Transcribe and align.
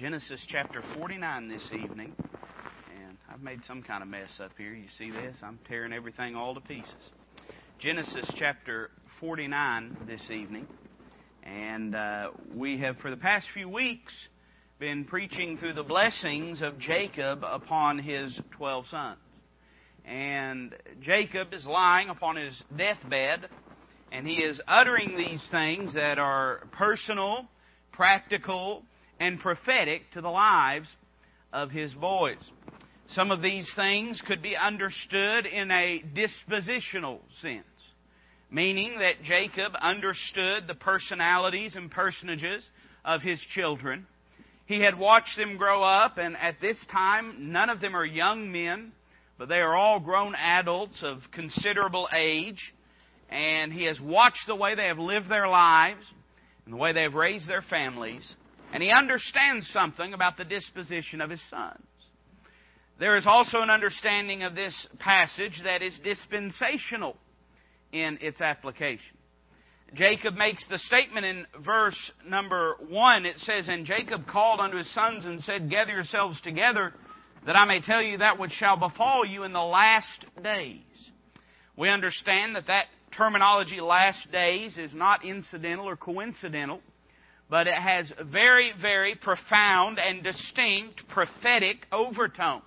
Genesis 0.00 0.40
chapter 0.48 0.82
49 0.96 1.48
this 1.50 1.70
evening. 1.74 2.14
And 2.98 3.18
I've 3.30 3.42
made 3.42 3.62
some 3.66 3.82
kind 3.82 4.02
of 4.02 4.08
mess 4.08 4.40
up 4.42 4.52
here. 4.56 4.72
You 4.72 4.88
see 4.96 5.10
this? 5.10 5.36
I'm 5.42 5.58
tearing 5.68 5.92
everything 5.92 6.34
all 6.34 6.54
to 6.54 6.60
pieces. 6.62 6.94
Genesis 7.78 8.24
chapter 8.38 8.88
49 9.20 9.98
this 10.06 10.22
evening. 10.30 10.66
And 11.42 11.94
uh, 11.94 12.30
we 12.54 12.78
have, 12.78 12.96
for 13.02 13.10
the 13.10 13.18
past 13.18 13.46
few 13.52 13.68
weeks, 13.68 14.10
been 14.78 15.04
preaching 15.04 15.58
through 15.58 15.74
the 15.74 15.82
blessings 15.82 16.62
of 16.62 16.78
Jacob 16.78 17.40
upon 17.44 17.98
his 17.98 18.40
12 18.56 18.86
sons. 18.86 19.18
And 20.06 20.74
Jacob 21.02 21.52
is 21.52 21.66
lying 21.66 22.08
upon 22.08 22.36
his 22.36 22.58
deathbed, 22.74 23.50
and 24.10 24.26
he 24.26 24.36
is 24.36 24.58
uttering 24.66 25.18
these 25.18 25.46
things 25.50 25.92
that 25.92 26.18
are 26.18 26.62
personal, 26.72 27.50
practical, 27.92 28.82
and 29.20 29.38
prophetic 29.38 30.10
to 30.14 30.20
the 30.20 30.28
lives 30.28 30.88
of 31.52 31.70
his 31.70 31.92
boys. 31.92 32.50
Some 33.08 33.30
of 33.30 33.42
these 33.42 33.70
things 33.76 34.22
could 34.26 34.40
be 34.42 34.56
understood 34.56 35.44
in 35.46 35.70
a 35.70 36.02
dispositional 36.14 37.18
sense, 37.42 37.64
meaning 38.50 38.98
that 39.00 39.22
Jacob 39.22 39.72
understood 39.80 40.64
the 40.66 40.74
personalities 40.74 41.76
and 41.76 41.90
personages 41.90 42.64
of 43.04 43.20
his 43.20 43.38
children. 43.54 44.06
He 44.66 44.80
had 44.80 44.98
watched 44.98 45.36
them 45.36 45.56
grow 45.56 45.82
up, 45.82 46.16
and 46.18 46.36
at 46.36 46.60
this 46.60 46.76
time, 46.90 47.52
none 47.52 47.68
of 47.68 47.80
them 47.80 47.96
are 47.96 48.04
young 48.04 48.52
men, 48.52 48.92
but 49.36 49.48
they 49.48 49.58
are 49.58 49.74
all 49.74 49.98
grown 49.98 50.34
adults 50.36 51.02
of 51.02 51.18
considerable 51.32 52.08
age. 52.16 52.72
And 53.28 53.72
he 53.72 53.84
has 53.84 54.00
watched 54.00 54.46
the 54.46 54.54
way 54.54 54.76
they 54.76 54.86
have 54.86 54.98
lived 54.98 55.28
their 55.28 55.48
lives 55.48 56.04
and 56.64 56.74
the 56.74 56.78
way 56.78 56.92
they 56.92 57.02
have 57.02 57.14
raised 57.14 57.48
their 57.48 57.62
families. 57.62 58.34
And 58.72 58.82
he 58.82 58.90
understands 58.90 59.68
something 59.72 60.14
about 60.14 60.36
the 60.36 60.44
disposition 60.44 61.20
of 61.20 61.30
his 61.30 61.40
sons. 61.50 61.84
There 62.98 63.16
is 63.16 63.26
also 63.26 63.62
an 63.62 63.70
understanding 63.70 64.42
of 64.42 64.54
this 64.54 64.86
passage 64.98 65.60
that 65.64 65.82
is 65.82 65.92
dispensational 66.04 67.16
in 67.92 68.18
its 68.20 68.40
application. 68.40 69.16
Jacob 69.94 70.34
makes 70.34 70.64
the 70.68 70.78
statement 70.78 71.26
in 71.26 71.46
verse 71.64 71.96
number 72.24 72.76
1. 72.88 73.26
It 73.26 73.38
says, 73.38 73.68
And 73.68 73.86
Jacob 73.86 74.26
called 74.26 74.60
unto 74.60 74.76
his 74.76 74.92
sons 74.94 75.24
and 75.24 75.40
said, 75.42 75.70
Gather 75.70 75.92
yourselves 75.92 76.40
together, 76.42 76.92
that 77.46 77.56
I 77.56 77.64
may 77.64 77.80
tell 77.80 78.02
you 78.02 78.18
that 78.18 78.38
which 78.38 78.52
shall 78.52 78.76
befall 78.76 79.24
you 79.24 79.42
in 79.42 79.52
the 79.52 79.58
last 79.58 80.26
days. 80.44 80.82
We 81.76 81.88
understand 81.88 82.54
that 82.54 82.68
that 82.68 82.86
terminology, 83.16 83.80
last 83.80 84.30
days, 84.30 84.76
is 84.76 84.94
not 84.94 85.24
incidental 85.24 85.88
or 85.88 85.96
coincidental 85.96 86.82
but 87.50 87.66
it 87.66 87.74
has 87.74 88.06
very, 88.30 88.72
very 88.80 89.16
profound 89.16 89.98
and 89.98 90.22
distinct 90.22 91.06
prophetic 91.08 91.84
overtones. 91.92 92.62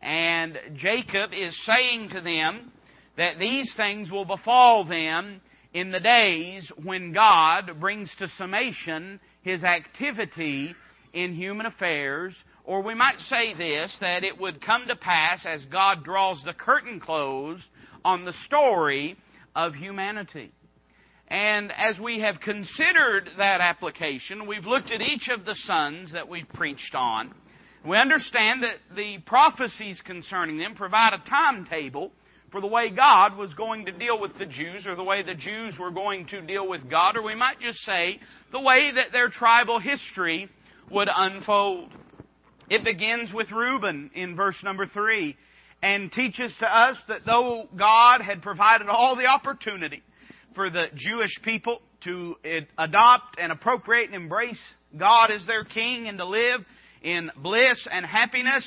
And 0.00 0.56
Jacob 0.76 1.30
is 1.32 1.58
saying 1.66 2.10
to 2.10 2.20
them 2.20 2.70
that 3.16 3.38
these 3.40 3.70
things 3.76 4.10
will 4.10 4.24
befall 4.24 4.84
them 4.84 5.40
in 5.74 5.90
the 5.90 6.00
days 6.00 6.70
when 6.82 7.12
God 7.12 7.80
brings 7.80 8.08
to 8.18 8.28
summation 8.38 9.18
his 9.42 9.64
activity 9.64 10.74
in 11.12 11.34
human 11.34 11.66
affairs. 11.66 12.34
Or 12.64 12.82
we 12.82 12.94
might 12.94 13.18
say 13.28 13.54
this, 13.54 13.96
that 14.00 14.22
it 14.22 14.40
would 14.40 14.64
come 14.64 14.86
to 14.86 14.96
pass 14.96 15.44
as 15.44 15.64
God 15.66 16.04
draws 16.04 16.40
the 16.44 16.52
curtain 16.52 17.00
closed 17.00 17.64
on 18.04 18.24
the 18.24 18.34
story 18.44 19.16
of 19.56 19.74
humanity. 19.74 20.52
And 21.28 21.72
as 21.72 21.98
we 21.98 22.20
have 22.20 22.40
considered 22.40 23.28
that 23.38 23.60
application, 23.60 24.46
we've 24.46 24.64
looked 24.64 24.92
at 24.92 25.00
each 25.00 25.28
of 25.28 25.44
the 25.44 25.54
sons 25.54 26.12
that 26.12 26.28
we've 26.28 26.48
preached 26.54 26.94
on. 26.94 27.34
We 27.84 27.96
understand 27.96 28.62
that 28.62 28.76
the 28.94 29.18
prophecies 29.26 30.00
concerning 30.04 30.58
them 30.58 30.74
provide 30.74 31.14
a 31.14 31.28
timetable 31.28 32.12
for 32.52 32.60
the 32.60 32.66
way 32.66 32.90
God 32.90 33.36
was 33.36 33.52
going 33.54 33.86
to 33.86 33.92
deal 33.92 34.20
with 34.20 34.38
the 34.38 34.46
Jews, 34.46 34.86
or 34.86 34.94
the 34.94 35.02
way 35.02 35.22
the 35.22 35.34
Jews 35.34 35.74
were 35.78 35.90
going 35.90 36.26
to 36.28 36.40
deal 36.40 36.66
with 36.68 36.88
God, 36.88 37.16
or 37.16 37.22
we 37.22 37.34
might 37.34 37.60
just 37.60 37.78
say 37.78 38.20
the 38.52 38.60
way 38.60 38.92
that 38.94 39.12
their 39.12 39.28
tribal 39.28 39.80
history 39.80 40.48
would 40.90 41.08
unfold. 41.14 41.90
It 42.70 42.84
begins 42.84 43.32
with 43.32 43.50
Reuben 43.50 44.10
in 44.14 44.36
verse 44.36 44.56
number 44.62 44.86
3 44.86 45.36
and 45.82 46.10
teaches 46.10 46.52
to 46.60 46.66
us 46.66 46.96
that 47.08 47.26
though 47.26 47.68
God 47.76 48.20
had 48.20 48.42
provided 48.42 48.88
all 48.88 49.16
the 49.16 49.26
opportunity, 49.26 50.02
for 50.56 50.70
the 50.70 50.86
Jewish 50.96 51.38
people 51.44 51.80
to 52.02 52.34
adopt 52.76 53.38
and 53.38 53.52
appropriate 53.52 54.06
and 54.06 54.14
embrace 54.14 54.58
God 54.98 55.30
as 55.30 55.46
their 55.46 55.64
king 55.64 56.08
and 56.08 56.18
to 56.18 56.24
live 56.24 56.62
in 57.02 57.30
bliss 57.36 57.86
and 57.88 58.04
happiness. 58.04 58.66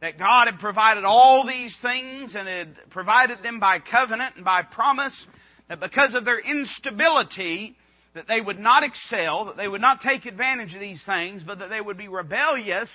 That 0.00 0.18
God 0.18 0.46
had 0.46 0.58
provided 0.58 1.04
all 1.04 1.46
these 1.46 1.74
things 1.80 2.34
and 2.34 2.46
had 2.46 2.76
provided 2.90 3.42
them 3.42 3.58
by 3.58 3.78
covenant 3.78 4.36
and 4.36 4.44
by 4.44 4.62
promise. 4.62 5.14
That 5.68 5.80
because 5.80 6.14
of 6.14 6.24
their 6.24 6.40
instability, 6.40 7.74
that 8.14 8.28
they 8.28 8.40
would 8.40 8.58
not 8.58 8.82
excel, 8.82 9.46
that 9.46 9.56
they 9.56 9.68
would 9.68 9.80
not 9.80 10.02
take 10.02 10.26
advantage 10.26 10.74
of 10.74 10.80
these 10.80 11.00
things, 11.06 11.42
but 11.46 11.58
that 11.58 11.70
they 11.70 11.80
would 11.80 11.96
be 11.96 12.08
rebellious 12.08 12.88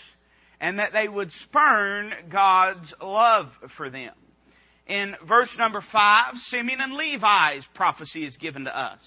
and 0.61 0.77
that 0.77 0.93
they 0.93 1.07
would 1.07 1.31
spurn 1.45 2.13
God's 2.31 2.93
love 3.01 3.47
for 3.75 3.89
them 3.89 4.13
in 4.89 5.15
verse 5.27 5.49
number 5.57 5.83
5, 5.91 6.35
Simeon 6.47 6.81
and 6.81 6.93
Levi's 6.93 7.63
prophecy 7.75 8.25
is 8.25 8.35
given 8.37 8.65
to 8.65 8.77
us. 8.77 8.99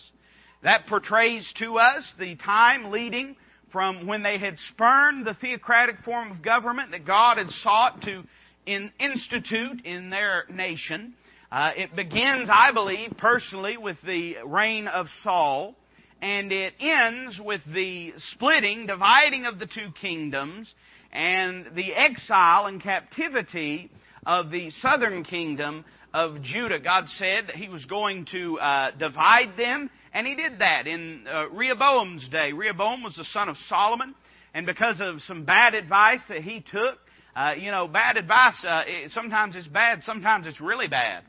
That 0.63 0.87
portrays 0.87 1.53
to 1.59 1.77
us 1.79 2.05
the 2.21 2.37
time 2.37 2.93
leading 2.93 3.37
from 3.73 4.07
when 4.07 4.23
they 4.23 4.39
had 4.39 4.59
spurned 4.71 5.27
the 5.27 5.35
theocratic 5.35 5.97
form 6.05 6.31
of 6.31 6.43
government 6.43 6.93
that 6.93 7.05
God 7.05 7.39
had 7.39 7.51
sought 7.63 8.01
to 8.03 8.23
in, 8.65 8.93
institute 9.01 9.85
in 9.85 10.11
their 10.11 10.45
nation. 10.49 11.15
Uh, 11.51 11.71
it 11.77 11.97
begins, 11.97 12.49
I 12.51 12.73
believe, 12.73 13.15
personally, 13.19 13.77
with 13.77 13.97
the 14.07 14.37
reign 14.47 14.87
of 14.87 15.07
Saul, 15.25 15.75
and 16.21 16.53
it 16.53 16.75
ends 16.79 17.41
with 17.45 17.61
the 17.75 18.13
splitting, 18.35 18.87
dividing 18.87 19.47
of 19.47 19.59
the 19.59 19.67
two 19.67 19.91
kingdoms, 20.01 20.73
and 21.13 21.75
the 21.75 21.93
exile 21.93 22.67
and 22.67 22.81
captivity 22.81 23.91
of 24.27 24.51
the 24.51 24.71
southern 24.81 25.25
kingdom 25.25 25.85
of 26.15 26.43
Judah. 26.43 26.79
God 26.79 27.05
said 27.17 27.49
that 27.49 27.57
He 27.57 27.69
was 27.69 27.85
going 27.87 28.27
to 28.33 28.59
uh, 28.59 28.91
divide 28.93 29.57
them, 29.57 29.91
and 30.13 30.27
He 30.27 30.35
did 30.35 30.59
that 30.61 30.87
in 30.87 31.27
uh, 31.27 31.49
Rehoboam's 31.49 32.29
day. 32.29 32.53
Rehoboam 32.53 33.03
was 33.03 33.15
the 33.17 33.25
son 33.25 33.49
of 33.49 33.57
Solomon, 33.69 34.15
and 34.55 34.67
because 34.67 34.97
of 35.01 35.21
some 35.27 35.45
bad 35.45 35.75
advice 35.75 36.21
that 36.29 36.43
he 36.43 36.61
took, 36.61 36.99
uh, 37.35 37.53
you 37.59 37.71
know, 37.71 37.89
bad 37.89 38.17
advice, 38.19 38.63
uh, 38.67 38.83
it, 38.87 39.11
sometimes 39.11 39.57
it's 39.57 39.67
bad, 39.67 40.03
sometimes 40.03 40.47
it's 40.47 40.61
really 40.61 40.89
bad. 40.89 41.25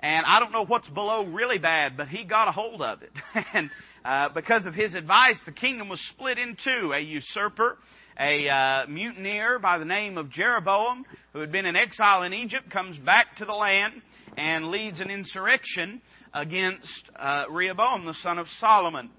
And 0.00 0.24
I 0.24 0.38
don't 0.38 0.52
know 0.52 0.64
what's 0.64 0.88
below 0.90 1.24
really 1.24 1.58
bad, 1.58 1.96
but 1.96 2.06
he 2.06 2.22
got 2.22 2.46
a 2.46 2.52
hold 2.52 2.80
of 2.80 3.02
it. 3.02 3.10
and 3.52 3.68
uh, 4.04 4.28
because 4.32 4.64
of 4.64 4.74
his 4.74 4.94
advice, 4.94 5.40
the 5.44 5.52
kingdom 5.52 5.88
was 5.88 6.00
split 6.10 6.38
in 6.38 6.56
two. 6.62 6.92
A 6.92 7.00
usurper 7.00 7.78
a 8.18 8.48
uh, 8.48 8.86
mutineer 8.88 9.58
by 9.58 9.78
the 9.78 9.84
name 9.84 10.18
of 10.18 10.30
Jeroboam, 10.30 11.04
who 11.32 11.40
had 11.40 11.52
been 11.52 11.66
in 11.66 11.76
exile 11.76 12.22
in 12.22 12.32
Egypt, 12.32 12.70
comes 12.70 12.98
back 12.98 13.36
to 13.36 13.44
the 13.44 13.52
land 13.52 13.94
and 14.36 14.68
leads 14.68 15.00
an 15.00 15.10
insurrection 15.10 16.00
against 16.34 17.10
uh, 17.16 17.44
Rehoboam, 17.50 18.06
the 18.06 18.14
son 18.22 18.38
of 18.38 18.46
Solomon. 18.60 19.10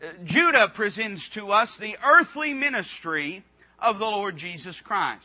Uh, 0.00 0.06
Judah 0.24 0.68
presents 0.74 1.28
to 1.34 1.46
us 1.46 1.74
the 1.80 1.96
earthly 2.04 2.54
ministry 2.54 3.44
of 3.80 3.98
the 3.98 4.04
Lord 4.04 4.36
Jesus 4.36 4.80
Christ. 4.84 5.24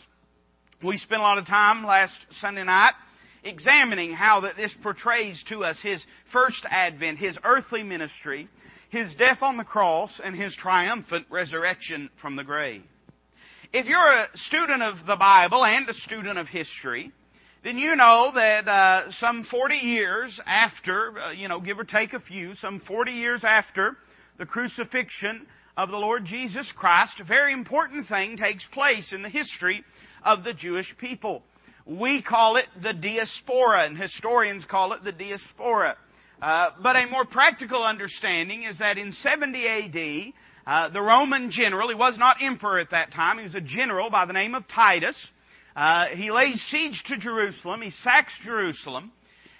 We 0.83 0.97
spent 0.97 1.21
a 1.21 1.23
lot 1.23 1.37
of 1.37 1.45
time 1.45 1.85
last 1.85 2.13
Sunday 2.41 2.63
night 2.63 2.93
examining 3.43 4.13
how 4.13 4.41
that 4.41 4.55
this 4.55 4.73
portrays 4.81 5.43
to 5.49 5.63
us 5.63 5.79
his 5.81 6.03
first 6.31 6.65
advent, 6.69 7.19
his 7.19 7.37
earthly 7.43 7.83
ministry, 7.83 8.47
his 8.89 9.13
death 9.17 9.39
on 9.41 9.57
the 9.57 9.63
cross, 9.63 10.11
and 10.23 10.35
his 10.35 10.55
triumphant 10.55 11.27
resurrection 11.29 12.09
from 12.21 12.35
the 12.35 12.43
grave. 12.43 12.83
If 13.75 13.87
you're 13.87 14.05
a 14.05 14.27
student 14.35 14.83
of 14.83 14.97
the 15.07 15.15
Bible 15.15 15.65
and 15.65 15.89
a 15.89 15.95
student 15.95 16.37
of 16.37 16.47
history, 16.47 17.11
then 17.63 17.79
you 17.79 17.95
know 17.95 18.31
that 18.35 18.67
uh, 18.67 19.11
some 19.19 19.47
40 19.49 19.77
years 19.77 20.39
after, 20.45 21.17
uh, 21.17 21.31
you 21.31 21.47
know, 21.47 21.59
give 21.59 21.79
or 21.79 21.83
take 21.83 22.13
a 22.13 22.19
few, 22.19 22.53
some 22.61 22.83
40 22.87 23.13
years 23.13 23.43
after 23.43 23.97
the 24.37 24.45
crucifixion 24.45 25.47
of 25.75 25.89
the 25.89 25.97
Lord 25.97 26.23
Jesus 26.25 26.71
Christ, 26.75 27.19
a 27.19 27.23
very 27.23 27.51
important 27.51 28.07
thing 28.07 28.37
takes 28.37 28.63
place 28.73 29.11
in 29.11 29.23
the 29.23 29.29
history 29.29 29.83
of 30.23 30.43
the 30.43 30.53
Jewish 30.53 30.93
people. 30.99 31.41
We 31.87 32.21
call 32.21 32.57
it 32.57 32.67
the 32.79 32.93
diaspora, 32.93 33.87
and 33.87 33.97
historians 33.97 34.65
call 34.69 34.93
it 34.93 35.03
the 35.03 35.13
diaspora. 35.13 35.97
Uh, 36.39 36.69
but 36.83 36.95
a 36.95 37.07
more 37.07 37.25
practical 37.25 37.81
understanding 37.83 38.65
is 38.65 38.77
that 38.77 38.99
in 38.99 39.13
70 39.23 39.67
AD, 39.67 40.33
uh, 40.65 40.89
the 40.89 41.01
Roman 41.01 41.51
general, 41.51 41.89
he 41.89 41.95
was 41.95 42.17
not 42.17 42.37
emperor 42.41 42.79
at 42.79 42.91
that 42.91 43.11
time, 43.11 43.37
he 43.37 43.43
was 43.43 43.55
a 43.55 43.61
general 43.61 44.09
by 44.09 44.25
the 44.25 44.33
name 44.33 44.55
of 44.55 44.63
Titus. 44.67 45.15
Uh, 45.75 46.07
he 46.15 46.31
lays 46.31 46.61
siege 46.69 47.03
to 47.07 47.17
Jerusalem, 47.17 47.81
he 47.81 47.91
sacks 48.03 48.31
Jerusalem, 48.43 49.11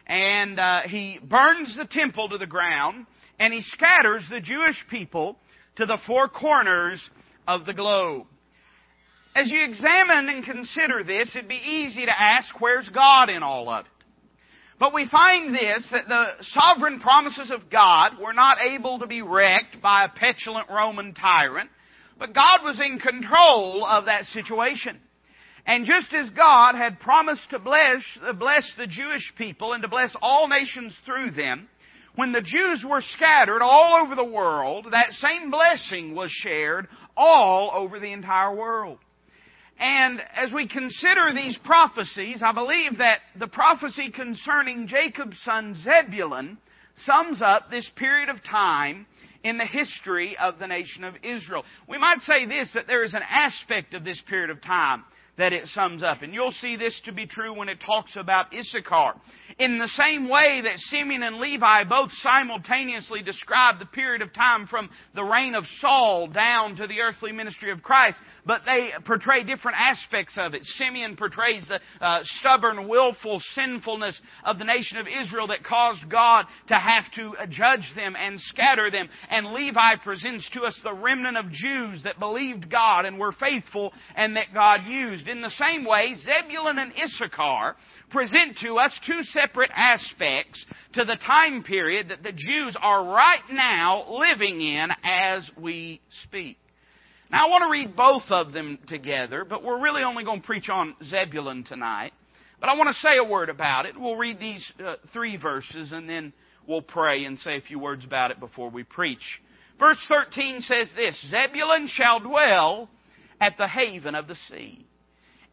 and 0.07 0.59
uh, 0.59 0.81
he 0.83 1.19
burns 1.21 1.75
the 1.77 1.85
temple 1.85 2.29
to 2.29 2.37
the 2.37 2.47
ground, 2.47 3.05
and 3.39 3.53
he 3.53 3.61
scatters 3.61 4.23
the 4.29 4.39
Jewish 4.39 4.77
people 4.89 5.37
to 5.77 5.85
the 5.85 5.97
four 6.05 6.29
corners 6.29 7.01
of 7.47 7.65
the 7.65 7.73
globe. 7.73 8.27
as 9.35 9.49
you 9.49 9.63
examine 9.65 10.29
and 10.29 10.45
consider 10.45 11.03
this, 11.03 11.29
it'd 11.35 11.47
be 11.47 11.55
easy 11.55 12.05
to 12.05 12.21
ask, 12.21 12.61
where's 12.61 12.87
God 12.89 13.29
in 13.29 13.43
all 13.43 13.69
of 13.69 13.85
it? 13.85 13.91
But 14.79 14.93
we 14.93 15.07
find 15.07 15.53
this, 15.53 15.87
that 15.91 16.07
the 16.07 16.25
sovereign 16.51 16.99
promises 16.99 17.51
of 17.51 17.69
God 17.69 18.13
were 18.19 18.33
not 18.33 18.57
able 18.59 18.99
to 18.99 19.07
be 19.07 19.21
wrecked 19.21 19.81
by 19.81 20.05
a 20.05 20.09
petulant 20.09 20.69
Roman 20.69 21.13
tyrant, 21.13 21.69
but 22.17 22.33
God 22.33 22.63
was 22.63 22.79
in 22.79 22.99
control 22.99 23.85
of 23.85 24.05
that 24.05 24.25
situation. 24.25 24.99
And 25.65 25.85
just 25.85 26.13
as 26.13 26.29
God 26.31 26.75
had 26.75 26.99
promised 26.99 27.49
to 27.51 27.59
bless, 27.59 28.01
bless 28.37 28.69
the 28.77 28.87
Jewish 28.87 29.31
people 29.37 29.73
and 29.73 29.81
to 29.83 29.87
bless 29.87 30.13
all 30.21 30.47
nations 30.47 30.93
through 31.05 31.31
them, 31.31 31.69
when 32.15 32.31
the 32.31 32.41
Jews 32.41 32.83
were 32.87 33.03
scattered 33.15 33.61
all 33.61 34.03
over 34.03 34.15
the 34.15 34.23
world, 34.23 34.87
that 34.91 35.11
same 35.13 35.49
blessing 35.49 36.13
was 36.13 36.29
shared 36.31 36.87
all 37.15 37.71
over 37.73 37.99
the 37.99 38.11
entire 38.11 38.53
world. 38.53 38.99
And 39.79 40.21
as 40.35 40.51
we 40.51 40.67
consider 40.67 41.33
these 41.33 41.57
prophecies, 41.63 42.41
I 42.43 42.51
believe 42.51 42.99
that 42.99 43.19
the 43.37 43.47
prophecy 43.47 44.11
concerning 44.11 44.87
Jacob's 44.87 45.37
son 45.43 45.81
Zebulun 45.83 46.57
sums 47.05 47.41
up 47.41 47.69
this 47.69 47.89
period 47.95 48.29
of 48.29 48.43
time 48.43 49.07
in 49.43 49.57
the 49.57 49.65
history 49.65 50.37
of 50.37 50.57
the 50.59 50.67
nation 50.67 51.03
of 51.03 51.15
Israel. 51.23 51.65
We 51.87 51.97
might 51.97 52.21
say 52.21 52.45
this, 52.45 52.69
that 52.73 52.87
there 52.87 53.03
is 53.03 53.13
an 53.13 53.23
aspect 53.29 53.93
of 53.93 54.03
this 54.05 54.21
period 54.27 54.49
of 54.49 54.61
time 54.61 55.03
that 55.37 55.53
it 55.53 55.67
sums 55.67 56.03
up. 56.03 56.21
And 56.21 56.33
you'll 56.33 56.51
see 56.51 56.75
this 56.75 56.99
to 57.05 57.11
be 57.11 57.25
true 57.25 57.57
when 57.57 57.69
it 57.69 57.79
talks 57.85 58.15
about 58.15 58.53
Issachar. 58.53 59.13
In 59.59 59.79
the 59.79 59.87
same 59.89 60.29
way 60.29 60.61
that 60.63 60.77
Simeon 60.77 61.23
and 61.23 61.37
Levi 61.37 61.83
both 61.85 62.11
simultaneously 62.21 63.21
describe 63.23 63.79
the 63.79 63.85
period 63.85 64.21
of 64.21 64.33
time 64.33 64.67
from 64.67 64.89
the 65.15 65.23
reign 65.23 65.55
of 65.55 65.63
Saul 65.79 66.27
down 66.27 66.75
to 66.77 66.87
the 66.87 67.01
earthly 67.01 67.31
ministry 67.31 67.71
of 67.71 67.81
Christ, 67.81 68.17
but 68.45 68.61
they 68.65 68.91
portray 69.05 69.43
different 69.43 69.77
aspects 69.79 70.33
of 70.37 70.53
it. 70.53 70.63
Simeon 70.63 71.15
portrays 71.15 71.67
the 71.67 71.79
uh, 72.03 72.19
stubborn, 72.23 72.87
willful 72.87 73.39
sinfulness 73.53 74.19
of 74.43 74.59
the 74.59 74.65
nation 74.65 74.97
of 74.97 75.07
Israel 75.07 75.47
that 75.47 75.63
caused 75.63 76.09
God 76.09 76.45
to 76.67 76.75
have 76.75 77.05
to 77.15 77.33
judge 77.49 77.91
them 77.95 78.15
and 78.15 78.39
scatter 78.39 78.91
them. 78.91 79.09
And 79.29 79.53
Levi 79.53 79.95
presents 80.03 80.49
to 80.51 80.61
us 80.61 80.79
the 80.83 80.93
remnant 80.93 81.37
of 81.37 81.51
Jews 81.51 82.03
that 82.03 82.19
believed 82.19 82.69
God 82.69 83.05
and 83.05 83.17
were 83.17 83.33
faithful 83.33 83.93
and 84.15 84.35
that 84.35 84.53
God 84.53 84.81
used 84.85 85.22
used. 85.23 85.29
In 85.29 85.41
the 85.41 85.49
same 85.51 85.85
way, 85.85 86.15
Zebulun 86.15 86.79
and 86.79 86.93
Issachar 86.93 87.75
present 88.09 88.57
to 88.61 88.77
us 88.77 88.97
two 89.05 89.23
separate 89.23 89.71
aspects 89.73 90.63
to 90.93 91.05
the 91.05 91.15
time 91.15 91.63
period 91.63 92.09
that 92.09 92.23
the 92.23 92.31
Jews 92.31 92.75
are 92.79 93.05
right 93.05 93.43
now 93.51 94.05
living 94.09 94.61
in 94.61 94.89
as 95.03 95.49
we 95.59 96.01
speak. 96.23 96.57
Now, 97.31 97.47
I 97.47 97.49
want 97.49 97.63
to 97.63 97.71
read 97.71 97.95
both 97.95 98.29
of 98.29 98.53
them 98.53 98.77
together, 98.87 99.43
but 99.43 99.63
we're 99.63 99.81
really 99.81 100.03
only 100.03 100.23
going 100.23 100.41
to 100.41 100.45
preach 100.45 100.69
on 100.69 100.95
Zebulun 101.03 101.63
tonight. 101.63 102.13
But 102.59 102.69
I 102.69 102.77
want 102.77 102.89
to 102.89 103.01
say 103.01 103.17
a 103.17 103.23
word 103.23 103.49
about 103.49 103.85
it. 103.85 103.99
We'll 103.99 104.15
read 104.15 104.39
these 104.39 104.71
uh, 104.85 104.95
three 105.11 105.35
verses 105.37 105.91
and 105.91 106.07
then 106.07 106.31
we'll 106.67 106.81
pray 106.81 107.25
and 107.25 107.37
say 107.39 107.57
a 107.57 107.61
few 107.61 107.79
words 107.79 108.05
about 108.05 108.31
it 108.31 108.39
before 108.39 108.69
we 108.69 108.83
preach. 108.83 109.41
Verse 109.79 109.97
13 110.07 110.61
says 110.61 110.89
this 110.95 111.19
Zebulun 111.29 111.87
shall 111.87 112.19
dwell 112.19 112.89
at 113.41 113.57
the 113.57 113.67
haven 113.67 114.15
of 114.15 114.27
the 114.27 114.37
sea. 114.49 114.85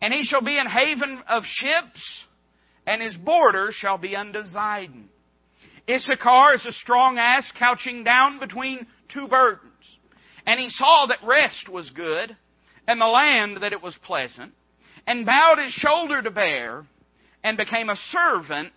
And 0.00 0.14
he 0.14 0.24
shall 0.24 0.42
be 0.42 0.58
an 0.58 0.66
haven 0.66 1.22
of 1.28 1.44
ships, 1.44 2.24
and 2.86 3.02
his 3.02 3.14
border 3.16 3.70
shall 3.72 3.98
be 3.98 4.16
unto 4.16 4.42
Zidon. 4.42 5.04
Issachar 5.88 6.54
is 6.54 6.64
a 6.66 6.72
strong 6.72 7.18
ass 7.18 7.50
couching 7.58 8.04
down 8.04 8.38
between 8.38 8.86
two 9.12 9.28
burdens. 9.28 9.66
And 10.46 10.58
he 10.58 10.68
saw 10.68 11.06
that 11.08 11.26
rest 11.26 11.68
was 11.68 11.90
good, 11.90 12.36
and 12.86 13.00
the 13.00 13.06
land 13.06 13.58
that 13.62 13.72
it 13.72 13.82
was 13.82 13.96
pleasant, 14.04 14.52
and 15.06 15.26
bowed 15.26 15.58
his 15.58 15.72
shoulder 15.72 16.22
to 16.22 16.30
bear, 16.30 16.86
and 17.44 17.56
became 17.56 17.90
a 17.90 17.96
servant 18.10 18.72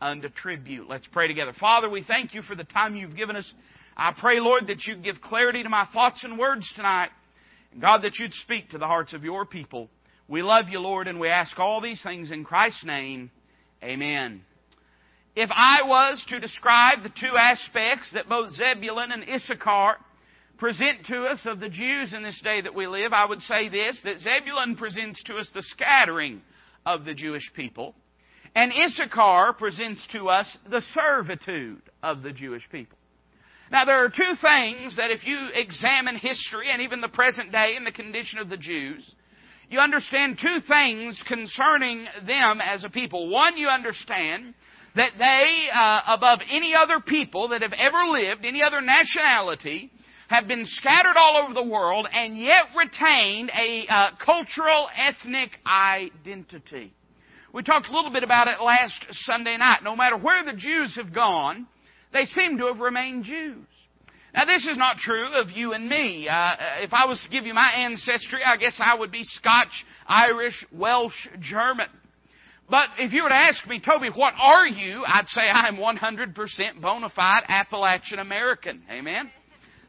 unto 0.00 0.28
tribute. 0.28 0.88
Let's 0.88 1.06
pray 1.12 1.28
together. 1.28 1.52
Father, 1.58 1.88
we 1.88 2.02
thank 2.02 2.34
you 2.34 2.42
for 2.42 2.54
the 2.54 2.64
time 2.64 2.96
you've 2.96 3.16
given 3.16 3.36
us. 3.36 3.52
I 3.96 4.12
pray, 4.18 4.40
Lord, 4.40 4.68
that 4.68 4.84
you'd 4.86 5.02
give 5.02 5.20
clarity 5.20 5.62
to 5.62 5.68
my 5.68 5.86
thoughts 5.92 6.22
and 6.24 6.38
words 6.38 6.70
tonight. 6.76 7.10
And 7.72 7.80
God, 7.80 8.02
that 8.02 8.18
you'd 8.18 8.34
speak 8.34 8.70
to 8.70 8.78
the 8.78 8.86
hearts 8.86 9.12
of 9.12 9.24
your 9.24 9.44
people. 9.44 9.88
We 10.28 10.42
love 10.42 10.68
you, 10.68 10.78
Lord, 10.78 11.08
and 11.08 11.18
we 11.18 11.28
ask 11.28 11.58
all 11.58 11.80
these 11.80 12.02
things 12.02 12.30
in 12.30 12.44
Christ's 12.44 12.84
name. 12.84 13.30
Amen. 13.82 14.42
If 15.34 15.50
I 15.52 15.82
was 15.84 16.22
to 16.28 16.38
describe 16.38 17.02
the 17.02 17.08
two 17.08 17.36
aspects 17.38 18.10
that 18.12 18.28
both 18.28 18.52
Zebulun 18.52 19.10
and 19.10 19.22
Issachar 19.22 19.96
present 20.58 21.06
to 21.06 21.24
us 21.24 21.38
of 21.46 21.60
the 21.60 21.68
Jews 21.68 22.12
in 22.12 22.22
this 22.22 22.40
day 22.42 22.60
that 22.60 22.74
we 22.74 22.86
live, 22.86 23.12
I 23.12 23.24
would 23.24 23.40
say 23.42 23.68
this 23.68 23.98
that 24.04 24.18
Zebulun 24.18 24.76
presents 24.76 25.22
to 25.24 25.36
us 25.36 25.48
the 25.54 25.62
scattering 25.62 26.42
of 26.84 27.04
the 27.04 27.14
Jewish 27.14 27.50
people, 27.54 27.94
and 28.54 28.72
Issachar 28.72 29.54
presents 29.54 30.06
to 30.12 30.28
us 30.28 30.46
the 30.68 30.82
servitude 30.92 31.82
of 32.02 32.22
the 32.22 32.32
Jewish 32.32 32.68
people. 32.70 32.98
Now, 33.70 33.84
there 33.84 34.04
are 34.04 34.08
two 34.08 34.34
things 34.40 34.96
that 34.96 35.10
if 35.10 35.26
you 35.26 35.38
examine 35.54 36.16
history 36.16 36.70
and 36.70 36.82
even 36.82 37.00
the 37.00 37.08
present 37.08 37.52
day 37.52 37.74
and 37.76 37.86
the 37.86 37.92
condition 37.92 38.38
of 38.38 38.48
the 38.48 38.56
Jews, 38.56 39.14
you 39.70 39.80
understand 39.80 40.38
two 40.40 40.58
things 40.66 41.22
concerning 41.26 42.06
them 42.26 42.60
as 42.60 42.84
a 42.84 42.88
people. 42.88 43.28
One, 43.28 43.56
you 43.56 43.68
understand 43.68 44.54
that 44.96 45.12
they, 45.18 45.68
uh, 45.72 46.00
above 46.06 46.40
any 46.50 46.74
other 46.74 47.00
people 47.00 47.48
that 47.48 47.62
have 47.62 47.74
ever 47.74 48.04
lived, 48.04 48.44
any 48.44 48.62
other 48.62 48.80
nationality, 48.80 49.90
have 50.28 50.46
been 50.46 50.64
scattered 50.66 51.16
all 51.16 51.42
over 51.44 51.54
the 51.54 51.62
world 51.62 52.06
and 52.12 52.38
yet 52.38 52.64
retained 52.76 53.50
a 53.50 53.86
uh, 53.88 54.10
cultural, 54.24 54.88
ethnic 54.96 55.50
identity. 55.66 56.92
We 57.52 57.62
talked 57.62 57.88
a 57.88 57.92
little 57.94 58.12
bit 58.12 58.22
about 58.22 58.48
it 58.48 58.60
last 58.62 59.06
Sunday 59.24 59.56
night. 59.56 59.82
No 59.82 59.96
matter 59.96 60.16
where 60.16 60.44
the 60.44 60.52
Jews 60.52 60.96
have 60.96 61.14
gone, 61.14 61.66
they 62.12 62.24
seem 62.24 62.58
to 62.58 62.66
have 62.66 62.78
remained 62.78 63.24
Jews. 63.24 63.64
Now, 64.38 64.44
this 64.44 64.64
is 64.66 64.76
not 64.76 64.98
true 64.98 65.32
of 65.34 65.50
you 65.50 65.72
and 65.72 65.88
me. 65.88 66.28
Uh, 66.28 66.54
if 66.78 66.92
I 66.92 67.06
was 67.06 67.20
to 67.24 67.28
give 67.28 67.44
you 67.44 67.54
my 67.54 67.72
ancestry, 67.72 68.38
I 68.46 68.56
guess 68.56 68.78
I 68.78 68.96
would 68.96 69.10
be 69.10 69.24
Scotch, 69.24 69.84
Irish, 70.06 70.64
Welsh, 70.70 71.26
German. 71.40 71.88
But 72.70 72.86
if 72.98 73.12
you 73.12 73.24
were 73.24 73.30
to 73.30 73.34
ask 73.34 73.66
me, 73.66 73.80
Toby, 73.80 74.10
what 74.14 74.34
are 74.40 74.64
you? 74.64 75.02
I'd 75.04 75.26
say 75.26 75.40
I'm 75.40 75.74
100% 75.74 76.80
bona 76.80 77.08
fide 77.08 77.46
Appalachian 77.48 78.20
American. 78.20 78.84
Amen? 78.88 79.28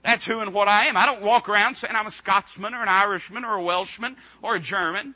That's 0.04 0.26
who 0.26 0.40
and 0.40 0.52
what 0.52 0.68
I 0.68 0.88
am. 0.88 0.98
I 0.98 1.06
don't 1.06 1.22
walk 1.22 1.48
around 1.48 1.76
saying 1.76 1.94
I'm 1.96 2.08
a 2.08 2.12
Scotsman 2.18 2.74
or 2.74 2.82
an 2.82 2.90
Irishman 2.90 3.46
or 3.46 3.58
a 3.58 3.64
Welshman 3.64 4.16
or 4.42 4.56
a 4.56 4.60
German. 4.60 5.14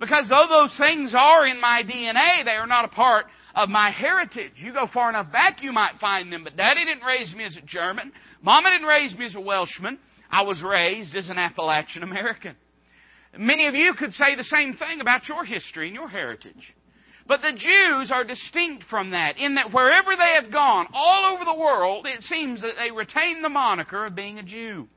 Because 0.00 0.28
though 0.28 0.46
those 0.48 0.76
things 0.76 1.14
are 1.16 1.46
in 1.46 1.60
my 1.60 1.82
DNA, 1.82 2.44
they 2.44 2.52
are 2.52 2.66
not 2.66 2.84
a 2.84 2.88
part 2.88 3.26
of 3.54 3.68
my 3.68 3.90
heritage. 3.90 4.52
You 4.56 4.72
go 4.72 4.88
far 4.92 5.08
enough 5.08 5.30
back, 5.30 5.62
you 5.62 5.72
might 5.72 6.00
find 6.00 6.32
them. 6.32 6.44
But 6.44 6.56
Daddy 6.56 6.84
didn't 6.84 7.04
raise 7.04 7.32
me 7.34 7.44
as 7.44 7.56
a 7.56 7.62
German. 7.62 8.12
Mama 8.42 8.70
didn't 8.70 8.88
raise 8.88 9.14
me 9.16 9.26
as 9.26 9.34
a 9.34 9.40
Welshman. 9.40 9.98
I 10.30 10.42
was 10.42 10.62
raised 10.62 11.14
as 11.14 11.28
an 11.28 11.38
Appalachian 11.38 12.02
American. 12.02 12.56
Many 13.38 13.66
of 13.66 13.74
you 13.74 13.94
could 13.94 14.12
say 14.12 14.34
the 14.36 14.44
same 14.44 14.74
thing 14.74 15.00
about 15.00 15.28
your 15.28 15.44
history 15.44 15.86
and 15.86 15.94
your 15.94 16.08
heritage. 16.08 16.74
But 17.26 17.40
the 17.40 17.52
Jews 17.52 18.10
are 18.12 18.24
distinct 18.24 18.84
from 18.90 19.10
that 19.10 19.38
in 19.38 19.54
that 19.54 19.72
wherever 19.72 20.10
they 20.16 20.40
have 20.40 20.52
gone, 20.52 20.88
all 20.92 21.32
over 21.32 21.44
the 21.44 21.54
world, 21.54 22.06
it 22.06 22.22
seems 22.22 22.60
that 22.62 22.74
they 22.78 22.90
retain 22.90 23.42
the 23.42 23.48
moniker 23.48 24.04
of 24.04 24.14
being 24.14 24.38
a 24.38 24.42
Jew. 24.42 24.88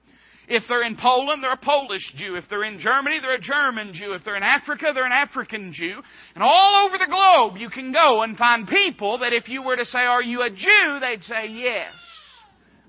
If 0.48 0.64
they're 0.70 0.84
in 0.84 0.96
Poland, 0.96 1.44
they're 1.44 1.52
a 1.52 1.58
Polish 1.58 2.14
Jew. 2.16 2.36
If 2.36 2.46
they're 2.50 2.64
in 2.64 2.80
Germany, 2.80 3.20
they're 3.22 3.36
a 3.36 3.40
German 3.40 3.92
Jew. 3.94 4.14
If 4.14 4.24
they're 4.24 4.38
in 4.38 4.44
Africa, 4.44 4.92
they're 4.94 5.06
an 5.06 5.12
African 5.12 5.74
Jew. 5.74 6.02
And 6.36 6.44
all 6.44 6.86
over 6.86 6.98
the 6.98 7.06
globe, 7.06 7.58
you 7.58 7.70
can 7.70 7.92
go 7.92 8.22
and 8.22 8.38
find 8.38 8.66
people 8.66 9.18
that 9.20 9.34
if 9.34 9.50
you 9.50 9.62
were 9.62 9.76
to 9.76 9.86
say, 9.86 10.00
Are 10.00 10.24
you 10.24 10.42
a 10.44 10.50
Jew? 10.50 11.00
they'd 11.02 11.24
say, 11.24 11.48
Yes, 11.50 11.94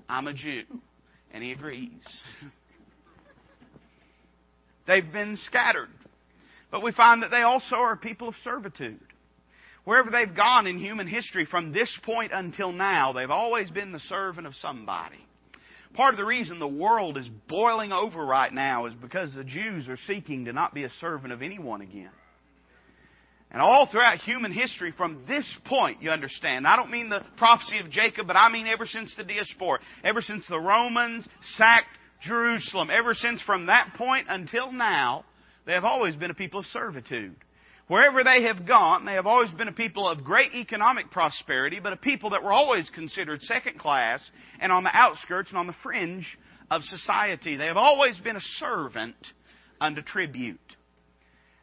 I'm 0.07 0.27
a 0.27 0.33
Jew. 0.33 0.63
And 1.33 1.43
he 1.43 1.51
agrees. 1.51 1.91
They've 4.87 5.11
been 5.11 5.37
scattered. 5.45 5.89
But 6.71 6.81
we 6.81 6.91
find 6.93 7.23
that 7.23 7.29
they 7.29 7.41
also 7.41 7.75
are 7.75 7.95
people 7.95 8.29
of 8.29 8.35
servitude. 8.43 8.99
Wherever 9.83 10.09
they've 10.09 10.35
gone 10.35 10.65
in 10.65 10.79
human 10.79 11.07
history 11.07 11.45
from 11.45 11.71
this 11.71 11.95
point 12.03 12.31
until 12.33 12.71
now, 12.71 13.13
they've 13.13 13.29
always 13.29 13.69
been 13.69 13.91
the 13.91 13.99
servant 13.99 14.47
of 14.47 14.55
somebody. 14.55 15.19
Part 15.93 16.13
of 16.13 16.17
the 16.17 16.25
reason 16.25 16.59
the 16.59 16.67
world 16.67 17.17
is 17.17 17.27
boiling 17.47 17.91
over 17.91 18.23
right 18.23 18.53
now 18.53 18.85
is 18.85 18.93
because 18.93 19.33
the 19.33 19.43
Jews 19.43 19.87
are 19.87 19.97
seeking 20.07 20.45
to 20.45 20.53
not 20.53 20.73
be 20.73 20.83
a 20.83 20.89
servant 21.01 21.33
of 21.33 21.41
anyone 21.41 21.81
again. 21.81 22.11
And 23.51 23.61
all 23.61 23.87
throughout 23.91 24.19
human 24.19 24.51
history, 24.51 24.93
from 24.95 25.23
this 25.27 25.45
point, 25.65 26.03
you 26.03 26.11
understand. 26.11 26.67
I 26.67 26.75
don't 26.75 26.91
mean 26.91 27.09
the 27.09 27.23
prophecy 27.37 27.79
of 27.79 27.89
Jacob, 27.89 28.27
but 28.27 28.35
I 28.35 28.51
mean 28.51 28.67
ever 28.67 28.85
since 28.85 29.15
the 29.15 29.23
diaspora, 29.23 29.79
ever 30.03 30.21
since 30.21 30.45
the 30.47 30.59
Romans 30.59 31.27
sacked 31.57 31.87
Jerusalem, 32.21 32.89
ever 32.91 33.15
since 33.15 33.41
from 33.41 33.65
that 33.65 33.93
point 33.97 34.27
until 34.29 34.71
now, 34.71 35.25
they 35.65 35.73
have 35.73 35.85
always 35.85 36.15
been 36.15 36.29
a 36.29 36.35
people 36.35 36.59
of 36.59 36.67
servitude. 36.67 37.35
Wherever 37.89 38.23
they 38.23 38.43
have 38.43 38.67
gone, 38.67 39.05
they 39.05 39.13
have 39.13 39.25
always 39.25 39.49
been 39.49 39.67
a 39.67 39.73
people 39.73 40.07
of 40.07 40.23
great 40.23 40.53
economic 40.53 41.09
prosperity, 41.09 41.79
but 41.81 41.91
a 41.91 41.97
people 41.97 42.29
that 42.29 42.43
were 42.43 42.51
always 42.51 42.87
considered 42.93 43.41
second 43.41 43.79
class 43.79 44.21
and 44.59 44.71
on 44.71 44.83
the 44.83 44.95
outskirts 44.95 45.49
and 45.49 45.57
on 45.57 45.65
the 45.65 45.73
fringe 45.81 46.27
of 46.69 46.83
society. 46.83 47.55
They 47.55 47.65
have 47.65 47.77
always 47.77 48.15
been 48.19 48.35
a 48.35 48.41
servant 48.57 49.15
unto 49.81 50.03
tribute. 50.03 50.59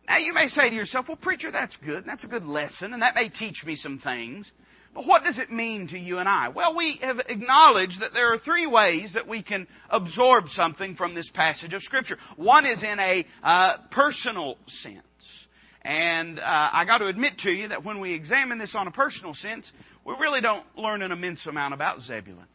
Now, 0.09 0.19
you 0.19 0.35
may 0.35 0.49
say 0.49 0.69
to 0.69 0.75
yourself, 0.75 1.07
well, 1.07 1.17
preacher, 1.17 1.53
that's 1.53 1.77
good, 1.85 1.99
and 1.99 2.09
that's 2.09 2.25
a 2.25 2.29
good 2.29 2.45
lesson, 2.45 2.93
and 2.93 3.03
that 3.03 3.15
may 3.15 3.29
teach 3.29 3.63
me 3.65 3.77
some 3.77 4.01
things. 4.01 4.51
But 4.97 5.07
what 5.07 5.23
does 5.23 5.39
it 5.39 5.53
mean 5.53 5.87
to 5.89 5.99
you 5.99 6.19
and 6.19 6.29
I? 6.29 6.49
Well, 6.49 6.75
we 6.75 6.99
have 7.03 7.21
acknowledged 7.29 8.01
that 8.01 8.15
there 8.15 8.33
are 8.33 8.39
three 8.39 8.67
ways 8.67 9.13
that 9.15 9.29
we 9.29 9.45
can 9.45 9.69
absorb 9.91 10.49
something 10.49 10.97
from 10.97 11.15
this 11.15 11.31
passage 11.35 11.73
of 11.73 11.83
Scripture. 11.83 12.19
One 12.35 12.67
is 12.67 12.83
in 12.83 12.99
a 12.99 13.25
uh, 13.45 13.77
personal 13.93 14.57
sense. 14.83 15.05
And 15.87 16.41
uh, 16.41 16.43
I 16.73 16.85
got 16.85 16.99
to 16.99 17.07
admit 17.07 17.39
to 17.45 17.51
you 17.51 17.69
that 17.69 17.85
when 17.85 18.01
we 18.01 18.13
examine 18.13 18.59
this 18.59 18.75
on 18.75 18.89
a 18.89 18.91
personal 18.91 19.35
sense, 19.35 19.71
we 20.05 20.15
really 20.21 20.41
don't 20.41 20.65
learn 20.77 21.01
an 21.01 21.13
immense 21.13 21.47
amount 21.47 21.75
about 21.75 22.01
Zebulun. 22.01 22.47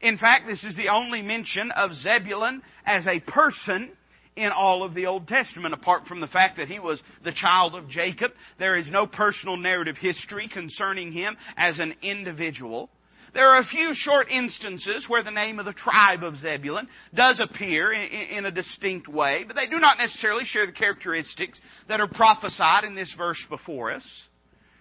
In 0.00 0.16
fact, 0.16 0.46
this 0.46 0.62
is 0.62 0.76
the 0.76 0.88
only 0.88 1.20
mention 1.20 1.72
of 1.72 1.92
Zebulun 1.92 2.62
as 2.86 3.04
a 3.08 3.18
person 3.18 3.90
in 4.36 4.52
all 4.52 4.84
of 4.84 4.94
the 4.94 5.06
Old 5.06 5.26
Testament, 5.26 5.74
apart 5.74 6.06
from 6.06 6.20
the 6.20 6.28
fact 6.28 6.58
that 6.58 6.68
he 6.68 6.78
was 6.78 7.02
the 7.24 7.32
child 7.32 7.74
of 7.74 7.88
Jacob. 7.88 8.30
There 8.60 8.76
is 8.76 8.86
no 8.88 9.08
personal 9.08 9.56
narrative 9.56 9.96
history 9.96 10.46
concerning 10.46 11.10
him 11.10 11.36
as 11.56 11.80
an 11.80 11.96
individual. 12.02 12.90
There 13.38 13.50
are 13.50 13.60
a 13.60 13.66
few 13.66 13.92
short 13.94 14.32
instances 14.32 15.04
where 15.06 15.22
the 15.22 15.30
name 15.30 15.60
of 15.60 15.64
the 15.64 15.72
tribe 15.72 16.24
of 16.24 16.40
Zebulun 16.40 16.88
does 17.14 17.40
appear 17.40 17.92
in, 17.92 18.44
a 18.44 18.50
distinct 18.50 19.06
way, 19.06 19.44
but 19.46 19.54
they 19.54 19.68
do 19.68 19.78
not 19.78 19.96
necessarily 19.96 20.42
share 20.44 20.66
the 20.66 20.72
characteristics 20.72 21.60
that 21.88 22.00
are 22.00 22.08
prophesied 22.08 22.82
in 22.82 22.96
this 22.96 23.14
verse 23.16 23.40
before 23.48 23.92
us. 23.92 24.04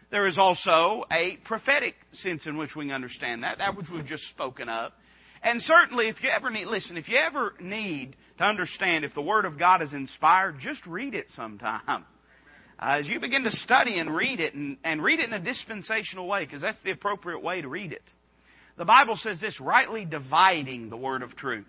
There 0.10 0.26
is 0.26 0.40
also 0.40 1.04
a 1.12 1.38
prophetic 1.46 1.94
sense 2.24 2.48
in 2.48 2.58
which 2.58 2.76
we 2.76 2.92
understand 2.92 3.44
that, 3.44 3.60
that 3.60 3.78
which 3.78 3.86
we've 3.94 4.08
just 4.08 4.28
spoken 4.30 4.70
of. 4.70 4.92
And 5.44 5.62
certainly, 5.62 6.08
if 6.08 6.16
you 6.24 6.30
ever 6.30 6.50
need, 6.50 6.66
listen, 6.66 6.98
if 6.98 7.08
you 7.08 7.18
ever 7.18 7.54
need 7.62 8.16
to 8.40 8.44
understand 8.44 9.06
if 9.06 9.14
the 9.14 9.22
Word 9.22 9.46
of 9.46 9.60
God 9.60 9.84
is 9.84 9.94
inspired, 9.94 10.56
just 10.62 10.84
read 10.88 11.14
it 11.14 11.28
sometime. 11.36 12.06
Uh, 12.80 13.00
as 13.00 13.08
you 13.08 13.20
begin 13.20 13.42
to 13.42 13.50
study 13.50 13.98
and 13.98 14.16
read 14.16 14.40
it, 14.40 14.54
and, 14.54 14.78
and 14.84 15.02
read 15.02 15.20
it 15.20 15.26
in 15.26 15.34
a 15.34 15.40
dispensational 15.40 16.28
way, 16.28 16.46
because 16.46 16.62
that's 16.62 16.78
the 16.84 16.92
appropriate 16.92 17.42
way 17.42 17.60
to 17.60 17.68
read 17.68 17.92
it. 17.92 18.04
The 18.78 18.86
Bible 18.86 19.16
says 19.16 19.42
this 19.42 19.60
rightly 19.60 20.06
dividing 20.06 20.90
the 20.90 20.98
Word 20.98 21.24
of 21.24 21.36
truth. 21.36 21.66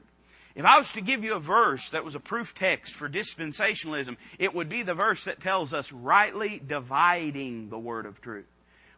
If 0.55 0.65
I 0.65 0.79
was 0.79 0.89
to 0.95 1.01
give 1.01 1.23
you 1.23 1.35
a 1.35 1.41
verse 1.41 1.83
that 1.93 2.05
was 2.05 2.15
a 2.15 2.21
proof 2.21 2.49
text 2.57 2.93
for 2.99 3.09
dispensationalism, 3.09 4.17
it 4.39 4.53
would 4.53 4.69
be 4.69 4.83
the 4.83 4.95
verse 4.95 5.21
that 5.25 5.41
tells 5.41 5.73
us 5.73 5.87
rightly 5.93 6.61
dividing 6.67 7.71
the 7.71 7.79
Word 7.79 8.07
of 8.07 8.21
truth. 8.21 8.47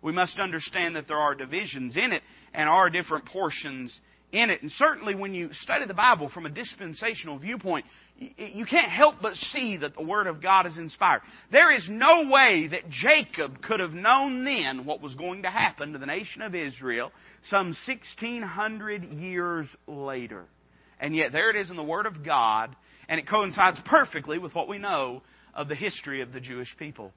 We 0.02 0.12
must 0.12 0.38
understand 0.38 0.96
that 0.96 1.06
there 1.06 1.18
are 1.18 1.34
divisions 1.34 1.96
in 1.96 2.12
it 2.12 2.22
and 2.54 2.68
are 2.68 2.88
different 2.88 3.26
portions 3.26 4.00
in 4.32 4.50
it. 4.50 4.62
And 4.62 4.70
certainly 4.72 5.14
when 5.14 5.34
you 5.34 5.50
study 5.62 5.86
the 5.86 5.94
Bible 5.94 6.28
from 6.28 6.46
a 6.46 6.50
dispensational 6.50 7.38
viewpoint, 7.38 7.84
you 8.16 8.66
can't 8.66 8.90
help 8.90 9.16
but 9.22 9.34
see 9.34 9.78
that 9.78 9.96
the 9.96 10.02
Word 10.02 10.26
of 10.26 10.42
God 10.42 10.66
is 10.66 10.76
inspired. 10.76 11.22
There 11.50 11.72
is 11.72 11.86
no 11.88 12.28
way 12.30 12.68
that 12.68 12.90
Jacob 12.90 13.62
could 13.62 13.80
have 13.80 13.92
known 13.92 14.44
then 14.44 14.84
what 14.84 15.00
was 15.00 15.14
going 15.14 15.42
to 15.42 15.50
happen 15.50 15.92
to 15.92 15.98
the 15.98 16.06
nation 16.06 16.42
of 16.42 16.54
Israel 16.54 17.12
some 17.50 17.74
1600 17.86 19.04
years 19.04 19.66
later. 19.86 20.44
And 21.00 21.16
yet 21.16 21.32
there 21.32 21.50
it 21.50 21.56
is 21.56 21.70
in 21.70 21.76
the 21.76 21.82
Word 21.82 22.06
of 22.06 22.24
God, 22.24 22.76
and 23.08 23.18
it 23.18 23.26
coincides 23.26 23.78
perfectly 23.86 24.38
with 24.38 24.54
what 24.54 24.68
we 24.68 24.78
know 24.78 25.22
of 25.54 25.68
the 25.68 25.74
history 25.74 26.20
of 26.20 26.32
the 26.32 26.40
Jewish 26.40 26.68
people. 26.78 27.12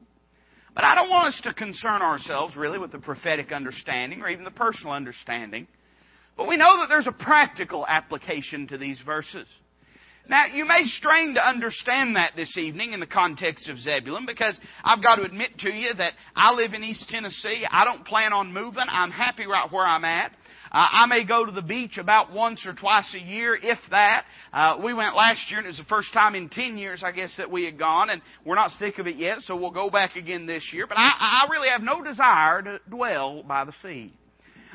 But 0.73 0.85
I 0.85 0.95
don't 0.95 1.09
want 1.09 1.27
us 1.27 1.41
to 1.43 1.53
concern 1.53 2.01
ourselves 2.01 2.55
really 2.55 2.79
with 2.79 2.91
the 2.91 2.97
prophetic 2.97 3.51
understanding 3.51 4.21
or 4.21 4.29
even 4.29 4.43
the 4.43 4.51
personal 4.51 4.93
understanding. 4.93 5.67
But 6.37 6.47
we 6.47 6.57
know 6.57 6.77
that 6.79 6.89
there's 6.89 7.07
a 7.07 7.11
practical 7.11 7.85
application 7.87 8.67
to 8.67 8.77
these 8.77 8.99
verses. 9.05 9.47
Now, 10.27 10.45
you 10.45 10.65
may 10.65 10.83
strain 10.83 11.33
to 11.33 11.45
understand 11.45 12.15
that 12.15 12.31
this 12.37 12.57
evening 12.57 12.93
in 12.93 13.01
the 13.01 13.05
context 13.05 13.67
of 13.67 13.77
Zebulun 13.77 14.25
because 14.25 14.57
I've 14.81 15.03
got 15.03 15.17
to 15.17 15.23
admit 15.23 15.59
to 15.59 15.69
you 15.69 15.93
that 15.93 16.13
I 16.33 16.53
live 16.53 16.73
in 16.73 16.81
East 16.81 17.09
Tennessee. 17.09 17.65
I 17.69 17.83
don't 17.83 18.05
plan 18.05 18.31
on 18.31 18.53
moving. 18.53 18.85
I'm 18.87 19.11
happy 19.11 19.45
right 19.45 19.69
where 19.69 19.85
I'm 19.85 20.05
at. 20.05 20.31
Uh, 20.71 20.87
I 20.91 21.05
may 21.07 21.25
go 21.25 21.45
to 21.45 21.51
the 21.51 21.61
beach 21.61 21.97
about 21.97 22.31
once 22.31 22.65
or 22.65 22.73
twice 22.73 23.13
a 23.13 23.19
year, 23.19 23.55
if 23.61 23.77
that. 23.91 24.25
Uh, 24.51 24.79
we 24.83 24.93
went 24.93 25.13
last 25.13 25.51
year, 25.51 25.59
and 25.59 25.67
it 25.67 25.71
was 25.71 25.77
the 25.77 25.83
first 25.83 26.11
time 26.13 26.35
in 26.35 26.49
ten 26.49 26.77
years, 26.77 27.03
I 27.05 27.11
guess, 27.11 27.35
that 27.37 27.51
we 27.51 27.65
had 27.65 27.77
gone, 27.77 28.09
and 28.09 28.21
we're 28.43 28.55
not 28.55 28.71
sick 28.79 28.97
of 28.97 29.05
it 29.05 29.17
yet, 29.17 29.39
so 29.41 29.55
we'll 29.55 29.71
go 29.71 29.91
back 29.91 30.15
again 30.15 30.47
this 30.47 30.63
year. 30.71 30.87
But 30.87 30.97
I, 30.97 31.11
I 31.19 31.47
really 31.51 31.67
have 31.67 31.81
no 31.81 32.03
desire 32.03 32.63
to 32.63 32.79
dwell 32.89 33.43
by 33.43 33.65
the 33.65 33.73
sea. 33.83 34.13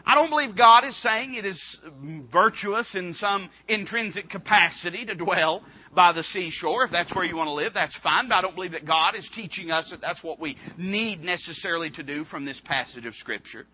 I 0.05 0.15
don't 0.15 0.31
believe 0.31 0.57
God 0.57 0.85
is 0.85 1.01
saying 1.03 1.35
it 1.35 1.45
is 1.45 1.61
virtuous 2.33 2.87
in 2.95 3.15
some 3.15 3.51
intrinsic 3.69 4.31
capacity 4.31 5.05
to 5.05 5.15
dwell 5.15 5.63
by 5.95 6.13
the 6.13 6.23
seashore. 6.23 6.85
If 6.85 6.91
that's 6.91 7.15
where 7.15 7.25
you 7.25 7.37
want 7.37 7.49
to 7.49 7.53
live, 7.53 7.75
that's 7.75 7.97
fine. 8.03 8.29
But 8.29 8.37
I 8.37 8.43
don't 8.43 8.55
believe 8.55 8.73
that 8.73 8.87
God 8.87 9.15
is 9.15 9.29
teaching 9.35 9.71
us 9.71 9.89
that 9.91 10.01
that's 10.01 10.23
what 10.23 10.41
we 10.41 10.57
need 10.77 11.23
necessarily 11.23 11.91
to 11.91 12.03
do 12.03 12.25
from 12.25 12.45
this 12.45 12.61
passage 12.65 13.07
of 13.07 13.15
Scripture. 13.17 13.67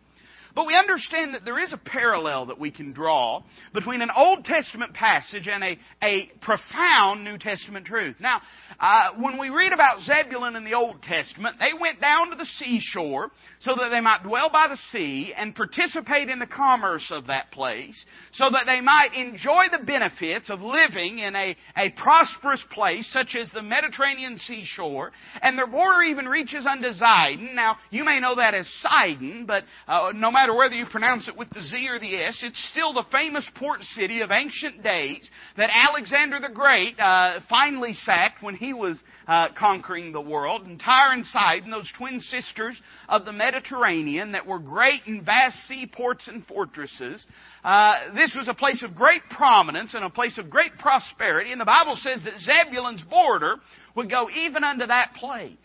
But 0.55 0.67
we 0.67 0.77
understand 0.77 1.35
that 1.35 1.45
there 1.45 1.59
is 1.59 1.73
a 1.73 1.77
parallel 1.77 2.47
that 2.47 2.61
we 2.61 2.71
can 2.71 2.93
draw 2.93 3.43
between 3.73 4.03
an 4.03 4.11
Old 4.15 4.45
Testament 4.45 4.95
passage 4.95 5.49
and 5.49 5.65
a, 5.65 5.79
a 6.01 6.31
profound 6.41 7.25
New 7.25 7.39
Testament 7.39 7.87
truth. 7.87 8.17
Now, 8.21 8.41
uh, 8.79 9.11
when 9.19 9.39
we 9.39 9.49
read 9.49 9.73
about 9.73 10.01
Zebulun 10.01 10.55
in 10.55 10.65
the 10.65 10.75
Old 10.75 11.03
Testament, 11.03 11.57
they 11.59 11.73
went 11.79 12.01
down 12.01 12.31
to 12.31 12.37
the 12.37 12.47
seashore 12.47 13.33
so 13.61 13.75
that 13.75 13.89
they 13.89 14.01
might 14.01 14.23
dwell 14.23 14.49
by 14.51 14.69
the 14.69 14.79
sea 14.93 15.33
and 15.37 15.57
participate 15.57 16.29
in 16.29 16.39
the 16.39 16.47
commerce 16.47 17.11
of 17.11 17.27
that 17.27 17.51
place, 17.51 18.05
so 18.35 18.49
that 18.51 18.65
they 18.67 18.81
might 18.81 19.13
enjoy 19.15 19.65
the 19.73 19.85
benefits 19.85 20.51
of 20.51 20.61
living 20.61 21.19
in 21.19 21.35
a, 21.35 21.57
a 21.77 21.91
prosperous 21.97 22.63
place 22.71 23.11
such 23.13 23.35
as 23.35 23.51
the 23.53 23.63
Mediterranean 23.63 24.39
seashore, 24.39 25.11
and 25.43 25.59
their 25.59 25.67
border 25.67 26.03
even 26.03 26.27
reaches 26.27 26.65
unto 26.65 26.93
Zidon. 26.93 27.55
Now, 27.55 27.77
you 27.91 28.05
may 28.05 28.21
know 28.21 28.37
that 28.37 28.55
as 28.55 28.69
Sidon, 28.83 29.47
but 29.47 29.65
uh, 29.89 30.13
no 30.15 30.31
matter 30.31 30.44
matter 30.45 30.55
whether 30.55 30.75
you 30.75 30.85
pronounce 30.85 31.27
it 31.27 31.35
with 31.35 31.49
the 31.55 31.63
Z 31.63 31.89
or 31.89 31.99
the 31.99 32.17
S, 32.17 32.43
it's 32.43 32.69
still 32.71 32.93
the 32.93 33.07
famous 33.11 33.47
port 33.55 33.81
city 33.97 34.21
of 34.21 34.31
ancient 34.31 34.83
days 34.83 35.31
that 35.57 35.71
Alexander 35.73 36.39
the 36.39 36.53
Great 36.53 37.01
uh, 37.01 37.41
finally 37.49 37.97
sacked 38.05 38.43
when 38.43 38.55
he 38.55 38.75
was 38.75 38.99
uh, 39.27 39.47
conquering 39.59 40.13
the 40.13 40.21
world. 40.21 40.67
And 40.67 40.79
Tyre 40.79 41.15
and 41.15 41.25
Sidon, 41.25 41.71
those 41.71 41.91
twin 41.97 42.21
sisters 42.21 42.79
of 43.09 43.25
the 43.25 43.33
Mediterranean 43.33 44.33
that 44.33 44.47
were 44.47 44.59
great 44.59 45.07
and 45.07 45.25
vast 45.25 45.57
seaports 45.67 46.29
and 46.29 46.47
fortresses, 46.47 47.25
uh, 47.65 48.13
this 48.15 48.35
was 48.37 48.47
a 48.47 48.55
place 48.55 48.83
of 48.83 48.95
great 48.95 49.23
prominence 49.31 49.95
and 49.95 50.05
a 50.05 50.11
place 50.11 50.37
of 50.37 50.51
great 50.51 50.77
prosperity. 50.79 51.53
And 51.53 51.61
the 51.61 51.65
Bible 51.65 51.97
says 51.97 52.23
that 52.25 52.35
Zebulun's 52.39 53.03
border 53.05 53.55
would 53.97 54.11
go 54.11 54.29
even 54.29 54.63
unto 54.63 54.87
that 54.89 55.15
place. 55.15 55.57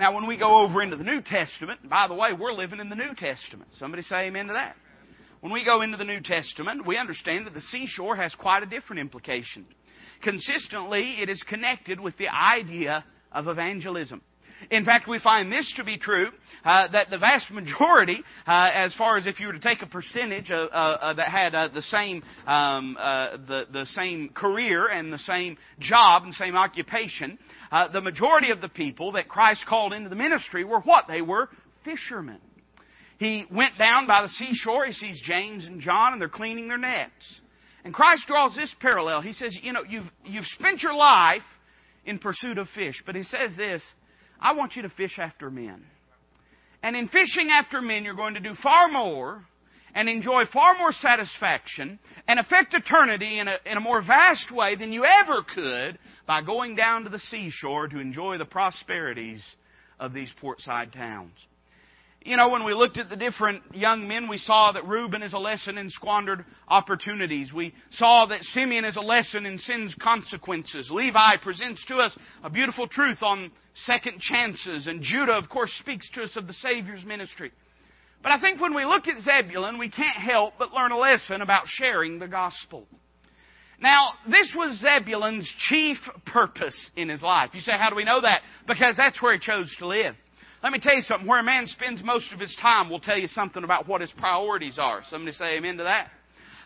Now, 0.00 0.14
when 0.14 0.26
we 0.26 0.38
go 0.38 0.62
over 0.62 0.80
into 0.80 0.96
the 0.96 1.04
New 1.04 1.20
Testament, 1.20 1.80
and 1.82 1.90
by 1.90 2.08
the 2.08 2.14
way, 2.14 2.32
we're 2.32 2.54
living 2.54 2.80
in 2.80 2.88
the 2.88 2.96
New 2.96 3.14
Testament. 3.14 3.68
Somebody 3.78 4.02
say 4.02 4.28
amen 4.28 4.46
to 4.46 4.54
that. 4.54 4.74
When 5.42 5.52
we 5.52 5.62
go 5.62 5.82
into 5.82 5.98
the 5.98 6.06
New 6.06 6.22
Testament, 6.22 6.86
we 6.86 6.96
understand 6.96 7.46
that 7.46 7.52
the 7.52 7.60
seashore 7.60 8.16
has 8.16 8.34
quite 8.34 8.62
a 8.62 8.66
different 8.66 9.00
implication. 9.00 9.66
Consistently, 10.22 11.16
it 11.20 11.28
is 11.28 11.42
connected 11.42 12.00
with 12.00 12.16
the 12.16 12.28
idea 12.28 13.04
of 13.30 13.46
evangelism. 13.46 14.22
In 14.70 14.84
fact, 14.84 15.08
we 15.08 15.18
find 15.18 15.50
this 15.50 15.72
to 15.76 15.84
be 15.84 15.96
true 15.96 16.28
uh, 16.64 16.88
that 16.88 17.10
the 17.10 17.18
vast 17.18 17.50
majority, 17.50 18.22
uh, 18.46 18.68
as 18.74 18.94
far 18.94 19.16
as 19.16 19.26
if 19.26 19.40
you 19.40 19.46
were 19.46 19.52
to 19.54 19.60
take 19.60 19.82
a 19.82 19.86
percentage 19.86 20.50
uh, 20.50 20.54
uh 20.54 21.14
that 21.14 21.28
had 21.28 21.54
uh, 21.54 21.68
the 21.68 21.82
same 21.82 22.22
um, 22.46 22.96
uh, 23.00 23.36
the 23.48 23.66
the 23.72 23.86
same 23.94 24.28
career 24.30 24.88
and 24.88 25.12
the 25.12 25.18
same 25.18 25.56
job 25.78 26.24
and 26.24 26.34
same 26.34 26.56
occupation, 26.56 27.38
uh, 27.72 27.88
the 27.88 28.00
majority 28.00 28.50
of 28.50 28.60
the 28.60 28.68
people 28.68 29.12
that 29.12 29.28
Christ 29.28 29.64
called 29.66 29.92
into 29.92 30.08
the 30.08 30.16
ministry 30.16 30.64
were 30.64 30.80
what? 30.80 31.06
They 31.08 31.22
were 31.22 31.48
fishermen. 31.84 32.38
He 33.18 33.44
went 33.50 33.76
down 33.76 34.06
by 34.06 34.22
the 34.22 34.28
seashore. 34.28 34.86
He 34.86 34.92
sees 34.92 35.20
James 35.22 35.66
and 35.66 35.80
John, 35.80 36.12
and 36.14 36.20
they're 36.20 36.28
cleaning 36.28 36.68
their 36.68 36.78
nets. 36.78 37.40
And 37.84 37.94
Christ 37.94 38.24
draws 38.26 38.54
this 38.54 38.74
parallel. 38.80 39.20
He 39.22 39.32
says, 39.32 39.56
You 39.62 39.72
know, 39.72 39.84
you've, 39.86 40.10
you've 40.24 40.46
spent 40.46 40.82
your 40.82 40.94
life 40.94 41.42
in 42.04 42.18
pursuit 42.18 42.58
of 42.58 42.68
fish. 42.74 43.02
But 43.04 43.14
he 43.14 43.22
says 43.24 43.50
this 43.56 43.82
I 44.40 44.52
want 44.54 44.76
you 44.76 44.82
to 44.82 44.88
fish 44.90 45.18
after 45.18 45.50
men. 45.50 45.84
And 46.82 46.96
in 46.96 47.08
fishing 47.08 47.50
after 47.50 47.82
men, 47.82 48.04
you're 48.04 48.14
going 48.14 48.34
to 48.34 48.40
do 48.40 48.54
far 48.62 48.88
more 48.88 49.44
and 49.94 50.08
enjoy 50.08 50.44
far 50.52 50.78
more 50.78 50.92
satisfaction 50.92 51.98
and 52.26 52.38
affect 52.38 52.74
eternity 52.74 53.38
in 53.38 53.48
a, 53.48 53.56
in 53.66 53.76
a 53.76 53.80
more 53.80 54.00
vast 54.02 54.50
way 54.50 54.76
than 54.76 54.92
you 54.92 55.04
ever 55.04 55.42
could 55.54 55.98
by 56.26 56.42
going 56.42 56.76
down 56.76 57.04
to 57.04 57.10
the 57.10 57.18
seashore 57.18 57.88
to 57.88 57.98
enjoy 57.98 58.38
the 58.38 58.44
prosperities 58.44 59.44
of 59.98 60.12
these 60.14 60.32
portside 60.40 60.92
towns. 60.92 61.32
You 62.22 62.36
know, 62.36 62.50
when 62.50 62.64
we 62.64 62.74
looked 62.74 62.98
at 62.98 63.08
the 63.08 63.16
different 63.16 63.62
young 63.74 64.06
men, 64.06 64.28
we 64.28 64.36
saw 64.36 64.72
that 64.72 64.86
Reuben 64.86 65.22
is 65.22 65.32
a 65.32 65.38
lesson 65.38 65.78
in 65.78 65.88
squandered 65.88 66.44
opportunities. 66.68 67.50
We 67.50 67.72
saw 67.92 68.26
that 68.26 68.42
Simeon 68.42 68.84
is 68.84 68.96
a 68.96 69.00
lesson 69.00 69.46
in 69.46 69.56
sin's 69.58 69.94
consequences. 69.94 70.90
Levi 70.90 71.36
presents 71.42 71.82
to 71.86 71.96
us 71.96 72.16
a 72.44 72.50
beautiful 72.50 72.86
truth 72.86 73.22
on 73.22 73.50
second 73.84 74.20
chances. 74.20 74.86
And 74.86 75.02
Judah, 75.02 75.32
of 75.32 75.48
course, 75.48 75.72
speaks 75.80 76.08
to 76.14 76.22
us 76.22 76.36
of 76.36 76.46
the 76.46 76.52
Savior's 76.54 77.04
ministry. 77.04 77.52
But 78.22 78.32
I 78.32 78.40
think 78.40 78.60
when 78.60 78.74
we 78.74 78.84
look 78.84 79.08
at 79.08 79.22
Zebulun, 79.22 79.78
we 79.78 79.90
can't 79.90 80.18
help 80.18 80.54
but 80.58 80.72
learn 80.72 80.92
a 80.92 80.98
lesson 80.98 81.40
about 81.40 81.64
sharing 81.66 82.18
the 82.18 82.28
gospel. 82.28 82.86
Now, 83.80 84.10
this 84.28 84.52
was 84.54 84.78
Zebulun's 84.78 85.50
chief 85.68 85.96
purpose 86.26 86.78
in 86.96 87.08
his 87.08 87.22
life. 87.22 87.50
You 87.54 87.62
say, 87.62 87.72
how 87.72 87.88
do 87.88 87.96
we 87.96 88.04
know 88.04 88.20
that? 88.20 88.42
Because 88.66 88.94
that's 88.96 89.22
where 89.22 89.32
he 89.32 89.38
chose 89.38 89.74
to 89.78 89.86
live. 89.86 90.14
Let 90.62 90.72
me 90.72 90.80
tell 90.80 90.94
you 90.94 91.00
something. 91.02 91.26
Where 91.26 91.40
a 91.40 91.42
man 91.42 91.66
spends 91.66 92.02
most 92.04 92.30
of 92.34 92.40
his 92.40 92.54
time 92.60 92.90
will 92.90 93.00
tell 93.00 93.16
you 93.16 93.28
something 93.28 93.64
about 93.64 93.88
what 93.88 94.02
his 94.02 94.12
priorities 94.18 94.78
are. 94.78 95.00
Somebody 95.08 95.34
say 95.34 95.56
amen 95.56 95.78
to 95.78 95.84
that. 95.84 96.10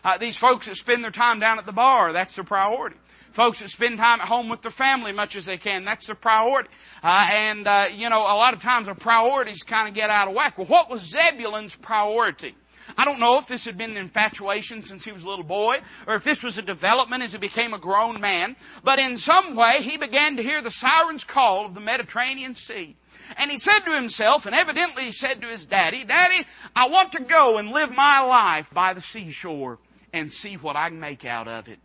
Uh, 0.03 0.17
these 0.17 0.37
folks 0.37 0.67
that 0.67 0.75
spend 0.75 1.03
their 1.03 1.11
time 1.11 1.39
down 1.39 1.57
at 1.57 1.65
the 1.65 1.71
bar, 1.71 2.11
that's 2.11 2.35
their 2.35 2.43
priority. 2.43 2.97
Folks 3.35 3.59
that 3.59 3.69
spend 3.69 3.97
time 3.97 4.21
at 4.21 4.27
home 4.27 4.49
with 4.49 4.61
their 4.61 4.71
family 4.71 5.11
much 5.11 5.35
as 5.35 5.45
they 5.45 5.57
can, 5.57 5.83
that's 5.83 6.05
their 6.05 6.15
priority. 6.15 6.69
Uh, 7.03 7.07
and, 7.07 7.67
uh, 7.67 7.85
you 7.93 8.09
know, 8.09 8.19
a 8.19 8.37
lot 8.37 8.53
of 8.53 8.61
times 8.61 8.87
our 8.87 8.95
priorities 8.95 9.61
kind 9.67 9.89
of 9.89 9.95
get 9.95 10.09
out 10.09 10.29
of 10.29 10.35
whack. 10.35 10.57
Well, 10.57 10.67
what 10.67 10.89
was 10.89 11.01
Zebulun's 11.13 11.75
priority? 11.81 12.55
I 12.97 13.03
don't 13.03 13.19
know 13.19 13.39
if 13.39 13.47
this 13.47 13.65
had 13.65 13.77
been 13.77 13.91
an 13.91 13.97
infatuation 13.97 14.83
since 14.83 15.03
he 15.03 15.11
was 15.11 15.23
a 15.23 15.27
little 15.27 15.43
boy, 15.43 15.77
or 16.07 16.15
if 16.15 16.23
this 16.23 16.41
was 16.43 16.57
a 16.57 16.61
development 16.61 17.23
as 17.23 17.31
he 17.31 17.37
became 17.39 17.73
a 17.73 17.79
grown 17.79 18.21
man, 18.21 18.55
but 18.83 18.99
in 18.99 19.17
some 19.17 19.55
way 19.55 19.77
he 19.81 19.97
began 19.97 20.35
to 20.37 20.43
hear 20.43 20.61
the 20.61 20.73
siren's 20.75 21.25
call 21.27 21.65
of 21.65 21.73
the 21.73 21.79
Mediterranean 21.79 22.53
Sea. 22.53 22.95
And 23.37 23.49
he 23.49 23.57
said 23.57 23.79
to 23.85 23.95
himself, 23.95 24.43
and 24.45 24.53
evidently 24.53 25.05
he 25.05 25.11
said 25.11 25.41
to 25.41 25.47
his 25.47 25.65
daddy, 25.65 26.05
Daddy, 26.05 26.45
I 26.75 26.87
want 26.87 27.11
to 27.13 27.23
go 27.23 27.57
and 27.57 27.69
live 27.69 27.89
my 27.89 28.21
life 28.21 28.67
by 28.73 28.93
the 28.93 29.03
seashore 29.11 29.79
and 30.13 30.31
see 30.31 30.55
what 30.55 30.75
I 30.75 30.89
can 30.89 30.99
make 30.99 31.25
out 31.25 31.47
of 31.47 31.67
it. 31.67 31.79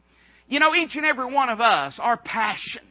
You 0.51 0.59
know, 0.59 0.75
each 0.75 0.97
and 0.97 1.07
every 1.07 1.33
one 1.33 1.49
of 1.49 1.61
us, 1.61 1.95
our 1.99 2.17
passion, 2.17 2.83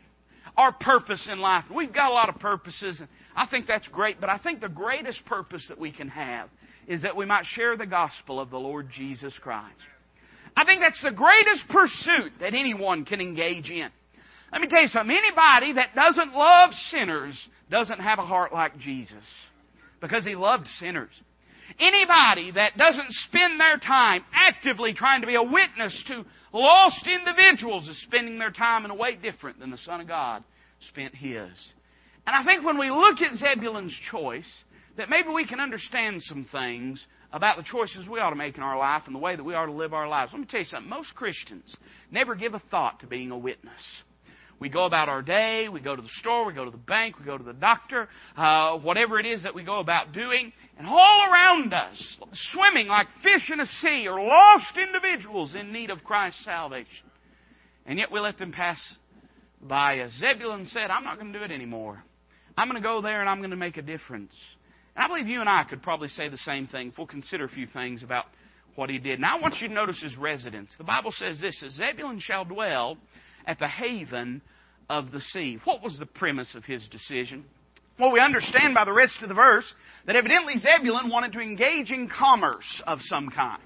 our 0.56 0.72
purpose 0.72 1.28
in 1.30 1.40
life, 1.40 1.66
we've 1.76 1.94
got 1.94 2.10
a 2.10 2.14
lot 2.14 2.30
of 2.30 2.40
purposes, 2.40 3.00
and 3.02 3.10
I 3.36 3.48
think 3.48 3.68
that's 3.68 3.88
great, 3.90 4.22
but 4.22 4.30
I 4.30 4.38
think 4.38 4.62
the 4.62 4.70
greatest 4.70 5.26
purpose 5.26 5.66
that 5.68 5.78
we 5.78 5.92
can 5.92 6.08
have 6.08 6.50
is 6.88 7.02
that 7.02 7.18
we 7.18 7.26
might 7.26 7.46
share 7.46 7.76
the 7.76 7.86
gospel 7.86 8.40
of 8.40 8.50
the 8.50 8.58
Lord 8.58 8.90
Jesus 8.96 9.34
Christ. 9.42 9.76
I 10.56 10.64
think 10.64 10.80
that's 10.80 11.04
the 11.04 11.12
greatest 11.12 11.68
pursuit 11.70 12.32
that 12.40 12.54
anyone 12.54 13.04
can 13.04 13.20
engage 13.20 13.70
in. 13.70 13.90
Let 14.54 14.62
me 14.62 14.68
tell 14.68 14.82
you 14.82 14.88
something. 14.88 15.16
Anybody 15.16 15.74
that 15.74 15.94
doesn't 15.94 16.34
love 16.34 16.72
sinners 16.92 17.38
doesn't 17.70 18.00
have 18.00 18.20
a 18.20 18.26
heart 18.26 18.54
like 18.54 18.80
Jesus. 18.80 19.14
Because 20.00 20.24
he 20.24 20.36
loved 20.36 20.66
sinners. 20.80 21.12
Anybody 21.78 22.52
that 22.52 22.78
doesn't 22.78 23.12
spend 23.12 23.60
their 23.60 23.78
time 23.78 24.24
actively 24.34 24.94
trying 24.94 25.22
to 25.22 25.28
be 25.28 25.36
a 25.36 25.44
witness 25.44 26.04
to 26.08 26.26
lost 26.54 27.08
individuals 27.08 27.88
is 27.88 28.02
spending 28.04 28.40
their 28.40 28.52
time 28.52 28.86
in 28.86 28.92
a 28.92 28.96
way 28.96 29.16
different 29.16 29.60
than 29.60 29.72
the 29.72 29.78
Son 29.78 30.02
of 30.02 30.08
God 30.08 30.44
spent 30.90 31.14
his. 31.14 31.50
And 32.26 32.36
I 32.36 32.44
think 32.44 32.66
when 32.66 32.78
we 32.78 32.90
look 32.90 33.22
at 33.22 33.34
Zebulun's 33.34 33.96
choice, 34.12 34.50
that 34.98 35.10
maybe 35.10 35.30
we 35.30 35.48
can 35.48 35.60
understand 35.60 36.22
some 36.24 36.46
things 36.52 37.06
about 37.32 37.58
the 37.58 37.64
choices 37.64 38.08
we 38.08 38.20
ought 38.20 38.32
to 38.32 38.36
make 38.36 38.58
in 38.58 38.64
our 38.64 38.78
life 38.78 39.04
and 39.06 39.16
the 39.16 39.20
way 39.20 39.36
that 39.36 39.44
we 39.44 39.54
ought 39.54 39.68
to 39.68 39.72
live 39.72 39.94
our 39.94 40.08
lives. 40.08 40.32
Let 40.34 40.42
me 40.42 40.48
tell 40.50 40.60
you 40.60 40.66
something. 40.66 40.90
Most 40.90 41.16
Christians 41.16 41.76
never 42.12 42.36
give 42.36 42.54
a 42.54 42.62
thought 42.72 43.00
to 43.02 43.08
being 43.08 43.32
a 43.32 43.38
witness. 43.38 43.82
We 44.60 44.68
go 44.68 44.86
about 44.86 45.08
our 45.08 45.22
day, 45.22 45.70
we 45.70 45.80
go 45.80 45.96
to 45.96 46.02
the 46.02 46.10
store, 46.20 46.46
we 46.46 46.54
go 46.54 46.66
to 46.66 46.72
the 46.72 46.78
bank, 46.78 47.18
we 47.18 47.26
go 47.26 47.38
to 47.38 47.44
the 47.44 47.54
doctor, 47.54 48.10
uh, 48.36 48.78
whatever 48.80 49.18
it 49.18 49.26
is 49.26 49.44
that 49.44 49.56
we 49.56 49.64
go 49.64 49.80
about 49.80 50.12
doing, 50.12 50.52
and 50.78 50.86
all 50.86 51.24
around 51.32 51.74
us, 51.74 52.20
swimming 52.52 52.88
like 52.88 53.08
fish 53.24 53.50
in 53.52 53.62
a 53.62 53.66
sea, 53.82 54.08
are 54.08 54.22
lost 54.22 54.78
individuals 54.78 55.56
in 55.56 55.72
need 55.72 55.90
of 55.90 56.04
Christ's 56.04 56.44
salvation. 56.44 57.10
And 57.86 57.98
yet 57.98 58.12
we 58.12 58.20
let 58.20 58.38
them 58.38 58.52
pass 58.52 58.80
by 59.62 60.00
us. 60.00 60.12
Zebulun 60.20 60.66
said, 60.68 60.92
I'm 60.92 61.06
not 61.06 61.20
going 61.20 61.32
to 61.32 61.40
do 61.40 61.46
it 61.46 61.52
anymore. 61.52 62.04
I'm 62.58 62.70
going 62.70 62.82
to 62.82 62.86
go 62.86 63.02
there 63.02 63.22
and 63.22 63.30
I'm 63.30 63.40
going 63.40 63.52
to 63.52 63.56
make 63.56 63.78
a 63.78 63.82
difference. 63.82 64.34
And 64.96 65.06
I 65.06 65.08
believe 65.08 65.28
you 65.28 65.40
and 65.40 65.50
I 65.50 65.64
could 65.64 65.82
probably 65.82 66.10
say 66.10 66.28
the 66.28 66.38
same 66.38 66.68
thing 66.68 66.90
if 66.90 66.98
we'll 66.98 67.08
consider 67.08 67.46
a 67.46 67.50
few 67.50 67.68
things 67.68 68.04
about 68.04 68.26
what 68.76 68.90
he 68.90 68.98
did. 68.98 69.20
Now 69.22 69.38
I 69.38 69.42
want 69.42 69.56
you 69.62 69.70
to 69.70 69.74
notice 69.74 70.02
his 70.02 70.18
residence. 70.18 70.74
The 70.78 70.84
Bible 70.84 71.14
says 71.18 71.40
this, 71.40 71.64
Zebulun 71.78 72.20
shall 72.20 72.44
dwell 72.44 72.98
at 73.50 73.58
the 73.58 73.68
haven 73.68 74.44
of 74.90 75.12
the 75.12 75.20
sea. 75.20 75.58
What 75.64 75.82
was 75.82 75.98
the 75.98 76.06
premise 76.06 76.54
of 76.54 76.66
his 76.66 76.88
decision? 76.90 77.44
Well, 78.00 78.12
we 78.12 78.20
understand 78.20 78.76
by 78.76 78.86
the 78.86 78.94
rest 78.94 79.16
of 79.24 79.28
the 79.28 79.34
verse 79.34 79.66
that 80.06 80.16
evidently 80.16 80.54
Zebulun 80.58 81.10
wanted 81.10 81.34
to 81.34 81.40
engage 81.40 81.90
in 81.90 82.08
commerce 82.08 82.82
of 82.86 83.00
some 83.02 83.30
kind. 83.30 83.62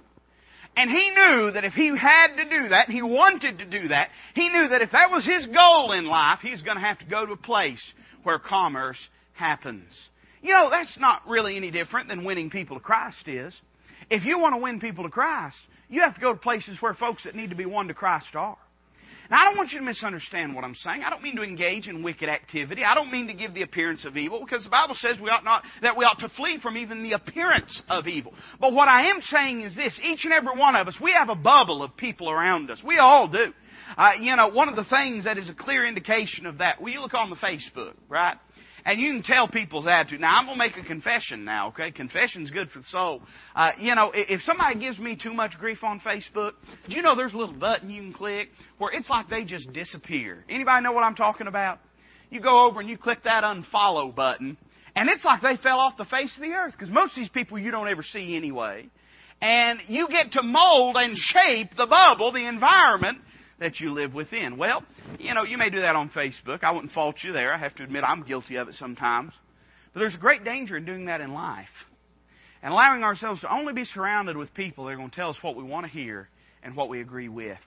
And 0.77 0.89
he 0.89 1.09
knew 1.09 1.51
that 1.51 1.65
if 1.65 1.73
he 1.73 1.89
had 1.89 2.35
to 2.37 2.45
do 2.45 2.69
that, 2.69 2.89
he 2.89 3.01
wanted 3.01 3.59
to 3.59 3.65
do 3.65 3.89
that, 3.89 4.09
he 4.33 4.49
knew 4.49 4.69
that 4.69 4.81
if 4.81 4.91
that 4.91 5.11
was 5.11 5.25
his 5.25 5.45
goal 5.47 5.91
in 5.91 6.05
life, 6.05 6.39
he's 6.41 6.61
going 6.61 6.77
to 6.77 6.83
have 6.83 6.97
to 6.99 7.05
go 7.05 7.25
to 7.25 7.33
a 7.33 7.37
place 7.37 7.83
where 8.23 8.39
commerce 8.39 8.97
happens. 9.33 9.91
You 10.41 10.53
know, 10.53 10.69
that's 10.71 10.97
not 10.97 11.27
really 11.27 11.57
any 11.57 11.71
different 11.71 12.07
than 12.07 12.23
winning 12.23 12.49
people 12.49 12.77
to 12.77 12.83
Christ 12.83 13.27
is. 13.27 13.53
If 14.09 14.23
you 14.23 14.39
want 14.39 14.55
to 14.55 14.61
win 14.61 14.79
people 14.79 15.03
to 15.03 15.09
Christ, 15.09 15.57
you 15.89 16.01
have 16.01 16.15
to 16.15 16.21
go 16.21 16.33
to 16.33 16.39
places 16.39 16.77
where 16.81 16.93
folks 16.93 17.25
that 17.25 17.35
need 17.35 17.49
to 17.49 17.55
be 17.55 17.65
won 17.65 17.89
to 17.89 17.93
Christ 17.93 18.33
are. 18.33 18.57
Now, 19.33 19.41
I 19.41 19.45
don't 19.45 19.57
want 19.57 19.71
you 19.71 19.79
to 19.79 19.83
misunderstand 19.85 20.53
what 20.53 20.63
I'm 20.63 20.75
saying. 20.75 21.01
I 21.03 21.09
don't 21.09 21.23
mean 21.23 21.35
to 21.37 21.41
engage 21.41 21.87
in 21.87 22.03
wicked 22.03 22.29
activity. 22.29 22.83
I 22.83 22.93
don't 22.93 23.11
mean 23.11 23.25
to 23.29 23.33
give 23.33 23.55
the 23.55 23.63
appearance 23.63 24.05
of 24.05 24.15
evil, 24.15 24.39
because 24.45 24.63
the 24.63 24.69
Bible 24.69 24.93
says 24.99 25.17
we 25.19 25.31
ought 25.31 25.43
not, 25.43 25.63
that 25.81 25.97
we 25.97 26.05
ought 26.05 26.19
to 26.19 26.29
flee 26.37 26.59
from 26.61 26.77
even 26.77 27.01
the 27.01 27.13
appearance 27.13 27.81
of 27.89 28.05
evil. 28.05 28.35
But 28.59 28.73
what 28.73 28.87
I 28.87 29.09
am 29.09 29.21
saying 29.21 29.61
is 29.61 29.75
this, 29.75 29.99
each 30.03 30.23
and 30.25 30.33
every 30.33 30.55
one 30.55 30.75
of 30.75 30.87
us, 30.87 30.95
we 31.01 31.13
have 31.13 31.29
a 31.29 31.35
bubble 31.35 31.81
of 31.81 31.97
people 31.97 32.29
around 32.29 32.69
us. 32.69 32.79
We 32.85 32.99
all 32.99 33.27
do. 33.27 33.51
Uh, 33.97 34.11
you 34.21 34.35
know, 34.35 34.49
one 34.49 34.69
of 34.69 34.75
the 34.75 34.85
things 34.85 35.23
that 35.23 35.39
is 35.39 35.49
a 35.49 35.55
clear 35.55 35.87
indication 35.87 36.45
of 36.45 36.59
that, 36.59 36.79
well, 36.79 36.93
you 36.93 36.99
look 36.99 37.15
on 37.15 37.31
the 37.31 37.35
Facebook, 37.35 37.95
right? 38.07 38.37
And 38.85 38.99
you 38.99 39.13
can 39.13 39.23
tell 39.23 39.47
people's 39.47 39.87
attitude. 39.87 40.19
Now, 40.19 40.37
I'm 40.37 40.45
going 40.45 40.57
to 40.57 40.59
make 40.59 40.77
a 40.77 40.85
confession 40.85 41.45
now, 41.45 41.69
okay? 41.69 41.91
Confession's 41.91 42.51
good 42.51 42.69
for 42.69 42.79
the 42.79 42.85
soul. 42.85 43.21
Uh, 43.55 43.71
you 43.79 43.95
know, 43.95 44.11
if 44.13 44.41
somebody 44.41 44.77
gives 44.77 44.99
me 44.99 45.15
too 45.21 45.33
much 45.33 45.53
grief 45.57 45.83
on 45.83 46.01
Facebook, 46.01 46.53
do 46.89 46.95
you 46.95 47.01
know 47.01 47.15
there's 47.15 47.33
a 47.33 47.37
little 47.37 47.55
button 47.55 47.89
you 47.89 48.01
can 48.01 48.13
click 48.13 48.49
where 48.79 48.91
it's 48.93 49.09
like 49.09 49.29
they 49.29 49.45
just 49.45 49.71
disappear? 49.71 50.43
Anybody 50.49 50.83
know 50.83 50.91
what 50.91 51.03
I'm 51.03 51.15
talking 51.15 51.47
about? 51.47 51.79
You 52.29 52.41
go 52.41 52.65
over 52.65 52.81
and 52.81 52.89
you 52.89 52.97
click 52.97 53.19
that 53.23 53.43
unfollow 53.43 54.13
button, 54.13 54.57
and 54.95 55.09
it's 55.09 55.23
like 55.23 55.41
they 55.41 55.55
fell 55.61 55.79
off 55.79 55.97
the 55.97 56.05
face 56.05 56.35
of 56.35 56.41
the 56.41 56.49
earth 56.49 56.73
because 56.73 56.89
most 56.89 57.11
of 57.11 57.17
these 57.17 57.29
people 57.29 57.57
you 57.59 57.71
don't 57.71 57.87
ever 57.87 58.03
see 58.03 58.35
anyway. 58.35 58.89
And 59.41 59.79
you 59.87 60.07
get 60.07 60.31
to 60.33 60.43
mold 60.43 60.95
and 60.97 61.17
shape 61.17 61.69
the 61.77 61.85
bubble, 61.85 62.31
the 62.31 62.47
environment 62.47 63.19
that 63.59 63.79
you 63.79 63.93
live 63.93 64.13
within. 64.13 64.57
Well, 64.57 64.83
you 65.19 65.33
know, 65.33 65.43
you 65.43 65.57
may 65.57 65.69
do 65.69 65.81
that 65.81 65.95
on 65.95 66.09
Facebook. 66.09 66.63
I 66.63 66.71
wouldn't 66.71 66.93
fault 66.93 67.17
you 67.23 67.33
there. 67.33 67.53
I 67.53 67.57
have 67.57 67.75
to 67.75 67.83
admit 67.83 68.03
I'm 68.03 68.23
guilty 68.23 68.55
of 68.55 68.67
it 68.67 68.75
sometimes. 68.75 69.33
But 69.93 70.01
there's 70.01 70.15
a 70.15 70.19
great 70.19 70.43
danger 70.43 70.77
in 70.77 70.85
doing 70.85 71.05
that 71.05 71.21
in 71.21 71.33
life. 71.33 71.67
And 72.61 72.73
allowing 72.73 73.03
ourselves 73.03 73.41
to 73.41 73.53
only 73.53 73.73
be 73.73 73.85
surrounded 73.85 74.37
with 74.37 74.53
people 74.53 74.85
that 74.85 74.91
are 74.91 74.95
going 74.95 75.09
to 75.09 75.15
tell 75.15 75.29
us 75.29 75.37
what 75.41 75.55
we 75.55 75.63
want 75.63 75.85
to 75.85 75.91
hear 75.91 76.29
and 76.63 76.75
what 76.75 76.89
we 76.89 77.01
agree 77.01 77.29
with. 77.29 77.57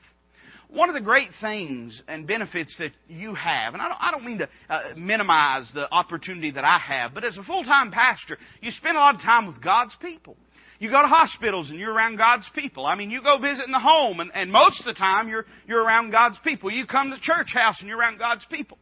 One 0.69 0.89
of 0.89 0.95
the 0.95 1.01
great 1.01 1.31
things 1.41 2.03
and 2.09 2.27
benefits 2.27 2.77
that 2.79 2.91
you 3.09 3.35
have, 3.35 3.75
and 3.75 3.83
I 3.83 3.89
don't, 3.89 3.99
I 4.01 4.11
don't 4.11 4.25
mean 4.25 4.39
to 4.39 4.49
uh, 4.69 4.81
minimize 4.97 5.71
the 5.73 5.89
opportunity 5.93 6.51
that 6.51 6.65
I 6.65 6.79
have, 6.79 7.15
but 7.15 7.25
as 7.25 7.39
a 7.39 7.45
full-time 7.45 7.93
pastor, 7.93 8.37
you 8.61 8.73
spend 8.73 8.97
a 8.97 9.01
lot 9.01 9.15
of 9.15 9.21
time 9.21 9.47
with 9.47 9.63
God's 9.63 9.95
people. 10.01 10.37
You 10.79 10.91
go 10.91 11.01
to 11.03 11.09
hospitals 11.09 11.71
and 11.71 11.79
you're 11.79 11.93
around 11.93 12.17
God's 12.17 12.47
people. 12.55 12.85
I 12.85 12.95
mean, 12.95 13.11
you 13.11 13.23
go 13.23 13.39
visit 13.39 13.67
in 13.67 13.73
the 13.73 13.79
home 13.79 14.21
and, 14.21 14.31
and 14.35 14.51
most 14.51 14.81
of 14.81 14.87
the 14.87 14.99
time 14.99 15.29
you're, 15.29 15.47
you're 15.67 15.83
around 15.83 16.11
God's 16.11 16.39
people. 16.45 16.71
You 16.71 16.87
come 16.87 17.11
to 17.11 17.21
church 17.21 17.49
house 17.55 17.77
and 17.81 17.89
you're 17.89 17.99
around 17.99 18.19
God's 18.19 18.45
people. 18.51 18.79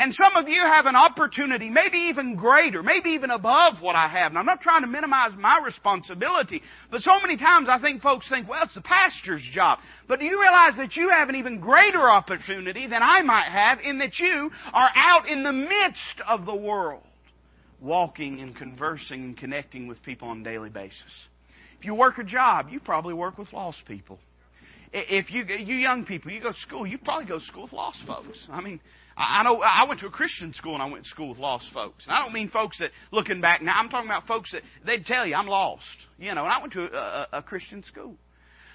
And 0.00 0.14
some 0.14 0.36
of 0.36 0.48
you 0.48 0.62
have 0.62 0.86
an 0.86 0.94
opportunity, 0.94 1.68
maybe 1.68 1.98
even 2.08 2.36
greater, 2.36 2.84
maybe 2.84 3.10
even 3.10 3.32
above 3.32 3.80
what 3.80 3.96
I 3.96 4.06
have. 4.06 4.30
And 4.30 4.38
I'm 4.38 4.46
not 4.46 4.60
trying 4.60 4.82
to 4.82 4.86
minimize 4.86 5.32
my 5.36 5.60
responsibility, 5.64 6.62
but 6.88 7.00
so 7.00 7.18
many 7.20 7.36
times 7.36 7.68
I 7.68 7.80
think 7.80 8.00
folks 8.00 8.28
think, 8.28 8.48
well, 8.48 8.62
it's 8.62 8.74
the 8.74 8.80
pastor's 8.80 9.42
job. 9.52 9.80
But 10.06 10.20
do 10.20 10.24
you 10.24 10.40
realize 10.40 10.74
that 10.76 10.94
you 10.94 11.08
have 11.08 11.28
an 11.28 11.34
even 11.34 11.58
greater 11.58 12.08
opportunity 12.08 12.86
than 12.86 13.02
I 13.02 13.22
might 13.22 13.48
have 13.50 13.80
in 13.80 13.98
that 13.98 14.16
you 14.20 14.50
are 14.72 14.90
out 14.94 15.26
in 15.26 15.42
the 15.42 15.52
midst 15.52 16.22
of 16.28 16.46
the 16.46 16.54
world, 16.54 17.02
walking 17.80 18.40
and 18.40 18.54
conversing 18.54 19.24
and 19.24 19.36
connecting 19.36 19.88
with 19.88 20.00
people 20.04 20.28
on 20.28 20.42
a 20.42 20.44
daily 20.44 20.70
basis? 20.70 21.28
If 21.78 21.84
you 21.84 21.94
work 21.94 22.18
a 22.18 22.24
job, 22.24 22.68
you 22.70 22.80
probably 22.80 23.14
work 23.14 23.38
with 23.38 23.52
lost 23.52 23.78
people. 23.86 24.18
If 24.92 25.30
you 25.30 25.44
you 25.44 25.76
young 25.76 26.06
people, 26.06 26.30
you 26.32 26.40
go 26.40 26.52
to 26.52 26.58
school, 26.58 26.86
you 26.86 26.98
probably 26.98 27.26
go 27.26 27.38
to 27.38 27.44
school 27.44 27.64
with 27.64 27.72
lost 27.72 27.98
folks. 28.06 28.48
I 28.50 28.62
mean, 28.62 28.80
I 29.16 29.42
know 29.42 29.60
I 29.60 29.84
went 29.86 30.00
to 30.00 30.06
a 30.06 30.10
Christian 30.10 30.54
school 30.54 30.74
and 30.74 30.82
I 30.82 30.86
went 30.86 31.04
to 31.04 31.10
school 31.10 31.28
with 31.28 31.38
lost 31.38 31.66
folks. 31.74 32.06
And 32.06 32.14
I 32.14 32.22
don't 32.22 32.32
mean 32.32 32.48
folks 32.48 32.78
that 32.78 32.90
looking 33.12 33.40
back 33.40 33.60
now. 33.60 33.74
I'm 33.74 33.90
talking 33.90 34.08
about 34.08 34.26
folks 34.26 34.50
that 34.52 34.62
they'd 34.86 35.04
tell 35.04 35.26
you 35.26 35.34
I'm 35.34 35.46
lost. 35.46 35.84
You 36.18 36.34
know, 36.34 36.44
and 36.44 36.52
I 36.52 36.60
went 36.60 36.72
to 36.72 36.84
a, 36.84 36.96
a, 36.96 37.28
a 37.38 37.42
Christian 37.42 37.82
school. 37.82 38.14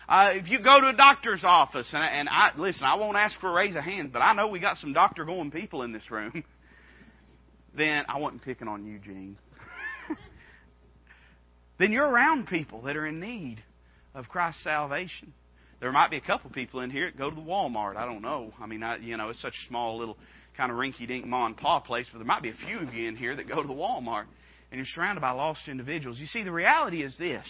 Uh, 0.08 0.32
if 0.34 0.50
you 0.50 0.60
go 0.60 0.80
to 0.82 0.90
a 0.90 0.96
doctor's 0.96 1.44
office, 1.44 1.90
and, 1.94 2.04
and 2.04 2.30
I 2.30 2.52
listen, 2.58 2.84
I 2.84 2.96
won't 2.96 3.18
ask 3.18 3.40
for 3.40 3.50
a 3.50 3.54
raise 3.54 3.76
of 3.76 3.84
hands, 3.84 4.12
but 4.14 4.20
I 4.20 4.34
know 4.34 4.48
we 4.48 4.60
got 4.60 4.78
some 4.78 4.94
doctor 4.94 5.26
going 5.26 5.50
people 5.50 5.82
in 5.82 5.94
this 5.94 6.12
room. 6.12 6.44
then 7.76 8.06
I 8.08 8.20
wasn't 8.20 8.44
picking 8.44 8.68
on 8.68 8.86
you, 8.86 9.00
Gene 9.00 9.38
then 11.84 11.92
you're 11.92 12.08
around 12.08 12.48
people 12.48 12.84
that 12.84 12.96
are 12.96 13.06
in 13.06 13.20
need 13.20 13.62
of 14.16 14.30
Christ's 14.30 14.64
salvation. 14.64 15.34
There 15.82 15.92
might 15.92 16.10
be 16.10 16.16
a 16.16 16.22
couple 16.22 16.50
people 16.50 16.80
in 16.80 16.90
here 16.90 17.12
that 17.12 17.18
go 17.18 17.30
to 17.30 17.36
the 17.36 17.42
Walmart. 17.42 17.98
I 17.98 18.06
don't 18.06 18.22
know. 18.22 18.54
I 18.58 18.68
mean, 18.68 18.82
I, 18.84 18.98
you 19.00 19.18
know, 19.18 19.28
it's 19.28 19.42
such 19.42 19.52
a 19.52 19.68
small 19.68 19.98
little 19.98 20.18
kind 20.56 20.72
of 20.72 20.78
rinky-dink 20.78 21.26
ma 21.26 21.46
and 21.46 21.58
pa 21.58 21.82
place, 21.82 22.08
but 22.10 22.20
there 22.20 22.26
might 22.26 22.42
be 22.42 22.52
a 22.52 22.66
few 22.66 22.80
of 22.80 22.94
you 22.94 23.10
in 23.10 23.18
here 23.18 23.36
that 23.36 23.50
go 23.50 23.62
to 23.62 23.68
the 23.68 23.74
Walmart, 23.74 24.28
and 24.72 24.78
you're 24.78 24.86
surrounded 24.96 25.20
by 25.20 25.32
lost 25.32 25.68
individuals. 25.68 26.20
You 26.20 26.28
see, 26.28 26.44
the 26.44 26.54
reality 26.54 27.04
is 27.04 27.18
this: 27.18 27.46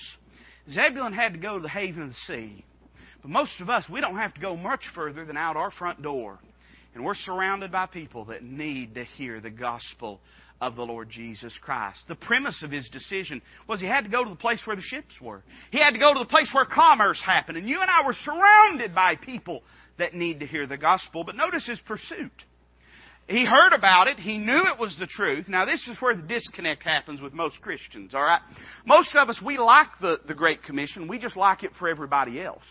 Zebulun 0.67 1.13
had 1.13 1.34
to 1.34 1.39
go 1.39 1.58
to 1.58 1.62
the 1.62 1.69
haven 1.69 2.02
of 2.02 2.10
the 2.10 2.15
sea. 2.26 2.65
But 3.22 3.30
most 3.30 3.62
of 3.62 3.69
us, 3.69 3.86
we 3.88 4.02
don't 4.02 4.17
have 4.17 4.34
to 4.34 4.41
go 4.41 4.58
much 4.58 4.82
further 4.96 5.26
than 5.26 5.38
out 5.38 5.58
our 5.58 5.69
front 5.69 6.02
door. 6.02 6.39
And 6.96 7.06
we're 7.06 7.13
surrounded 7.15 7.72
by 7.72 7.86
people 7.86 8.26
that 8.26 8.43
need 8.43 8.96
to 8.96 9.04
hear 9.04 9.39
the 9.39 9.52
gospel 9.52 10.22
of 10.63 10.76
the 10.76 10.86
Lord 10.86 11.10
Jesus 11.10 11.54
Christ. 11.62 11.99
The 12.08 12.15
premise 12.15 12.63
of 12.63 12.71
his 12.71 12.88
decision 12.89 13.41
was 13.67 13.82
he 13.82 13.88
had 13.88 14.06
to 14.06 14.10
go 14.10 14.23
to 14.23 14.30
the 14.30 14.36
place 14.36 14.62
where 14.65 14.76
the 14.76 14.82
ships 14.82 15.13
were. 15.21 15.43
He 15.71 15.80
had 15.80 15.91
to 15.91 15.99
go 15.99 16.13
to 16.13 16.19
the 16.19 16.26
place 16.26 16.49
where 16.54 16.65
commerce 16.65 17.21
happened. 17.23 17.58
And 17.58 17.67
you 17.67 17.82
and 17.82 17.89
I 17.89 18.06
were 18.06 18.15
surrounded 18.23 18.95
by 18.95 19.15
people 19.15 19.62
that 19.97 20.13
need 20.13 20.39
to 20.39 20.47
hear 20.47 20.65
the 20.65 20.78
gospel. 20.78 21.23
But 21.23 21.36
notice 21.36 21.67
his 21.67 21.80
pursuit. 21.82 22.32
He 23.28 23.45
heard 23.45 23.73
about 23.73 24.08
it. 24.08 24.17
He 24.17 24.38
knew 24.38 24.63
it 24.65 24.80
was 24.80 24.97
the 24.99 25.08
truth. 25.08 25.47
Now, 25.47 25.65
this 25.65 25.88
is 25.88 25.97
where 26.02 26.15
the 26.15 26.21
disconnect 26.21 26.84
happens 26.84 27.21
with 27.21 27.34
most 27.34 27.62
Christians, 27.62 28.13
all 28.13 28.23
right? 28.23 28.41
Most 28.86 29.15
of 29.15 29.30
us, 29.30 29.39
we 29.43 29.58
like 29.58 29.88
the, 30.02 30.19
the 30.28 30.34
Great 30.34 30.63
Commission. 30.63 31.08
We 31.08 31.19
just 31.19 31.38
like 31.38 31.63
it 31.63 31.71
for 31.80 31.88
everybody 31.88 32.41
else. 32.41 32.63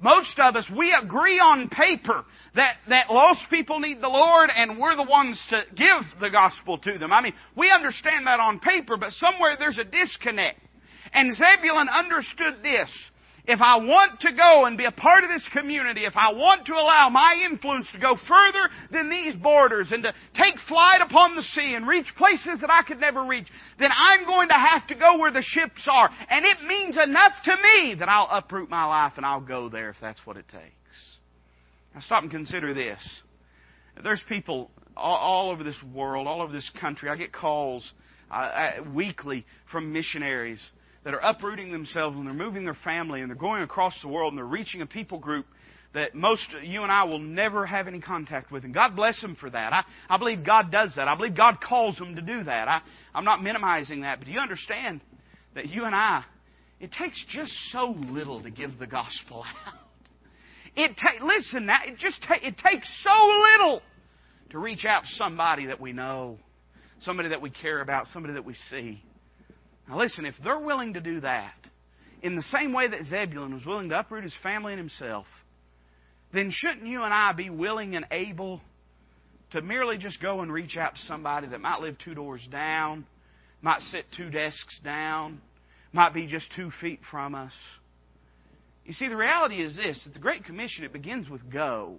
Most 0.00 0.38
of 0.38 0.56
us, 0.56 0.64
we 0.74 0.94
agree 0.94 1.38
on 1.38 1.68
paper 1.68 2.24
that, 2.54 2.76
that 2.88 3.10
lost 3.10 3.40
people 3.50 3.80
need 3.80 4.00
the 4.00 4.08
Lord 4.08 4.48
and 4.54 4.78
we're 4.78 4.96
the 4.96 5.02
ones 5.02 5.40
to 5.50 5.62
give 5.76 6.20
the 6.20 6.30
gospel 6.30 6.78
to 6.78 6.98
them. 6.98 7.12
I 7.12 7.20
mean, 7.20 7.34
we 7.54 7.70
understand 7.70 8.26
that 8.26 8.40
on 8.40 8.60
paper, 8.60 8.96
but 8.96 9.10
somewhere 9.12 9.56
there's 9.58 9.76
a 9.76 9.84
disconnect. 9.84 10.58
And 11.12 11.36
Zebulun 11.36 11.88
understood 11.88 12.62
this. 12.62 12.88
If 13.46 13.60
I 13.60 13.78
want 13.78 14.20
to 14.20 14.32
go 14.32 14.66
and 14.66 14.76
be 14.76 14.84
a 14.84 14.92
part 14.92 15.24
of 15.24 15.30
this 15.30 15.42
community, 15.52 16.04
if 16.04 16.16
I 16.16 16.32
want 16.32 16.66
to 16.66 16.74
allow 16.74 17.08
my 17.08 17.42
influence 17.44 17.86
to 17.92 17.98
go 17.98 18.16
further 18.28 18.68
than 18.90 19.10
these 19.10 19.34
borders 19.34 19.88
and 19.90 20.02
to 20.02 20.14
take 20.34 20.54
flight 20.68 21.00
upon 21.00 21.36
the 21.36 21.42
sea 21.42 21.74
and 21.74 21.86
reach 21.86 22.06
places 22.16 22.60
that 22.60 22.70
I 22.70 22.82
could 22.82 23.00
never 23.00 23.24
reach, 23.24 23.46
then 23.78 23.90
I'm 23.96 24.26
going 24.26 24.48
to 24.48 24.54
have 24.54 24.86
to 24.88 24.94
go 24.94 25.18
where 25.18 25.32
the 25.32 25.42
ships 25.42 25.86
are. 25.90 26.10
And 26.28 26.44
it 26.44 26.62
means 26.66 26.96
enough 26.96 27.32
to 27.44 27.56
me 27.56 27.94
that 27.98 28.08
I'll 28.08 28.28
uproot 28.30 28.68
my 28.68 28.84
life 28.84 29.14
and 29.16 29.24
I'll 29.24 29.40
go 29.40 29.68
there 29.68 29.90
if 29.90 29.96
that's 30.00 30.20
what 30.24 30.36
it 30.36 30.48
takes. 30.48 30.64
Now 31.94 32.00
stop 32.00 32.22
and 32.22 32.30
consider 32.30 32.74
this. 32.74 33.00
There's 34.02 34.22
people 34.28 34.70
all, 34.96 35.50
over 35.50 35.64
this 35.64 35.82
world, 35.94 36.26
all 36.26 36.42
over 36.42 36.52
this 36.52 36.70
country. 36.80 37.08
I 37.08 37.16
get 37.16 37.32
calls 37.32 37.92
uh, 38.30 38.70
weekly 38.94 39.44
from 39.70 39.92
missionaries 39.92 40.62
that 41.04 41.14
are 41.14 41.20
uprooting 41.20 41.72
themselves 41.72 42.16
and 42.16 42.26
they're 42.26 42.34
moving 42.34 42.64
their 42.64 42.76
family 42.84 43.20
and 43.20 43.30
they're 43.30 43.36
going 43.36 43.62
across 43.62 43.94
the 44.02 44.08
world 44.08 44.32
and 44.32 44.38
they're 44.38 44.44
reaching 44.44 44.82
a 44.82 44.86
people 44.86 45.18
group 45.18 45.46
that 45.92 46.14
most 46.14 46.42
you 46.62 46.82
and 46.82 46.92
I 46.92 47.04
will 47.04 47.18
never 47.18 47.66
have 47.66 47.88
any 47.88 48.00
contact 48.00 48.52
with. 48.52 48.64
And 48.64 48.72
God 48.72 48.94
bless 48.94 49.20
them 49.20 49.36
for 49.40 49.50
that. 49.50 49.72
I, 49.72 49.82
I 50.08 50.18
believe 50.18 50.44
God 50.44 50.70
does 50.70 50.90
that. 50.96 51.08
I 51.08 51.16
believe 51.16 51.36
God 51.36 51.56
calls 51.60 51.96
them 51.96 52.14
to 52.14 52.22
do 52.22 52.44
that. 52.44 52.68
I, 52.68 52.80
I'm 53.14 53.24
not 53.24 53.42
minimizing 53.42 54.02
that, 54.02 54.18
but 54.18 54.26
do 54.26 54.32
you 54.32 54.38
understand 54.38 55.00
that 55.54 55.68
you 55.68 55.84
and 55.84 55.94
I, 55.94 56.24
it 56.78 56.92
takes 56.92 57.22
just 57.28 57.52
so 57.72 57.94
little 58.08 58.42
to 58.42 58.50
give 58.50 58.78
the 58.78 58.86
gospel 58.86 59.44
out. 59.66 59.74
It 60.76 60.96
ta- 60.96 61.24
listen, 61.24 61.66
now, 61.66 61.80
it 61.84 61.98
just 61.98 62.22
ta- 62.22 62.38
it 62.40 62.56
takes 62.58 62.88
so 63.02 63.30
little 63.58 63.82
to 64.50 64.58
reach 64.58 64.84
out 64.84 65.02
to 65.02 65.08
somebody 65.16 65.66
that 65.66 65.80
we 65.80 65.92
know, 65.92 66.38
somebody 67.00 67.30
that 67.30 67.42
we 67.42 67.50
care 67.50 67.80
about, 67.80 68.06
somebody 68.12 68.34
that 68.34 68.44
we 68.44 68.54
see. 68.70 69.02
Now, 69.90 69.98
listen, 69.98 70.24
if 70.24 70.36
they're 70.44 70.60
willing 70.60 70.94
to 70.94 71.00
do 71.00 71.20
that, 71.22 71.54
in 72.22 72.36
the 72.36 72.44
same 72.52 72.72
way 72.72 72.86
that 72.86 73.06
Zebulun 73.10 73.52
was 73.52 73.66
willing 73.66 73.88
to 73.88 73.98
uproot 73.98 74.22
his 74.22 74.34
family 74.40 74.72
and 74.72 74.78
himself, 74.78 75.26
then 76.32 76.50
shouldn't 76.52 76.86
you 76.86 77.02
and 77.02 77.12
I 77.12 77.32
be 77.32 77.50
willing 77.50 77.96
and 77.96 78.06
able 78.12 78.60
to 79.50 79.60
merely 79.62 79.98
just 79.98 80.22
go 80.22 80.42
and 80.42 80.52
reach 80.52 80.76
out 80.76 80.94
to 80.94 81.00
somebody 81.02 81.48
that 81.48 81.60
might 81.60 81.80
live 81.80 81.96
two 81.98 82.14
doors 82.14 82.46
down, 82.52 83.04
might 83.62 83.80
sit 83.80 84.04
two 84.16 84.30
desks 84.30 84.78
down, 84.84 85.40
might 85.92 86.14
be 86.14 86.28
just 86.28 86.46
two 86.54 86.70
feet 86.80 87.00
from 87.10 87.34
us? 87.34 87.52
You 88.86 88.92
see, 88.92 89.08
the 89.08 89.16
reality 89.16 89.60
is 89.60 89.74
this 89.74 90.00
that 90.04 90.14
the 90.14 90.20
Great 90.20 90.44
Commission, 90.44 90.84
it 90.84 90.92
begins 90.92 91.28
with 91.28 91.50
go. 91.52 91.96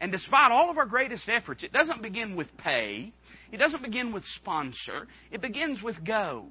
And 0.00 0.12
despite 0.12 0.52
all 0.52 0.70
of 0.70 0.78
our 0.78 0.86
greatest 0.86 1.28
efforts, 1.28 1.64
it 1.64 1.72
doesn't 1.72 2.02
begin 2.02 2.36
with 2.36 2.48
pay. 2.58 3.12
It 3.50 3.56
doesn't 3.56 3.82
begin 3.82 4.12
with 4.12 4.22
sponsor. 4.36 5.08
It 5.32 5.40
begins 5.40 5.82
with 5.82 6.04
go. 6.04 6.46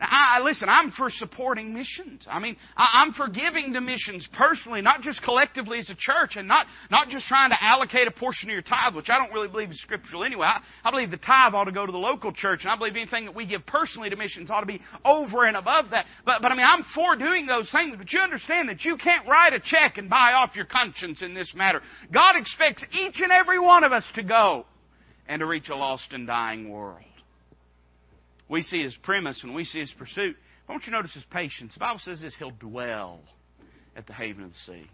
I, 0.00 0.40
listen, 0.44 0.68
I'm 0.68 0.92
for 0.92 1.10
supporting 1.10 1.74
missions. 1.74 2.24
I 2.30 2.38
mean, 2.38 2.56
I, 2.76 3.02
I'm 3.02 3.12
for 3.12 3.28
giving 3.28 3.72
to 3.72 3.80
missions 3.80 4.26
personally, 4.32 4.80
not 4.80 5.02
just 5.02 5.20
collectively 5.22 5.78
as 5.78 5.90
a 5.90 5.96
church, 5.98 6.36
and 6.36 6.46
not, 6.46 6.66
not 6.90 7.08
just 7.08 7.26
trying 7.26 7.50
to 7.50 7.56
allocate 7.60 8.06
a 8.06 8.12
portion 8.12 8.48
of 8.48 8.52
your 8.52 8.62
tithe, 8.62 8.94
which 8.94 9.08
I 9.10 9.18
don't 9.18 9.32
really 9.32 9.48
believe 9.48 9.70
is 9.70 9.80
scriptural 9.80 10.22
anyway. 10.22 10.46
I, 10.46 10.60
I 10.84 10.90
believe 10.90 11.10
the 11.10 11.16
tithe 11.16 11.54
ought 11.54 11.64
to 11.64 11.72
go 11.72 11.84
to 11.84 11.90
the 11.90 11.98
local 11.98 12.32
church, 12.32 12.60
and 12.62 12.70
I 12.70 12.76
believe 12.76 12.94
anything 12.94 13.24
that 13.24 13.34
we 13.34 13.44
give 13.44 13.66
personally 13.66 14.08
to 14.10 14.16
missions 14.16 14.50
ought 14.50 14.60
to 14.60 14.66
be 14.66 14.80
over 15.04 15.46
and 15.46 15.56
above 15.56 15.90
that. 15.90 16.06
But, 16.24 16.42
but 16.42 16.52
I 16.52 16.54
mean, 16.54 16.66
I'm 16.66 16.84
for 16.94 17.16
doing 17.16 17.46
those 17.46 17.70
things, 17.72 17.96
but 17.98 18.12
you 18.12 18.20
understand 18.20 18.68
that 18.68 18.84
you 18.84 18.96
can't 18.96 19.26
write 19.26 19.52
a 19.52 19.60
check 19.60 19.98
and 19.98 20.08
buy 20.08 20.32
off 20.32 20.54
your 20.54 20.66
conscience 20.66 21.22
in 21.22 21.34
this 21.34 21.52
matter. 21.54 21.82
God 22.12 22.36
expects 22.36 22.84
each 22.92 23.18
and 23.20 23.32
every 23.32 23.58
one 23.58 23.82
of 23.82 23.92
us 23.92 24.04
to 24.14 24.22
go 24.22 24.64
and 25.26 25.40
to 25.40 25.46
reach 25.46 25.68
a 25.70 25.76
lost 25.76 26.12
and 26.12 26.26
dying 26.26 26.70
world. 26.70 27.07
We 28.48 28.62
see 28.62 28.82
his 28.82 28.96
premise 29.02 29.40
and 29.42 29.54
we 29.54 29.64
see 29.64 29.80
his 29.80 29.92
pursuit. 29.92 30.36
I 30.68 30.72
want 30.72 30.84
you 30.84 30.92
to 30.92 30.98
notice 30.98 31.14
his 31.14 31.24
patience. 31.30 31.74
The 31.74 31.80
Bible 31.80 32.00
says 32.02 32.20
this 32.20 32.34
he'll 32.38 32.50
dwell 32.50 33.20
at 33.96 34.06
the 34.06 34.12
haven 34.12 34.44
of 34.44 34.50
the 34.50 34.56
sea. 34.66 34.86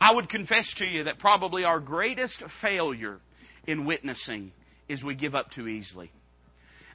I 0.00 0.14
would 0.14 0.28
confess 0.28 0.72
to 0.78 0.84
you 0.84 1.04
that 1.04 1.18
probably 1.18 1.64
our 1.64 1.80
greatest 1.80 2.42
failure 2.62 3.18
in 3.66 3.84
witnessing 3.84 4.52
is 4.88 5.02
we 5.02 5.14
give 5.14 5.34
up 5.34 5.50
too 5.50 5.68
easily. 5.68 6.10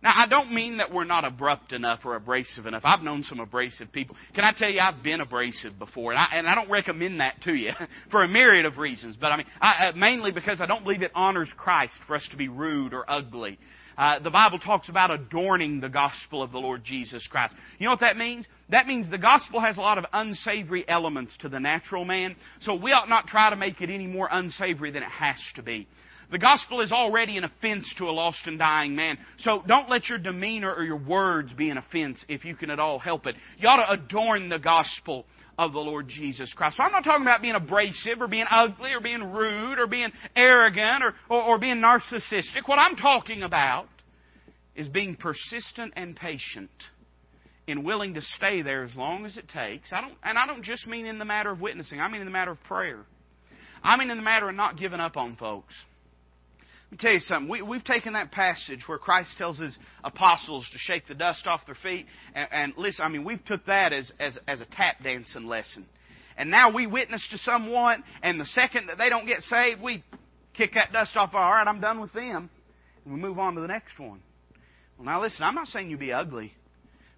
Now, 0.04 0.14
I 0.16 0.28
don't 0.28 0.54
mean 0.54 0.78
that 0.78 0.94
we're 0.94 1.06
not 1.06 1.26
abrupt 1.26 1.72
enough 1.72 2.02
or 2.06 2.16
abrasive 2.16 2.66
enough. 2.66 2.84
I've 2.86 3.02
known 3.02 3.24
some 3.24 3.40
abrasive 3.40 3.92
people. 3.92 4.16
Can 4.36 4.44
I 4.44 4.52
tell 4.52 4.70
you, 4.70 4.80
I've 4.80 5.02
been 5.02 5.22
abrasive 5.22 5.80
before, 5.80 6.12
and 6.12 6.20
I, 6.20 6.28
and 6.34 6.48
I 6.48 6.54
don't 6.54 6.70
recommend 6.70 7.22
that 7.22 7.42
to 7.44 7.54
you 7.54 7.72
for 8.12 8.24
a 8.24 8.28
myriad 8.28 8.66
of 8.66 8.78
reasons. 8.78 9.18
But 9.20 9.32
I 9.32 9.38
mean, 9.38 9.48
I, 9.60 9.88
uh, 9.88 9.92
mainly 9.94 10.32
because 10.32 10.62
I 10.62 10.68
don't 10.68 10.84
believe 10.84 11.02
it 11.02 11.12
honors 11.16 11.50
Christ 11.58 11.94
for 12.06 12.16
us 12.16 12.28
to 12.32 12.38
be 12.38 12.50
rude 12.50 12.94
or 12.94 13.10
ugly. 13.10 13.58
Uh, 13.98 14.20
the 14.20 14.30
Bible 14.30 14.60
talks 14.60 14.90
about 14.90 15.12
adorning 15.12 15.80
the 15.80 15.90
gospel 15.90 16.44
of 16.44 16.52
the 16.52 16.58
Lord 16.58 16.84
Jesus 16.84 17.26
Christ. 17.28 17.56
You 17.80 17.86
know 17.86 17.92
what 17.92 18.02
that 18.02 18.18
means? 18.18 18.46
That 18.70 18.88
means 18.88 19.10
the 19.10 19.18
gospel 19.18 19.62
has 19.62 19.78
a 19.78 19.82
lot 19.82 19.98
of 19.98 20.06
unsavory 20.12 20.88
elements 20.88 21.32
to 21.42 21.50
the 21.50 21.60
natural 21.60 22.04
man, 22.04 22.36
so 22.62 22.76
we 22.76 22.92
ought 22.92 23.10
not 23.10 23.28
try 23.28 23.50
to 23.50 23.56
make 23.56 23.82
it 23.82 23.90
any 23.90 24.08
more 24.08 24.28
unsavory 24.32 24.92
than 24.92 25.04
it 25.04 25.10
has 25.10 25.38
to 25.56 25.64
be. 25.64 25.88
The 26.32 26.40
gospel 26.40 26.82
is 26.82 26.92
already 26.92 27.38
an 27.38 27.44
offense 27.44 27.94
to 27.98 28.10
a 28.10 28.12
lost 28.12 28.48
and 28.48 28.58
dying 28.58 28.96
man. 28.96 29.18
So 29.40 29.62
don't 29.68 29.90
let 29.90 30.10
your 30.10 30.18
demeanor 30.18 30.74
or 30.74 30.84
your 30.84 30.98
words 30.98 31.54
be 31.54 31.70
an 31.70 31.78
offense 31.78 32.18
if 32.28 32.44
you 32.44 32.56
can 32.56 32.72
at 32.72 32.80
all 32.80 32.98
help 32.98 33.28
it. 33.28 33.36
You 33.60 33.68
ought 33.68 33.86
to 33.86 33.92
adorn 33.92 34.50
the 34.50 34.58
gospel 34.58 35.26
of 35.58 35.74
the 35.74 35.80
Lord 35.80 36.08
Jesus 36.08 36.52
Christ. 36.54 36.78
So 36.78 36.84
I'm 36.84 36.92
not 36.92 37.04
talking 37.04 37.24
about 37.24 37.42
being 37.42 37.56
abrasive 37.56 38.22
or 38.22 38.28
being 38.28 38.46
ugly 38.50 38.94
or 38.94 39.00
being 39.00 39.24
rude 39.32 39.80
or 39.80 39.88
being 39.88 40.12
arrogant 40.36 41.04
or, 41.04 41.14
or, 41.30 41.44
or 41.44 41.60
being 41.60 41.78
narcissistic. 41.78 42.68
What 42.68 42.80
I'm 42.80 42.96
talking 42.96 43.44
about 43.44 43.88
is 44.76 44.88
being 44.90 45.16
persistent 45.16 45.94
and 45.96 46.16
patient 46.16 46.70
and 47.68 47.84
willing 47.84 48.14
to 48.14 48.22
stay 48.22 48.62
there 48.62 48.84
as 48.84 48.96
long 48.96 49.26
as 49.26 49.38
it 49.38 49.48
takes. 49.48 49.92
I 49.92 50.02
don't, 50.02 50.14
and 50.24 50.38
I 50.38 50.46
don't 50.46 50.64
just 50.64 50.86
mean 50.88 51.06
in 51.06 51.18
the 51.18 51.26
matter 51.26 51.52
of 51.52 51.62
witnessing. 51.62 52.00
I 52.00 52.08
mean 52.10 52.22
in 52.22 52.28
the 52.28 52.32
matter 52.32 52.52
of 52.52 52.64
prayer. 52.64 53.00
I 53.84 53.98
mean 53.98 54.10
in 54.10 54.18
the 54.18 54.24
matter 54.24 54.50
of 54.50 54.56
not 54.56 54.78
giving 54.78 55.00
up 55.00 55.18
on 55.18 55.36
folks. 55.36 55.74
Me 56.96 57.00
tell 57.02 57.12
you 57.12 57.20
something. 57.20 57.50
We, 57.50 57.62
we've 57.62 57.84
taken 57.84 58.14
that 58.14 58.32
passage 58.32 58.88
where 58.88 58.98
Christ 58.98 59.32
tells 59.38 59.58
his 59.60 59.78
apostles 60.06 60.66
to 60.72 60.78
shake 60.78 61.06
the 61.10 61.14
dust 61.14 61.46
off 61.46 61.66
their 61.66 61.76
feet, 61.76 62.06
and, 62.34 62.48
and 62.52 62.74
listen. 62.78 63.04
I 63.04 63.10
mean, 63.10 63.26
we've 63.26 63.44
took 63.44 63.66
that 63.66 63.92
as, 63.92 64.10
as 64.18 64.38
as 64.48 64.62
a 64.62 64.66
tap 64.66 65.04
dancing 65.04 65.46
lesson, 65.46 65.86
and 66.38 66.50
now 66.50 66.72
we 66.72 66.88
witness 66.88 67.22
to 67.32 67.38
someone, 67.40 68.02
and 68.24 68.40
the 68.40 68.46
second 68.46 68.88
that 68.88 68.98
they 68.98 69.10
don't 69.10 69.26
get 69.26 69.42
saved, 69.44 69.82
we 69.82 70.06
kick 70.54 70.76
that 70.76 70.94
dust 70.94 71.18
off. 71.18 71.32
All 71.34 71.52
right, 71.52 71.68
I'm 71.68 71.82
done 71.82 72.00
with 72.00 72.14
them, 72.14 72.50
and 73.04 73.14
we 73.14 73.20
move 73.20 73.40
on 73.40 73.56
to 73.56 73.62
the 73.62 73.68
next 73.68 74.00
one. 74.00 74.22
Well, 74.98 75.06
now 75.06 75.22
listen. 75.22 75.44
I'm 75.44 75.56
not 75.56 75.68
saying 75.68 75.90
you 75.90 75.98
be 75.98 76.14
ugly, 76.14 76.54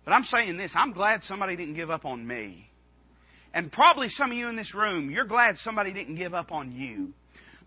but 0.05 0.11
I'm 0.11 0.23
saying 0.23 0.57
this. 0.57 0.71
I'm 0.73 0.91
glad 0.91 1.21
somebody 1.21 1.55
didn't 1.55 1.75
give 1.75 1.91
up 1.91 2.03
on 2.03 2.25
me. 2.25 2.67
And 3.53 3.71
probably 3.71 4.09
some 4.09 4.31
of 4.31 4.37
you 4.37 4.47
in 4.47 4.55
this 4.55 4.73
room, 4.73 5.11
you're 5.11 5.25
glad 5.25 5.57
somebody 5.57 5.93
didn't 5.93 6.15
give 6.15 6.33
up 6.33 6.51
on 6.51 6.71
you. 6.71 7.13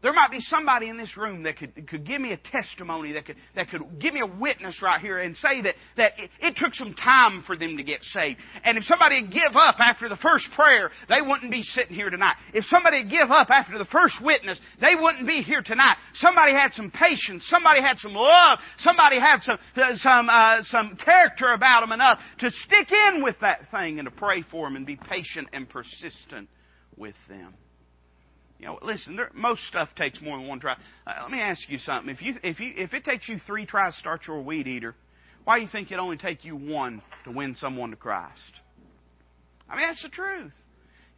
There 0.03 0.15
might 0.15 0.31
be 0.31 0.41
somebody 0.41 0.89
in 0.89 0.97
this 0.97 1.15
room 1.17 1.43
that 1.43 1.59
could, 1.59 1.75
could 1.87 2.07
give 2.07 2.23
me 2.23 2.33
a 2.33 2.39
testimony, 2.39 3.13
that 3.13 3.27
could, 3.27 3.37
that 3.55 3.69
could 3.69 3.83
give 4.01 4.15
me 4.15 4.21
a 4.21 4.27
witness 4.27 4.81
right 4.81 4.99
here 4.99 5.19
and 5.19 5.37
say 5.37 5.61
that, 5.61 5.75
that 5.99 6.13
it, 6.19 6.31
it 6.41 6.57
took 6.57 6.75
some 6.75 6.95
time 6.95 7.43
for 7.47 7.55
them 7.55 7.77
to 7.77 7.83
get 7.83 8.03
saved. 8.05 8.41
And 8.65 8.79
if 8.79 8.85
somebody 8.85 9.27
give 9.27 9.55
up 9.55 9.77
after 9.79 10.09
the 10.09 10.17
first 10.17 10.49
prayer, 10.57 10.91
they 11.11 11.21
wouldn't 11.21 11.51
be 11.51 11.61
sitting 11.63 11.95
here 11.95 12.09
tonight. 12.09 12.37
If 12.55 12.65
somebody 12.67 13.05
give 13.05 13.31
up 13.31 13.51
after 13.51 13.77
the 13.77 13.85
first 13.87 14.15
witness, 14.23 14.59
they 14.81 14.95
wouldn't 14.99 15.27
be 15.27 15.43
here 15.43 15.61
tonight. 15.63 15.99
Somebody 16.15 16.53
had 16.53 16.73
some 16.73 16.91
patience, 16.91 17.47
somebody 17.51 17.83
had 17.83 17.99
some 17.99 18.15
love, 18.15 18.59
somebody 18.79 19.21
had 19.21 19.43
some, 19.43 19.59
uh, 19.77 19.97
some, 19.97 20.29
uh, 20.31 20.63
some 20.65 20.97
character 20.97 21.53
about 21.53 21.81
them 21.81 21.93
enough 21.93 22.19
to 22.39 22.51
stick 22.67 22.91
in 22.91 23.23
with 23.23 23.37
that 23.43 23.71
thing 23.71 23.99
and 23.99 24.07
to 24.07 24.15
pray 24.15 24.43
for 24.51 24.67
them 24.67 24.77
and 24.77 24.87
be 24.87 24.97
patient 24.97 25.49
and 25.53 25.69
persistent 25.69 26.49
with 26.97 27.15
them. 27.29 27.55
You 28.61 28.67
know, 28.67 28.79
listen, 28.83 29.17
there, 29.17 29.31
most 29.33 29.67
stuff 29.69 29.89
takes 29.97 30.21
more 30.21 30.37
than 30.37 30.47
one 30.47 30.61
try. 30.61 30.77
Uh, 31.07 31.13
let 31.23 31.31
me 31.31 31.41
ask 31.41 31.67
you 31.71 31.79
something. 31.79 32.15
If 32.15 32.21
you 32.21 32.35
if 32.43 32.61
you 32.61 32.75
if 32.77 32.93
it 32.93 33.05
takes 33.05 33.27
you 33.27 33.39
three 33.47 33.65
tries 33.65 33.95
to 33.95 34.01
start 34.01 34.27
your 34.27 34.43
weed 34.43 34.69
eater, 34.69 34.95
why 35.45 35.59
do 35.59 35.65
you 35.65 35.71
think 35.73 35.91
it 35.91 35.99
only 35.99 36.19
take 36.19 36.45
you 36.45 36.57
one 36.57 37.01
to 37.25 37.31
win 37.31 37.55
someone 37.55 37.91
to 37.91 37.97
Christ? 37.97 38.61
I 39.67 39.77
mean, 39.77 39.87
that's 39.87 40.03
the 40.03 40.11
truth. 40.11 40.53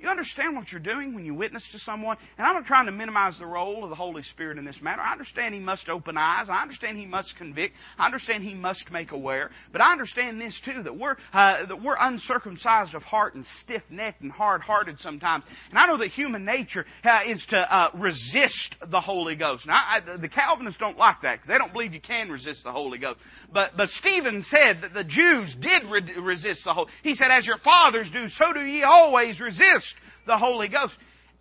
You 0.03 0.09
understand 0.09 0.57
what 0.57 0.73
you're 0.73 0.81
doing 0.81 1.15
when 1.15 1.25
you 1.25 1.33
witness 1.33 1.63
to 1.71 1.79
someone? 1.79 2.17
And 2.37 2.45
I'm 2.45 2.55
not 2.55 2.67
trying 2.67 2.87
to 2.87 2.93
minimize 2.93 3.39
the 3.39 3.47
role 3.47 3.85
of 3.85 3.91
the 3.91 3.95
Holy 3.95 4.25
Spirit 4.25 4.59
in 4.59 4.65
this 4.65 4.81
matter. 4.83 5.01
I 5.01 5.13
understand 5.13 5.55
He 5.55 5.61
must 5.61 5.89
open 5.89 6.17
eyes. 6.19 6.49
I 6.51 6.61
understand 6.61 6.99
He 6.99 7.07
must 7.07 7.37
convict. 7.37 7.77
I 7.97 8.07
understand 8.07 8.43
He 8.43 8.53
must 8.53 8.91
make 8.91 9.13
aware. 9.13 9.51
But 9.71 9.81
I 9.81 9.93
understand 9.93 10.41
this 10.41 10.61
too 10.65 10.83
that 10.83 10.99
we're 10.99 11.15
uh, 11.33 11.67
that 11.67 11.81
we're 11.81 11.95
uncircumcised 12.01 12.97
of 12.97 13.03
heart 13.05 13.37
and 13.37 13.47
stiff-necked 13.63 14.23
and 14.23 14.33
hard-hearted 14.33 14.99
sometimes. 14.99 15.45
And 15.71 15.79
I 15.79 15.87
know 15.87 15.99
that 15.99 16.09
human 16.09 16.45
nature 16.45 16.85
uh, 17.05 17.21
is 17.25 17.41
to 17.51 17.59
uh, 17.59 17.91
resist 17.95 18.75
the 18.91 19.01
Holy 19.01 19.37
Ghost. 19.37 19.69
Now, 19.69 19.85
I, 19.87 20.01
the 20.21 20.29
Calvinists 20.29 20.81
don't 20.81 20.99
like 20.99 21.23
that 21.23 21.37
because 21.37 21.49
they 21.49 21.59
don't 21.59 21.73
believe 21.73 21.95
you 21.95 22.01
can 22.01 22.29
resist 22.29 22.65
the 22.65 22.73
Holy 22.73 22.99
Ghost. 22.99 23.21
But 23.53 23.77
but 23.77 23.89
Stephen 24.01 24.45
said 24.51 24.81
that 24.83 24.95
the 24.95 25.05
Jews 25.05 25.55
did 25.61 25.89
re- 25.89 26.21
resist 26.21 26.63
the 26.65 26.75
Holy. 26.75 26.91
He 27.05 27.15
said, 27.15 27.31
"As 27.31 27.47
your 27.47 27.59
fathers 27.59 28.09
do, 28.13 28.27
so 28.31 28.53
do 28.53 28.65
ye 28.65 28.83
always 28.83 29.39
resist." 29.39 29.92
The 30.27 30.39
Holy 30.39 30.69
Ghost. 30.69 30.95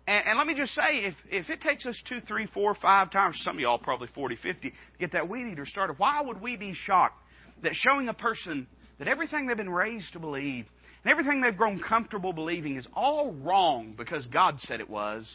And, 0.06 0.26
and, 0.26 0.38
let 0.38 0.46
me 0.46 0.54
just 0.54 0.74
say, 0.74 1.04
if, 1.04 1.14
if 1.30 1.48
it 1.48 1.60
takes 1.60 1.86
us 1.86 2.00
two, 2.08 2.20
three, 2.20 2.48
four, 2.52 2.74
five 2.74 3.10
times, 3.10 3.40
some 3.44 3.56
of 3.56 3.60
y'all 3.60 3.78
probably 3.78 4.08
40, 4.14 4.36
50, 4.36 4.70
to 4.70 4.76
get 4.98 5.12
that 5.12 5.28
weed 5.28 5.52
eater 5.52 5.66
started, 5.66 5.98
why 5.98 6.20
would 6.20 6.40
we 6.40 6.56
be 6.56 6.74
shocked 6.74 7.18
that 7.62 7.72
showing 7.74 8.08
a 8.08 8.14
person 8.14 8.66
that 8.98 9.06
everything 9.06 9.46
they've 9.46 9.56
been 9.56 9.70
raised 9.70 10.12
to 10.12 10.18
believe 10.18 10.66
and 11.04 11.10
everything 11.10 11.40
they've 11.40 11.56
grown 11.56 11.80
comfortable 11.80 12.32
believing 12.32 12.76
is 12.76 12.86
all 12.94 13.32
wrong 13.32 13.94
because 13.96 14.26
God 14.26 14.58
said 14.64 14.80
it 14.80 14.90
was, 14.90 15.28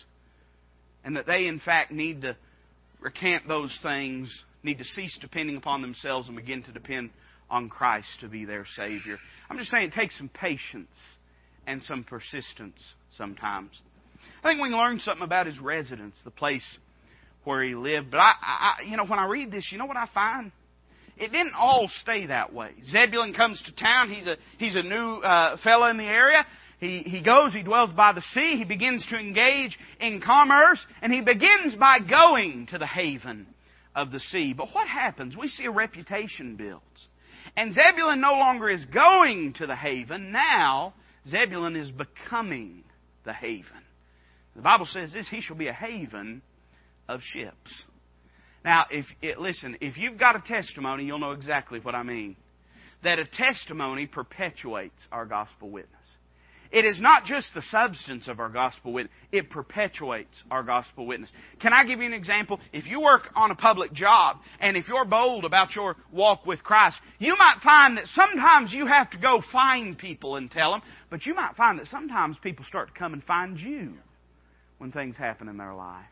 and 1.04 1.16
that 1.16 1.26
they, 1.26 1.48
in 1.48 1.60
fact, 1.60 1.92
need 1.92 2.22
to 2.22 2.36
recant 3.00 3.48
those 3.48 3.78
things, 3.82 4.44
need 4.64 4.78
to 4.80 4.84
cease 4.84 5.18
depending 5.22 5.56
upon 5.56 5.82
themselves 5.82 6.28
and 6.28 6.36
begin 6.36 6.64
to 6.64 6.72
depend 6.72 7.10
on 7.50 7.70
Christ 7.70 8.08
to 8.22 8.28
be 8.28 8.46
their 8.46 8.66
Savior? 8.76 9.18
I'm 9.50 9.58
just 9.58 9.72
saying 9.72 9.88
it 9.88 9.94
takes 9.94 10.18
some 10.18 10.30
patience 10.30 10.90
and 11.68 11.84
some 11.84 12.04
persistence 12.04 12.82
sometimes. 13.16 13.70
I 14.44 14.50
think 14.50 14.62
we 14.62 14.70
can 14.70 14.78
learn 14.78 15.00
something 15.00 15.24
about 15.24 15.46
his 15.46 15.60
residence, 15.60 16.16
the 16.24 16.32
place 16.32 16.66
where 17.44 17.64
he 17.64 17.76
lived. 17.76 18.12
But 18.12 18.20
I, 18.20 18.34
I, 18.42 18.74
you 18.88 18.98
know, 18.98 19.06
when 19.06 19.20
I 19.20 19.28
read 19.28 19.52
this, 19.52 19.68
you 19.72 19.78
know 19.78 19.86
what 19.86 19.98
I 19.98 20.08
find? 20.14 20.52
It 21.18 21.32
didn't 21.32 21.54
all 21.56 21.90
stay 22.02 22.28
that 22.28 22.54
way. 22.54 22.72
Zebulun 22.86 23.34
comes 23.34 23.62
to 23.64 23.76
town. 23.76 24.12
He's 24.12 24.28
a 24.28 24.38
he's 24.58 24.76
a 24.76 24.84
new 24.84 25.16
uh, 25.16 25.58
fellow 25.64 25.88
in 25.88 25.98
the 25.98 26.06
area. 26.06 26.46
He 26.80 27.00
he 27.00 27.24
goes. 27.24 27.54
He 27.54 27.64
dwells 27.64 27.90
by 27.96 28.14
the 28.14 28.24
sea. 28.34 28.56
He 28.58 28.66
begins 28.66 29.06
to 29.08 29.18
engage 29.18 29.78
in 30.00 30.22
commerce, 30.22 30.80
and 31.02 31.12
he 31.12 31.22
begins 31.22 31.76
by 31.80 31.98
going 32.00 32.68
to 32.68 32.78
the 32.78 32.86
haven 32.86 33.48
of 33.96 34.12
the 34.12 34.20
sea. 34.20 34.54
But 34.54 34.68
what 34.74 34.88
happens? 34.88 35.36
We 35.36 35.48
see 35.48 35.66
a 35.66 35.72
reputation 35.72 36.56
builds, 36.56 37.08
and 37.56 37.74
Zebulun 37.74 38.22
no 38.22 38.34
longer 38.34 38.70
is 38.70 38.86
going 38.86 39.54
to 39.54 39.66
the 39.66 39.76
haven. 39.76 40.32
Now 40.32 40.94
Zebulun 41.30 41.76
is 41.76 41.92
becoming 41.92 42.84
the 43.26 43.34
haven. 43.34 43.84
The 44.56 44.62
Bible 44.62 44.86
says 44.86 45.14
this, 45.14 45.28
he 45.30 45.42
shall 45.42 45.56
be 45.56 45.68
a 45.68 45.74
haven 45.74 46.42
of 47.08 47.22
ships. 47.22 47.84
Now, 48.66 48.86
if 48.90 49.06
eh, 49.22 49.34
listen, 49.38 49.78
if 49.82 49.98
you've 49.98 50.18
got 50.18 50.36
a 50.36 50.42
testimony, 50.46 51.06
you'll 51.06 51.20
know 51.20 51.32
exactly 51.32 51.80
what 51.80 51.96
I 51.96 52.04
mean. 52.04 52.36
That 53.04 53.20
a 53.20 53.26
testimony 53.26 54.08
perpetuates 54.08 55.00
our 55.12 55.26
gospel 55.26 55.70
witness. 55.70 55.97
It 56.72 56.86
is 56.86 57.00
not 57.00 57.26
just 57.26 57.48
the 57.54 57.62
substance 57.72 58.28
of 58.28 58.40
our 58.40 58.50
gospel 58.50 58.94
witness, 58.94 59.14
it 59.32 59.50
perpetuates 59.50 60.36
our 60.52 60.64
gospel 60.64 61.06
witness. 61.06 61.32
Can 61.62 61.74
I 61.74 61.86
give 61.86 62.00
you 62.00 62.06
an 62.06 62.14
example? 62.14 62.60
If 62.74 62.86
you 62.86 63.02
work 63.02 63.30
on 63.36 63.52
a 63.52 63.56
public 63.56 63.94
job 63.94 64.38
and 64.60 64.76
if 64.76 64.88
you're 64.88 65.06
bold 65.06 65.46
about 65.46 65.76
your 65.76 65.96
walk 66.12 66.46
with 66.46 66.64
Christ, 66.64 66.98
you 67.20 67.36
might 67.38 67.58
find 67.64 67.98
that 67.98 68.08
sometimes 68.08 68.74
you 68.74 68.86
have 68.86 69.10
to 69.12 69.18
go 69.18 69.42
find 69.52 69.98
people 69.98 70.36
and 70.36 70.52
tell 70.52 70.72
them, 70.72 70.82
but 71.10 71.26
you 71.26 71.34
might 71.34 71.56
find 71.56 71.80
that 71.80 71.88
sometimes 71.88 72.38
people 72.42 72.66
start 72.68 72.94
to 72.94 73.00
come 73.00 73.14
and 73.14 73.24
find 73.24 73.60
you 73.60 73.94
when 74.78 74.92
things 74.92 75.18
happen 75.18 75.48
in 75.48 75.58
their 75.58 75.74
life. 75.74 76.06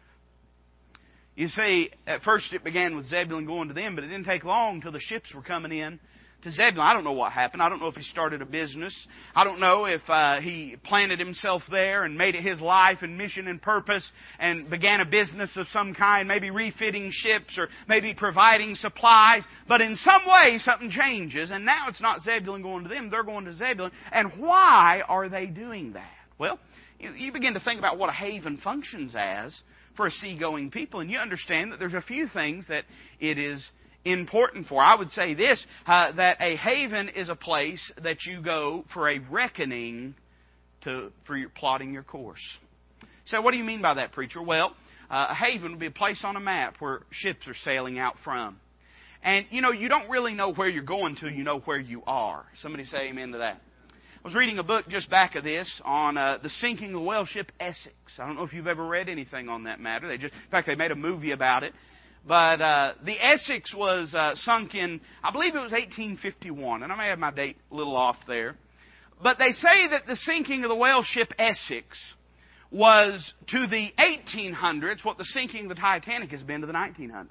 You 1.36 1.50
see, 1.50 1.91
at 2.08 2.22
first 2.24 2.54
it 2.54 2.63
began 2.63 2.96
with 2.96 3.08
Zebulun 3.08 3.46
going 3.46 3.68
to 3.68 3.74
them, 3.74 3.96
but 3.96 4.06
it 4.06 4.08
didn't 4.08 4.26
take 4.26 4.46
long 4.46 4.82
till 4.82 4.94
the 4.94 5.02
ships 5.02 5.34
were 5.34 5.41
coming 5.41 5.78
in 5.78 6.00
to 6.43 6.52
Zebulun. 6.52 6.80
I 6.80 6.93
don't 6.93 7.04
know 7.04 7.12
what 7.13 7.32
happened. 7.32 7.62
I 7.62 7.69
don't 7.69 7.80
know 7.80 7.88
if 7.88 7.95
he 7.95 8.04
started 8.04 8.41
a 8.41 8.45
business. 8.45 8.95
I 9.36 9.43
don't 9.43 9.60
know 9.60 9.86
if 9.86 10.02
uh, 10.08 10.39
he 10.41 10.76
planted 10.84 11.19
himself 11.19 11.63
there 11.71 12.04
and 12.04 12.17
made 12.17 12.36
it 12.36 12.43
his 12.43 12.62
life 12.62 13.00
and 13.02 13.17
mission 13.17 13.48
and 13.48 13.62
purpose 13.62 14.10
and 14.39 14.69
began 14.69 15.02
a 15.02 15.06
business 15.06 15.50
of 15.56 15.67
some 15.74 15.93
kind, 15.93 16.28
maybe 16.28 16.52
refitting 16.52 17.10
ships 17.12 17.58
or 17.58 17.67
maybe 17.88 18.13
providing 18.13 18.76
supplies. 18.76 19.43
But 19.67 19.82
in 19.82 19.95
some 19.98 20.21
way, 20.28 20.60
something 20.60 20.91
changes, 20.91 21.52
and 21.52 21.65
now 21.65 21.88
it's 21.88 22.02
not 22.02 22.21
Zebulun 22.21 22.62
going 22.62 22.84
to 22.84 22.89
them, 22.89 23.10
they're 23.10 23.24
going 23.24 23.45
to 23.45 23.54
Zebulun. 23.54 23.91
And 24.12 24.34
why 24.38 25.02
are 25.08 25.30
they 25.30 25.48
doing 25.48 25.93
that? 25.93 26.12
Well, 26.38 26.60
you 27.00 27.32
begin 27.32 27.54
to 27.54 27.60
think 27.60 27.80
about 27.80 27.98
what 27.98 28.10
a 28.10 28.13
haven 28.13 28.58
functions 28.63 29.15
as 29.17 29.58
for 29.95 30.08
a 30.08 30.12
seagoing 30.12 30.71
people, 30.71 31.00
and 31.00 31.10
you 31.10 31.17
understand 31.17 31.71
that 31.71 31.80
there's 31.80 31.93
a 31.93 32.02
few 32.02 32.28
things 32.28 32.67
that 32.67 32.84
it 33.19 33.38
is 33.38 33.65
important 34.06 34.68
for. 34.68 34.82
I 34.82 34.96
would 34.96 35.12
say 35.12 35.34
this 35.34 35.65
uh, 35.86 36.12
that 36.13 36.38
a 36.39 36.56
haven 36.56 37.10
is 37.10 37.30
a 37.30 37.36
place 37.36 37.91
that 38.04 38.26
you 38.26 38.41
go 38.41 38.86
for 38.94 39.10
a 39.10 39.20
reckoning 39.20 40.15
to, 40.84 41.12
for 41.26 41.36
your, 41.36 41.50
plotting 41.50 41.91
your 41.91 42.04
course. 42.04 42.41
So, 43.26 43.41
what 43.41 43.52
do 43.52 43.58
you 43.58 43.63
mean 43.63 43.82
by 43.82 43.96
that, 43.96 44.12
preacher? 44.12 44.41
Well, 44.41 44.76
uh, 45.10 45.28
a 45.30 45.36
haven 45.36 45.72
would 45.72 45.80
be 45.80 45.88
a 45.88 45.91
place 45.91 46.22
on 46.24 46.36
a 46.36 46.39
map 46.39 46.76
where 46.80 47.02
ships 47.12 47.48
are 47.48 47.56
sailing 47.63 48.00
out 48.00 48.15
from. 48.24 48.60
And, 49.24 49.48
you 49.50 49.62
know, 49.62 49.72
you 49.72 49.89
don't 49.89 50.10
really 50.10 50.36
know 50.36 50.54
where 50.54 50.70
you're 50.70 50.84
going 50.84 51.15
to, 51.18 51.30
you 51.30 51.44
know 51.44 51.60
where 51.60 51.80
you 51.80 52.04
are. 52.06 52.46
Somebody 52.62 52.86
say 52.86 53.10
amen 53.10 53.32
to 53.32 53.39
that. 53.39 53.60
I 54.26 54.28
was 54.28 54.36
reading 54.36 54.60
a 54.60 54.63
book 54.63 54.88
just 54.88 55.10
back 55.10 55.36
of 55.36 55.44
this 55.44 55.82
on 55.84 56.18
uh, 56.18 56.38
the 56.41 56.50
sinking 56.50 56.88
of 56.88 56.94
the 56.94 57.00
whale 57.00 57.26
ship 57.26 57.52
Essex. 57.60 57.96
I 58.20 58.26
don't 58.26 58.36
know 58.36 58.44
if 58.44 58.54
you've 58.54 58.68
ever 58.68 58.86
read 58.86 59.10
anything 59.10 59.50
on 59.50 59.63
that 59.63 59.80
matter. 59.80 60.08
They 60.08 60.18
just, 60.18 60.34
in 60.34 60.52
fact, 60.52 60.68
they 60.68 60.76
made 60.76 60.91
a 60.91 60.96
movie 60.96 61.32
about 61.32 61.63
it. 61.63 61.74
But 62.28 62.62
uh, 62.62 62.94
the 63.06 63.24
Essex 63.24 63.74
was 63.74 64.14
uh, 64.16 64.34
sunk 64.36 64.74
in, 64.74 65.00
I 65.24 65.32
believe 65.32 65.56
it 65.56 65.62
was 65.62 65.72
1851, 65.72 66.82
and 66.82 66.92
I 66.92 66.96
may 66.96 67.08
have 67.08 67.20
my 67.20 67.32
date 67.32 67.58
a 67.72 67.76
little 67.76 67.96
off 67.96 68.18
there. 68.28 68.56
But 69.22 69.38
they 69.38 69.52
say 69.52 69.88
that 69.92 70.08
the 70.08 70.16
sinking 70.16 70.64
of 70.64 70.70
the 70.70 70.76
whale 70.76 71.04
ship 71.04 71.32
Essex 71.38 71.98
was 72.72 73.34
to 73.48 73.68
the 73.68 73.94
1800s 74.00 75.06
what 75.06 75.18
the 75.18 75.26
sinking 75.26 75.64
of 75.64 75.70
the 75.70 75.76
Titanic 75.76 76.32
has 76.32 76.42
been 76.42 76.62
to 76.62 76.68
the 76.68 76.74
1900s. 76.74 77.28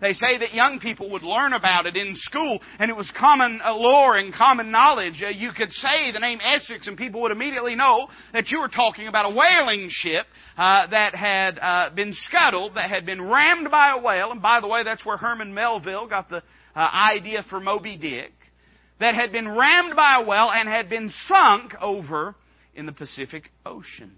They 0.00 0.12
say 0.12 0.38
that 0.38 0.52
young 0.52 0.78
people 0.78 1.10
would 1.10 1.22
learn 1.22 1.52
about 1.52 1.86
it 1.86 1.96
in 1.96 2.14
school, 2.16 2.60
and 2.78 2.90
it 2.90 2.96
was 2.96 3.10
common 3.18 3.60
uh, 3.64 3.74
lore 3.74 4.16
and 4.16 4.34
common 4.34 4.70
knowledge. 4.70 5.22
Uh, 5.24 5.28
you 5.28 5.52
could 5.52 5.72
say 5.72 6.12
the 6.12 6.20
name 6.20 6.38
Essex, 6.42 6.86
and 6.86 6.96
people 6.96 7.22
would 7.22 7.32
immediately 7.32 7.74
know 7.74 8.08
that 8.32 8.50
you 8.50 8.60
were 8.60 8.68
talking 8.68 9.08
about 9.08 9.26
a 9.26 9.34
whaling 9.34 9.88
ship 9.90 10.26
uh, 10.58 10.86
that 10.88 11.14
had 11.14 11.58
uh, 11.58 11.90
been 11.94 12.14
scuttled, 12.28 12.74
that 12.74 12.90
had 12.90 13.06
been 13.06 13.22
rammed 13.22 13.70
by 13.70 13.94
a 13.96 14.02
whale. 14.02 14.32
And 14.32 14.42
by 14.42 14.60
the 14.60 14.68
way, 14.68 14.84
that's 14.84 15.04
where 15.04 15.16
Herman 15.16 15.54
Melville 15.54 16.08
got 16.08 16.28
the 16.28 16.42
uh, 16.74 16.78
idea 16.78 17.44
for 17.48 17.60
Moby 17.60 17.96
Dick. 17.96 18.32
That 19.00 19.14
had 19.14 19.30
been 19.30 19.48
rammed 19.48 19.94
by 19.94 20.20
a 20.20 20.24
whale 20.24 20.50
and 20.50 20.68
had 20.68 20.88
been 20.88 21.12
sunk 21.28 21.74
over 21.80 22.34
in 22.74 22.86
the 22.86 22.92
Pacific 22.92 23.50
Ocean 23.64 24.16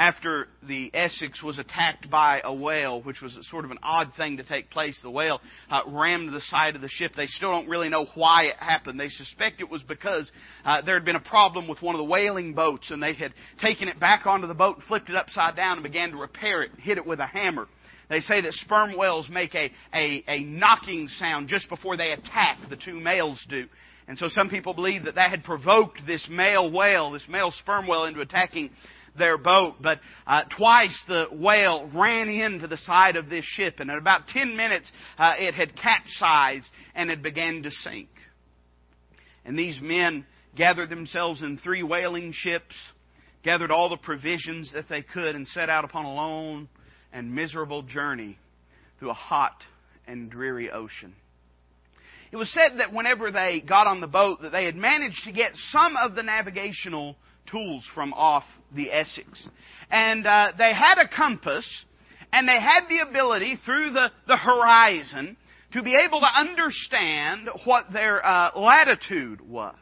after 0.00 0.48
the 0.66 0.90
Essex 0.94 1.42
was 1.42 1.58
attacked 1.58 2.10
by 2.10 2.40
a 2.42 2.54
whale, 2.54 3.02
which 3.02 3.20
was 3.20 3.36
sort 3.50 3.66
of 3.66 3.70
an 3.70 3.76
odd 3.82 4.10
thing 4.16 4.38
to 4.38 4.42
take 4.42 4.70
place. 4.70 4.98
The 5.02 5.10
whale 5.10 5.42
uh, 5.68 5.82
rammed 5.86 6.32
the 6.32 6.40
side 6.40 6.74
of 6.74 6.80
the 6.80 6.88
ship. 6.88 7.12
They 7.14 7.26
still 7.26 7.50
don't 7.50 7.68
really 7.68 7.90
know 7.90 8.06
why 8.14 8.44
it 8.44 8.56
happened. 8.56 8.98
They 8.98 9.10
suspect 9.10 9.60
it 9.60 9.68
was 9.68 9.82
because 9.82 10.32
uh, 10.64 10.80
there 10.80 10.94
had 10.94 11.04
been 11.04 11.16
a 11.16 11.20
problem 11.20 11.68
with 11.68 11.82
one 11.82 11.94
of 11.94 11.98
the 11.98 12.06
whaling 12.06 12.54
boats, 12.54 12.90
and 12.90 13.02
they 13.02 13.12
had 13.12 13.34
taken 13.60 13.88
it 13.88 14.00
back 14.00 14.24
onto 14.24 14.46
the 14.46 14.54
boat, 14.54 14.76
and 14.76 14.84
flipped 14.86 15.10
it 15.10 15.16
upside 15.16 15.54
down, 15.54 15.74
and 15.74 15.82
began 15.82 16.12
to 16.12 16.16
repair 16.16 16.62
it, 16.62 16.70
hit 16.78 16.96
it 16.96 17.04
with 17.04 17.20
a 17.20 17.26
hammer. 17.26 17.68
They 18.08 18.20
say 18.20 18.40
that 18.40 18.54
sperm 18.54 18.96
whales 18.96 19.28
make 19.28 19.54
a, 19.54 19.70
a, 19.92 20.24
a 20.26 20.42
knocking 20.44 21.08
sound 21.18 21.48
just 21.48 21.68
before 21.68 21.98
they 21.98 22.12
attack, 22.12 22.56
the 22.70 22.76
two 22.76 22.98
males 22.98 23.38
do. 23.50 23.66
And 24.08 24.18
so 24.18 24.28
some 24.28 24.48
people 24.48 24.74
believe 24.74 25.04
that 25.04 25.14
that 25.14 25.30
had 25.30 25.44
provoked 25.44 26.00
this 26.04 26.26
male 26.28 26.72
whale, 26.72 27.12
this 27.12 27.28
male 27.28 27.52
sperm 27.52 27.86
whale, 27.86 28.06
into 28.06 28.20
attacking 28.22 28.70
their 29.16 29.38
boat. 29.38 29.76
But 29.80 30.00
uh, 30.26 30.44
twice 30.56 30.96
the 31.08 31.26
whale 31.32 31.90
ran 31.94 32.28
into 32.28 32.66
the 32.66 32.78
side 32.78 33.16
of 33.16 33.28
this 33.28 33.44
ship, 33.44 33.80
and 33.80 33.90
in 33.90 33.96
about 33.96 34.28
10 34.28 34.56
minutes 34.56 34.90
uh, 35.18 35.34
it 35.38 35.54
had 35.54 35.76
capsized 35.76 36.68
and 36.94 37.10
had 37.10 37.22
began 37.22 37.62
to 37.62 37.70
sink. 37.70 38.08
And 39.44 39.58
these 39.58 39.78
men 39.80 40.26
gathered 40.56 40.90
themselves 40.90 41.42
in 41.42 41.58
three 41.58 41.82
whaling 41.82 42.32
ships, 42.34 42.74
gathered 43.42 43.70
all 43.70 43.88
the 43.88 43.96
provisions 43.96 44.72
that 44.74 44.88
they 44.88 45.02
could, 45.02 45.34
and 45.34 45.46
set 45.48 45.70
out 45.70 45.84
upon 45.84 46.04
a 46.04 46.14
long 46.14 46.68
and 47.12 47.34
miserable 47.34 47.82
journey 47.82 48.38
through 48.98 49.10
a 49.10 49.14
hot 49.14 49.56
and 50.06 50.30
dreary 50.30 50.70
ocean. 50.70 51.14
It 52.32 52.36
was 52.36 52.52
said 52.52 52.78
that 52.78 52.92
whenever 52.92 53.32
they 53.32 53.60
got 53.66 53.88
on 53.88 54.00
the 54.00 54.06
boat, 54.06 54.42
that 54.42 54.52
they 54.52 54.64
had 54.64 54.76
managed 54.76 55.24
to 55.24 55.32
get 55.32 55.52
some 55.72 55.96
of 55.96 56.14
the 56.14 56.22
navigational 56.22 57.16
tools 57.50 57.84
from 57.94 58.12
off 58.12 58.44
the 58.74 58.90
Essex. 58.92 59.48
And 59.90 60.26
uh, 60.26 60.52
they 60.56 60.72
had 60.72 60.98
a 60.98 61.08
compass, 61.08 61.66
and 62.32 62.48
they 62.48 62.60
had 62.60 62.82
the 62.88 63.08
ability 63.08 63.58
through 63.64 63.90
the, 63.90 64.10
the 64.26 64.36
horizon 64.36 65.36
to 65.72 65.82
be 65.82 65.94
able 65.94 66.20
to 66.20 66.26
understand 66.26 67.48
what 67.64 67.92
their 67.92 68.24
uh, 68.24 68.58
latitude 68.58 69.40
was. 69.40 69.76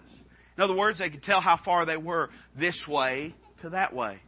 In 0.56 0.64
other 0.64 0.74
words, 0.76 0.98
they 0.98 1.10
could 1.10 1.22
tell 1.22 1.40
how 1.40 1.58
far 1.64 1.86
they 1.86 1.96
were 1.96 2.30
this 2.58 2.80
way 2.88 3.34
to 3.62 3.70
that 3.70 3.94
way. 3.94 4.18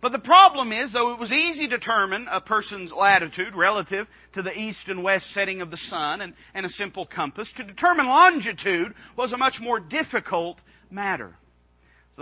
But 0.00 0.10
the 0.10 0.18
problem 0.18 0.72
is, 0.72 0.92
though 0.92 1.12
it 1.12 1.20
was 1.20 1.30
easy 1.30 1.68
to 1.68 1.78
determine 1.78 2.26
a 2.28 2.40
person's 2.40 2.92
latitude 2.92 3.54
relative 3.54 4.08
to 4.34 4.42
the 4.42 4.50
east 4.50 4.80
and 4.88 5.04
west 5.04 5.26
setting 5.32 5.60
of 5.60 5.70
the 5.70 5.76
sun 5.76 6.22
and, 6.22 6.34
and 6.54 6.66
a 6.66 6.70
simple 6.70 7.06
compass, 7.06 7.48
to 7.56 7.62
determine 7.62 8.06
longitude 8.06 8.92
was 9.16 9.32
a 9.32 9.38
much 9.38 9.58
more 9.60 9.78
difficult 9.78 10.58
matter. 10.90 11.36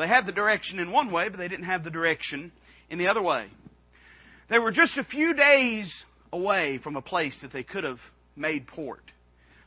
They 0.00 0.08
had 0.08 0.24
the 0.24 0.32
direction 0.32 0.78
in 0.78 0.90
one 0.90 1.12
way, 1.12 1.28
but 1.28 1.36
they 1.36 1.48
didn't 1.48 1.66
have 1.66 1.84
the 1.84 1.90
direction 1.90 2.52
in 2.88 2.98
the 2.98 3.08
other 3.08 3.20
way. 3.20 3.48
They 4.48 4.58
were 4.58 4.72
just 4.72 4.96
a 4.96 5.04
few 5.04 5.34
days 5.34 5.92
away 6.32 6.80
from 6.82 6.96
a 6.96 7.02
place 7.02 7.38
that 7.42 7.52
they 7.52 7.62
could 7.62 7.84
have 7.84 8.00
made 8.34 8.66
port. 8.66 9.02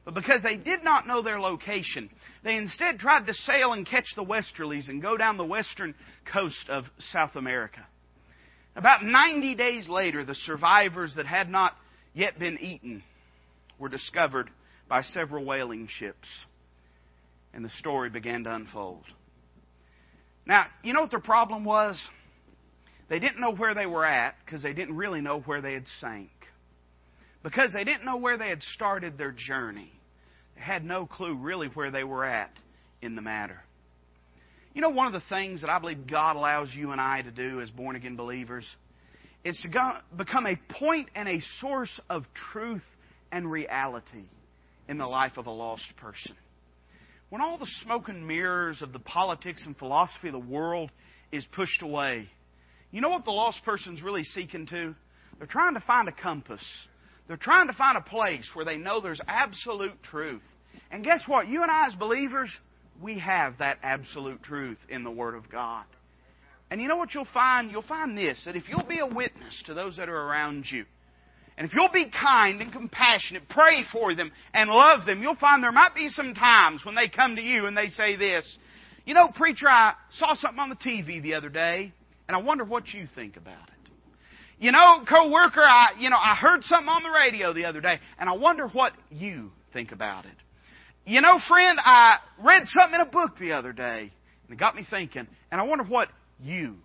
But 0.05 0.15
because 0.15 0.41
they 0.41 0.55
did 0.55 0.83
not 0.83 1.05
know 1.05 1.21
their 1.21 1.39
location, 1.39 2.09
they 2.43 2.55
instead 2.55 2.97
tried 2.97 3.27
to 3.27 3.33
sail 3.33 3.73
and 3.73 3.85
catch 3.85 4.07
the 4.15 4.23
westerlies 4.23 4.89
and 4.89 5.03
go 5.03 5.17
down 5.17 5.37
the 5.37 5.45
western 5.45 5.93
coast 6.31 6.67
of 6.67 6.85
South 7.11 7.35
America. 7.35 7.85
About 8.75 9.03
90 9.03 9.53
days 9.53 9.87
later, 9.87 10.25
the 10.25 10.35
survivors 10.35 11.13
that 11.15 11.27
had 11.27 11.47
not 11.47 11.73
yet 12.15 12.39
been 12.39 12.57
eaten 12.59 13.03
were 13.77 13.87
discovered 13.87 14.49
by 14.89 15.03
several 15.03 15.45
whaling 15.45 15.87
ships. 15.99 16.27
And 17.53 17.63
the 17.63 17.71
story 17.77 18.09
began 18.09 18.43
to 18.45 18.55
unfold. 18.55 19.05
Now, 20.45 20.65
you 20.83 20.93
know 20.93 21.01
what 21.01 21.11
their 21.11 21.19
problem 21.19 21.63
was? 21.63 22.01
They 23.09 23.19
didn't 23.19 23.39
know 23.39 23.53
where 23.53 23.73
they 23.73 23.85
were 23.85 24.05
at 24.05 24.35
because 24.45 24.63
they 24.63 24.73
didn't 24.73 24.95
really 24.95 25.21
know 25.21 25.39
where 25.41 25.61
they 25.61 25.73
had 25.73 25.85
sank. 26.01 26.29
Because 27.43 27.71
they 27.73 27.83
didn't 27.83 28.05
know 28.05 28.17
where 28.17 28.37
they 28.37 28.49
had 28.49 28.63
started 28.63 29.17
their 29.17 29.31
journey. 29.31 29.91
They 30.55 30.61
had 30.61 30.83
no 30.85 31.05
clue 31.05 31.35
really 31.35 31.67
where 31.67 31.91
they 31.91 32.03
were 32.03 32.25
at 32.25 32.51
in 33.01 33.15
the 33.15 33.21
matter. 33.21 33.61
You 34.73 34.81
know, 34.81 34.89
one 34.89 35.07
of 35.07 35.13
the 35.13 35.27
things 35.29 35.61
that 35.61 35.69
I 35.69 35.77
believe 35.79 36.07
God 36.07 36.35
allows 36.35 36.73
you 36.73 36.91
and 36.91 36.99
I 36.99 37.21
to 37.21 37.31
do 37.31 37.61
as 37.61 37.69
born 37.69 37.95
again 37.95 38.15
believers 38.15 38.65
is 39.43 39.57
to 39.61 39.67
go, 39.67 39.97
become 40.17 40.47
a 40.47 40.55
point 40.79 41.09
and 41.15 41.27
a 41.27 41.41
source 41.59 41.99
of 42.09 42.23
truth 42.51 42.81
and 43.31 43.49
reality 43.51 44.25
in 44.87 44.97
the 44.97 45.05
life 45.05 45.37
of 45.37 45.47
a 45.47 45.51
lost 45.51 45.85
person. 45.97 46.35
When 47.33 47.41
all 47.41 47.57
the 47.57 47.65
smoke 47.81 48.09
and 48.09 48.27
mirrors 48.27 48.83
of 48.83 48.93
the 48.93 48.99
politics 48.99 49.63
and 49.65 49.75
philosophy 49.75 50.27
of 50.27 50.33
the 50.33 50.37
world 50.37 50.91
is 51.31 51.43
pushed 51.51 51.81
away, 51.81 52.29
you 52.91 53.01
know 53.01 53.09
what 53.09 53.25
the 53.25 53.31
lost 53.31 53.65
person's 53.65 54.03
really 54.03 54.23
seeking 54.23 54.67
to? 54.67 54.93
They're 55.39 55.47
trying 55.47 55.73
to 55.73 55.79
find 55.79 56.07
a 56.07 56.11
compass. 56.11 56.61
They're 57.27 57.35
trying 57.35 57.65
to 57.65 57.73
find 57.73 57.97
a 57.97 58.01
place 58.01 58.47
where 58.53 58.65
they 58.65 58.77
know 58.77 59.01
there's 59.01 59.19
absolute 59.27 60.03
truth. 60.03 60.43
And 60.91 61.03
guess 61.03 61.21
what? 61.25 61.47
You 61.47 61.63
and 61.63 61.71
I, 61.71 61.87
as 61.87 61.95
believers, 61.95 62.51
we 63.01 63.17
have 63.17 63.57
that 63.57 63.79
absolute 63.81 64.43
truth 64.43 64.77
in 64.87 65.03
the 65.03 65.09
Word 65.09 65.33
of 65.33 65.49
God. 65.49 65.85
And 66.69 66.79
you 66.79 66.87
know 66.87 66.97
what 66.97 67.15
you'll 67.15 67.25
find? 67.33 67.71
You'll 67.71 67.81
find 67.81 68.15
this 68.15 68.43
that 68.45 68.55
if 68.55 68.69
you'll 68.69 68.85
be 68.85 68.99
a 68.99 69.07
witness 69.07 69.59
to 69.65 69.73
those 69.73 69.97
that 69.97 70.07
are 70.07 70.21
around 70.21 70.65
you, 70.69 70.85
and 71.57 71.67
if 71.67 71.73
you'll 71.73 71.91
be 71.91 72.09
kind 72.09 72.61
and 72.61 72.71
compassionate, 72.71 73.47
pray 73.49 73.83
for 73.91 74.15
them 74.15 74.31
and 74.53 74.69
love 74.69 75.05
them, 75.05 75.21
you'll 75.21 75.35
find 75.35 75.63
there 75.63 75.71
might 75.71 75.93
be 75.93 76.09
some 76.09 76.33
times 76.33 76.83
when 76.83 76.95
they 76.95 77.09
come 77.09 77.35
to 77.35 77.41
you 77.41 77.67
and 77.67 77.77
they 77.77 77.89
say 77.89 78.15
this, 78.15 78.57
you 79.05 79.13
know, 79.13 79.29
preacher, 79.29 79.69
I 79.69 79.93
saw 80.17 80.35
something 80.35 80.59
on 80.59 80.69
the 80.69 80.75
TV 80.75 81.21
the 81.21 81.33
other 81.35 81.49
day, 81.49 81.93
and 82.27 82.35
I 82.35 82.39
wonder 82.39 82.63
what 82.63 82.87
you 82.93 83.05
think 83.15 83.37
about 83.37 83.67
it. 83.67 83.91
You 84.59 84.71
know, 84.71 85.03
co-worker, 85.07 85.61
I, 85.61 85.89
you 85.99 86.09
know, 86.09 86.17
I 86.17 86.35
heard 86.35 86.63
something 86.63 86.87
on 86.87 87.03
the 87.03 87.09
radio 87.09 87.53
the 87.53 87.65
other 87.65 87.81
day, 87.81 87.99
and 88.17 88.29
I 88.29 88.33
wonder 88.33 88.67
what 88.67 88.93
you 89.09 89.51
think 89.73 89.91
about 89.91 90.25
it. 90.25 90.31
You 91.05 91.19
know, 91.19 91.37
friend, 91.49 91.77
I 91.83 92.17
read 92.41 92.63
something 92.67 92.95
in 92.95 93.01
a 93.01 93.09
book 93.09 93.37
the 93.39 93.51
other 93.51 93.73
day, 93.73 94.11
and 94.47 94.53
it 94.53 94.57
got 94.57 94.75
me 94.75 94.87
thinking, 94.89 95.27
and 95.51 95.59
I 95.61 95.65
wonder 95.65 95.83
what 95.83 96.07
you 96.39 96.75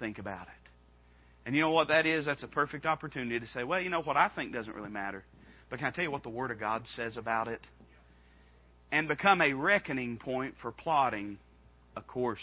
think 0.00 0.18
about 0.18 0.48
it. 0.48 0.59
And 1.46 1.54
you 1.54 1.60
know 1.62 1.70
what 1.70 1.88
that 1.88 2.06
is? 2.06 2.26
That's 2.26 2.42
a 2.42 2.48
perfect 2.48 2.86
opportunity 2.86 3.40
to 3.40 3.46
say, 3.48 3.64
well, 3.64 3.80
you 3.80 3.90
know 3.90 4.02
what 4.02 4.16
I 4.16 4.30
think 4.34 4.52
doesn't 4.52 4.74
really 4.74 4.90
matter. 4.90 5.24
But 5.68 5.78
can 5.78 5.88
I 5.88 5.90
tell 5.90 6.04
you 6.04 6.10
what 6.10 6.22
the 6.22 6.28
Word 6.28 6.50
of 6.50 6.60
God 6.60 6.86
says 6.96 7.16
about 7.16 7.48
it? 7.48 7.60
And 8.92 9.08
become 9.08 9.40
a 9.40 9.52
reckoning 9.52 10.18
point 10.18 10.54
for 10.60 10.72
plotting 10.72 11.38
a 11.96 12.02
course. 12.02 12.40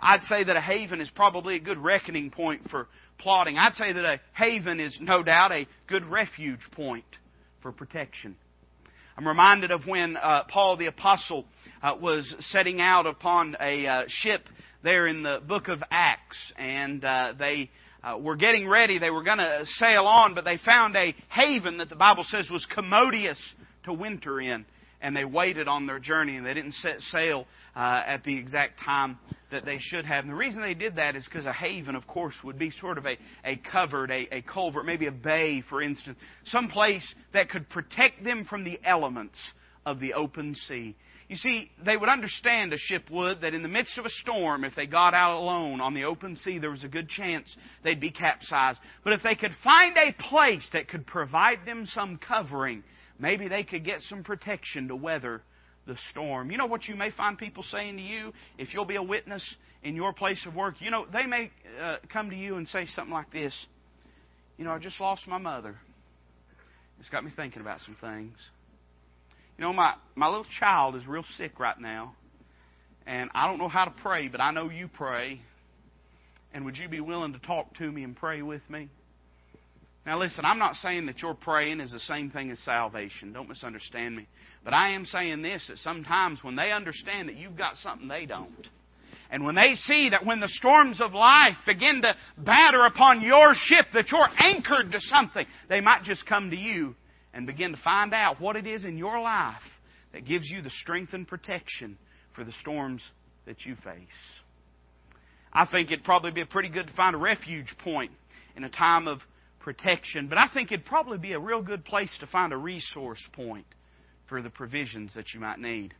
I'd 0.00 0.22
say 0.24 0.44
that 0.44 0.56
a 0.56 0.60
haven 0.60 1.00
is 1.00 1.10
probably 1.10 1.56
a 1.56 1.60
good 1.60 1.78
reckoning 1.78 2.30
point 2.30 2.68
for 2.70 2.88
plotting. 3.18 3.58
I'd 3.58 3.74
say 3.74 3.92
that 3.92 4.04
a 4.04 4.20
haven 4.34 4.80
is 4.80 4.96
no 5.00 5.22
doubt 5.22 5.52
a 5.52 5.66
good 5.86 6.04
refuge 6.04 6.60
point 6.72 7.04
for 7.62 7.72
protection. 7.72 8.36
I'm 9.16 9.26
reminded 9.26 9.72
of 9.72 9.86
when 9.86 10.16
uh, 10.16 10.44
Paul 10.48 10.76
the 10.76 10.86
Apostle 10.86 11.44
uh, 11.82 11.96
was 12.00 12.34
setting 12.50 12.80
out 12.80 13.06
upon 13.06 13.56
a 13.60 13.86
uh, 13.86 14.04
ship 14.06 14.42
there 14.84 15.08
in 15.08 15.24
the 15.24 15.40
book 15.46 15.66
of 15.66 15.82
Acts, 15.90 16.38
and 16.56 17.04
uh, 17.04 17.34
they 17.36 17.70
uh, 18.02 18.18
were 18.18 18.36
getting 18.36 18.68
ready. 18.68 18.98
They 18.98 19.10
were 19.10 19.22
going 19.22 19.38
to 19.38 19.64
sail 19.78 20.06
on, 20.06 20.34
but 20.34 20.44
they 20.44 20.58
found 20.64 20.96
a 20.96 21.14
haven 21.28 21.78
that 21.78 21.88
the 21.88 21.96
Bible 21.96 22.24
says 22.28 22.48
was 22.50 22.66
commodious 22.74 23.38
to 23.84 23.92
winter 23.92 24.40
in 24.40 24.64
and 25.00 25.16
they 25.16 25.24
waited 25.24 25.68
on 25.68 25.86
their 25.86 25.98
journey 25.98 26.36
and 26.36 26.44
they 26.44 26.54
didn't 26.54 26.74
set 26.74 27.00
sail 27.00 27.46
uh, 27.76 28.02
at 28.06 28.24
the 28.24 28.36
exact 28.36 28.80
time 28.84 29.18
that 29.50 29.64
they 29.64 29.78
should 29.78 30.04
have. 30.04 30.24
And 30.24 30.32
the 30.32 30.36
reason 30.36 30.60
they 30.60 30.74
did 30.74 30.96
that 30.96 31.16
is 31.16 31.24
because 31.24 31.46
a 31.46 31.52
haven, 31.52 31.94
of 31.94 32.06
course, 32.06 32.34
would 32.42 32.58
be 32.58 32.70
sort 32.80 32.98
of 32.98 33.06
a, 33.06 33.16
a 33.44 33.56
covered, 33.70 34.10
a, 34.10 34.28
a 34.32 34.42
culvert, 34.42 34.84
maybe 34.84 35.06
a 35.06 35.12
bay, 35.12 35.62
for 35.68 35.82
instance, 35.82 36.18
some 36.46 36.68
place 36.68 37.14
that 37.32 37.48
could 37.48 37.68
protect 37.68 38.24
them 38.24 38.44
from 38.44 38.64
the 38.64 38.80
elements 38.84 39.38
of 39.86 40.00
the 40.00 40.14
open 40.14 40.54
sea. 40.54 40.96
You 41.28 41.36
see, 41.36 41.70
they 41.84 41.96
would 41.96 42.08
understand, 42.08 42.72
a 42.72 42.78
ship 42.78 43.10
would, 43.10 43.42
that 43.42 43.52
in 43.52 43.62
the 43.62 43.68
midst 43.68 43.98
of 43.98 44.06
a 44.06 44.10
storm, 44.10 44.64
if 44.64 44.74
they 44.74 44.86
got 44.86 45.12
out 45.12 45.36
alone 45.36 45.80
on 45.82 45.92
the 45.92 46.04
open 46.04 46.36
sea, 46.42 46.58
there 46.58 46.70
was 46.70 46.84
a 46.84 46.88
good 46.88 47.08
chance 47.10 47.54
they'd 47.84 48.00
be 48.00 48.10
capsized. 48.10 48.78
But 49.04 49.12
if 49.12 49.22
they 49.22 49.34
could 49.34 49.54
find 49.62 49.94
a 49.98 50.14
place 50.30 50.66
that 50.72 50.88
could 50.88 51.06
provide 51.06 51.66
them 51.66 51.84
some 51.86 52.18
covering, 52.18 52.82
maybe 53.18 53.46
they 53.46 53.62
could 53.62 53.84
get 53.84 54.00
some 54.02 54.24
protection 54.24 54.88
to 54.88 54.96
weather 54.96 55.42
the 55.86 55.96
storm. 56.10 56.50
You 56.50 56.56
know 56.56 56.66
what 56.66 56.88
you 56.88 56.94
may 56.94 57.10
find 57.10 57.36
people 57.36 57.62
saying 57.62 57.98
to 57.98 58.02
you 58.02 58.32
if 58.56 58.72
you'll 58.72 58.86
be 58.86 58.96
a 58.96 59.02
witness 59.02 59.44
in 59.82 59.96
your 59.96 60.14
place 60.14 60.46
of 60.46 60.54
work? 60.54 60.76
You 60.80 60.90
know, 60.90 61.04
they 61.12 61.26
may 61.26 61.50
uh, 61.82 61.96
come 62.10 62.30
to 62.30 62.36
you 62.36 62.56
and 62.56 62.66
say 62.68 62.86
something 62.86 63.12
like 63.12 63.30
this 63.32 63.54
You 64.56 64.64
know, 64.64 64.70
I 64.70 64.78
just 64.78 64.98
lost 64.98 65.26
my 65.26 65.38
mother. 65.38 65.76
It's 67.00 67.10
got 67.10 67.22
me 67.22 67.32
thinking 67.36 67.60
about 67.60 67.80
some 67.80 67.96
things. 68.00 68.34
You 69.58 69.64
know, 69.64 69.72
my, 69.72 69.94
my 70.14 70.28
little 70.28 70.46
child 70.60 70.94
is 70.94 71.06
real 71.06 71.24
sick 71.36 71.58
right 71.58 71.78
now. 71.78 72.14
And 73.06 73.28
I 73.34 73.46
don't 73.48 73.58
know 73.58 73.68
how 73.68 73.86
to 73.86 73.92
pray, 74.02 74.28
but 74.28 74.40
I 74.40 74.52
know 74.52 74.70
you 74.70 74.86
pray. 74.86 75.40
And 76.54 76.64
would 76.64 76.76
you 76.76 76.88
be 76.88 77.00
willing 77.00 77.32
to 77.32 77.40
talk 77.40 77.76
to 77.78 77.90
me 77.90 78.04
and 78.04 78.14
pray 78.16 78.40
with 78.42 78.62
me? 78.70 78.88
Now, 80.06 80.18
listen, 80.18 80.44
I'm 80.44 80.58
not 80.58 80.76
saying 80.76 81.06
that 81.06 81.20
your 81.20 81.34
praying 81.34 81.80
is 81.80 81.90
the 81.90 82.00
same 82.00 82.30
thing 82.30 82.50
as 82.50 82.58
salvation. 82.60 83.32
Don't 83.32 83.48
misunderstand 83.48 84.16
me. 84.16 84.26
But 84.64 84.74
I 84.74 84.92
am 84.92 85.04
saying 85.04 85.42
this 85.42 85.66
that 85.68 85.78
sometimes 85.78 86.42
when 86.42 86.54
they 86.56 86.70
understand 86.70 87.28
that 87.28 87.36
you've 87.36 87.56
got 87.56 87.76
something 87.76 88.08
they 88.08 88.26
don't, 88.26 88.68
and 89.30 89.44
when 89.44 89.56
they 89.56 89.74
see 89.74 90.10
that 90.10 90.24
when 90.24 90.40
the 90.40 90.48
storms 90.48 91.00
of 91.02 91.12
life 91.12 91.56
begin 91.66 92.00
to 92.02 92.14
batter 92.38 92.86
upon 92.86 93.20
your 93.20 93.52
ship, 93.54 93.86
that 93.92 94.10
you're 94.10 94.28
anchored 94.38 94.92
to 94.92 95.00
something, 95.00 95.44
they 95.68 95.80
might 95.82 96.04
just 96.04 96.24
come 96.26 96.50
to 96.50 96.56
you 96.56 96.94
and 97.32 97.46
begin 97.46 97.72
to 97.72 97.78
find 97.82 98.14
out 98.14 98.40
what 98.40 98.56
it 98.56 98.66
is 98.66 98.84
in 98.84 98.96
your 98.96 99.20
life 99.20 99.62
that 100.12 100.24
gives 100.24 100.48
you 100.48 100.62
the 100.62 100.70
strength 100.70 101.12
and 101.12 101.26
protection 101.26 101.98
for 102.34 102.44
the 102.44 102.52
storms 102.60 103.02
that 103.46 103.64
you 103.64 103.74
face. 103.76 104.06
I 105.52 105.66
think 105.66 105.90
it'd 105.90 106.04
probably 106.04 106.30
be 106.30 106.44
pretty 106.44 106.68
good 106.68 106.86
to 106.86 106.92
find 106.92 107.14
a 107.14 107.18
refuge 107.18 107.74
point 107.82 108.12
in 108.56 108.64
a 108.64 108.70
time 108.70 109.08
of 109.08 109.20
protection, 109.60 110.28
but 110.28 110.38
I 110.38 110.48
think 110.52 110.72
it'd 110.72 110.86
probably 110.86 111.18
be 111.18 111.32
a 111.32 111.38
real 111.38 111.62
good 111.62 111.84
place 111.84 112.14
to 112.20 112.26
find 112.26 112.52
a 112.52 112.56
resource 112.56 113.22
point 113.32 113.66
for 114.28 114.42
the 114.42 114.50
provisions 114.50 115.14
that 115.14 115.34
you 115.34 115.40
might 115.40 115.58
need. 115.58 115.94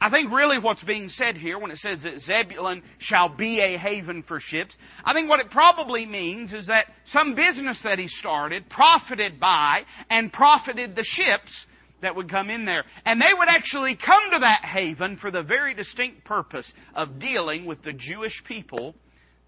I 0.00 0.10
think 0.10 0.32
really 0.32 0.58
what's 0.58 0.82
being 0.82 1.08
said 1.08 1.36
here 1.36 1.58
when 1.58 1.70
it 1.70 1.78
says 1.78 2.02
that 2.02 2.18
Zebulun 2.20 2.82
shall 2.98 3.28
be 3.28 3.60
a 3.60 3.78
haven 3.78 4.22
for 4.26 4.40
ships, 4.40 4.76
I 5.04 5.12
think 5.12 5.28
what 5.28 5.40
it 5.40 5.50
probably 5.50 6.06
means 6.06 6.52
is 6.52 6.66
that 6.66 6.86
some 7.12 7.34
business 7.34 7.80
that 7.84 7.98
he 7.98 8.08
started 8.08 8.68
profited 8.70 9.38
by 9.40 9.82
and 10.10 10.32
profited 10.32 10.94
the 10.94 11.04
ships 11.04 11.64
that 12.02 12.14
would 12.14 12.30
come 12.30 12.50
in 12.50 12.64
there. 12.64 12.84
And 13.04 13.20
they 13.20 13.32
would 13.36 13.48
actually 13.48 13.96
come 13.96 14.30
to 14.32 14.38
that 14.40 14.64
haven 14.64 15.16
for 15.16 15.30
the 15.30 15.42
very 15.42 15.74
distinct 15.74 16.24
purpose 16.24 16.70
of 16.94 17.18
dealing 17.18 17.64
with 17.64 17.82
the 17.82 17.92
Jewish 17.92 18.42
people 18.46 18.94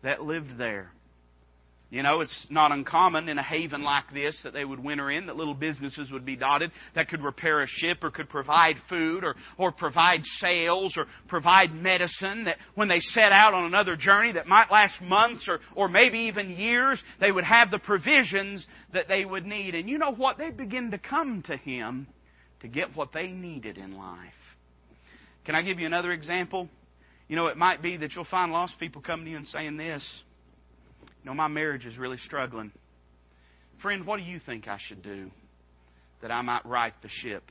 that 0.03 0.22
lived 0.22 0.59
there. 0.59 0.91
You 1.89 2.03
know, 2.03 2.20
it's 2.20 2.47
not 2.51 2.72
uncommon 2.72 3.28
in 3.28 3.39
a 3.39 3.43
haven 3.45 3.84
like 3.84 4.12
this 4.12 4.37
that 4.43 4.53
they 4.53 4.64
would 4.64 4.82
winter 4.82 5.09
in, 5.09 5.26
that 5.26 5.37
little 5.37 5.55
businesses 5.55 6.11
would 6.11 6.26
be 6.26 6.34
dotted 6.34 6.72
that 6.97 7.09
could 7.09 7.22
repair 7.22 7.62
a 7.62 7.66
ship 7.68 8.03
or 8.03 8.11
could 8.11 8.28
provide 8.28 8.74
food 8.89 9.22
or, 9.22 9.37
or 9.57 9.70
provide 9.70 10.24
sails 10.41 10.95
or 10.97 11.07
provide 11.28 11.72
medicine 11.72 12.45
that 12.47 12.57
when 12.74 12.89
they 12.89 12.99
set 12.99 13.30
out 13.30 13.55
on 13.55 13.66
another 13.66 13.95
journey 13.95 14.32
that 14.32 14.49
might 14.49 14.68
last 14.72 15.01
months 15.01 15.47
or, 15.49 15.61
or 15.76 15.89
maybe 15.89 16.18
even 16.18 16.51
years, 16.51 17.01
they 17.20 17.30
would 17.30 17.45
have 17.45 17.70
the 17.70 17.78
provisions 17.78 18.66
that 18.93 19.07
they 19.07 19.24
would 19.24 19.47
need. 19.47 19.76
And 19.76 19.89
you 19.89 19.97
know 19.97 20.12
what? 20.12 20.39
They 20.39 20.51
begin 20.51 20.91
to 20.91 20.99
come 20.99 21.45
to 21.47 21.57
Him 21.57 22.09
to 22.62 22.68
get 22.68 22.97
what 22.97 23.12
they 23.12 23.28
needed 23.28 23.78
in 23.78 23.97
life. 23.97 24.32
Can 25.45 25.55
I 25.55 25.62
give 25.62 25.78
you 25.78 25.87
another 25.87 26.11
example? 26.11 26.68
You 27.28 27.37
know, 27.37 27.47
it 27.47 27.57
might 27.57 27.80
be 27.80 27.97
that 27.99 28.12
you'll 28.16 28.24
find 28.24 28.51
lost 28.51 28.74
people 28.80 29.03
coming 29.03 29.26
to 29.26 29.30
you 29.30 29.37
and 29.37 29.47
saying 29.47 29.76
this. 29.76 30.05
Know, 31.27 31.35
my 31.35 31.49
marriage 31.49 31.85
is 31.85 31.99
really 31.99 32.18
struggling. 32.18 32.70
Friend, 33.83 34.07
what 34.07 34.18
do 34.18 34.22
you 34.22 34.39
think 34.47 34.68
I 34.68 34.79
should 34.87 35.03
do 35.03 35.33
that 36.22 36.31
I 36.31 36.41
might 36.41 36.64
right 36.64 36.93
the 37.03 37.09
ship 37.09 37.51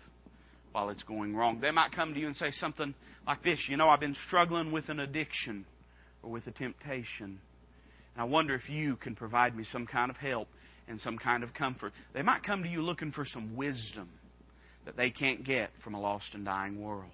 while 0.72 0.90
it's 0.90 1.04
going 1.04 1.36
wrong? 1.36 1.60
They 1.60 1.72
might 1.72 1.92
come 1.92 2.14
to 2.14 2.20
you 2.20 2.28
and 2.28 2.36
say 2.38 2.52
something 2.52 2.96
like 3.28 3.44
this 3.44 3.60
You 3.68 3.76
know, 3.76 3.90
I've 3.90 4.00
been 4.00 4.16
struggling 4.28 4.72
with 4.72 4.88
an 4.88 5.02
addiction 5.02 5.66
or 6.24 6.32
with 6.32 6.48
a 6.48 6.52
temptation. 6.52 7.42
And 8.16 8.18
I 8.18 8.24
wonder 8.24 8.56
if 8.56 8.70
you 8.70 8.96
can 8.96 9.14
provide 9.14 9.58
me 9.58 9.66
some 9.74 9.86
kind 9.86 10.10
of 10.10 10.16
help 10.16 10.48
and 10.88 10.98
some 11.02 11.18
kind 11.18 11.44
of 11.44 11.54
comfort. 11.54 11.92
They 12.14 12.22
might 12.22 12.44
come 12.44 12.64
to 12.64 12.70
you 12.70 12.82
looking 12.82 13.12
for 13.12 13.26
some 13.26 13.58
wisdom 13.58 14.08
that 14.86 14.96
they 14.96 15.10
can't 15.10 15.44
get 15.44 15.72
from 15.84 15.96
a 15.96 16.00
lost 16.00 16.28
and 16.34 16.46
dying 16.46 16.82
world. 16.82 17.12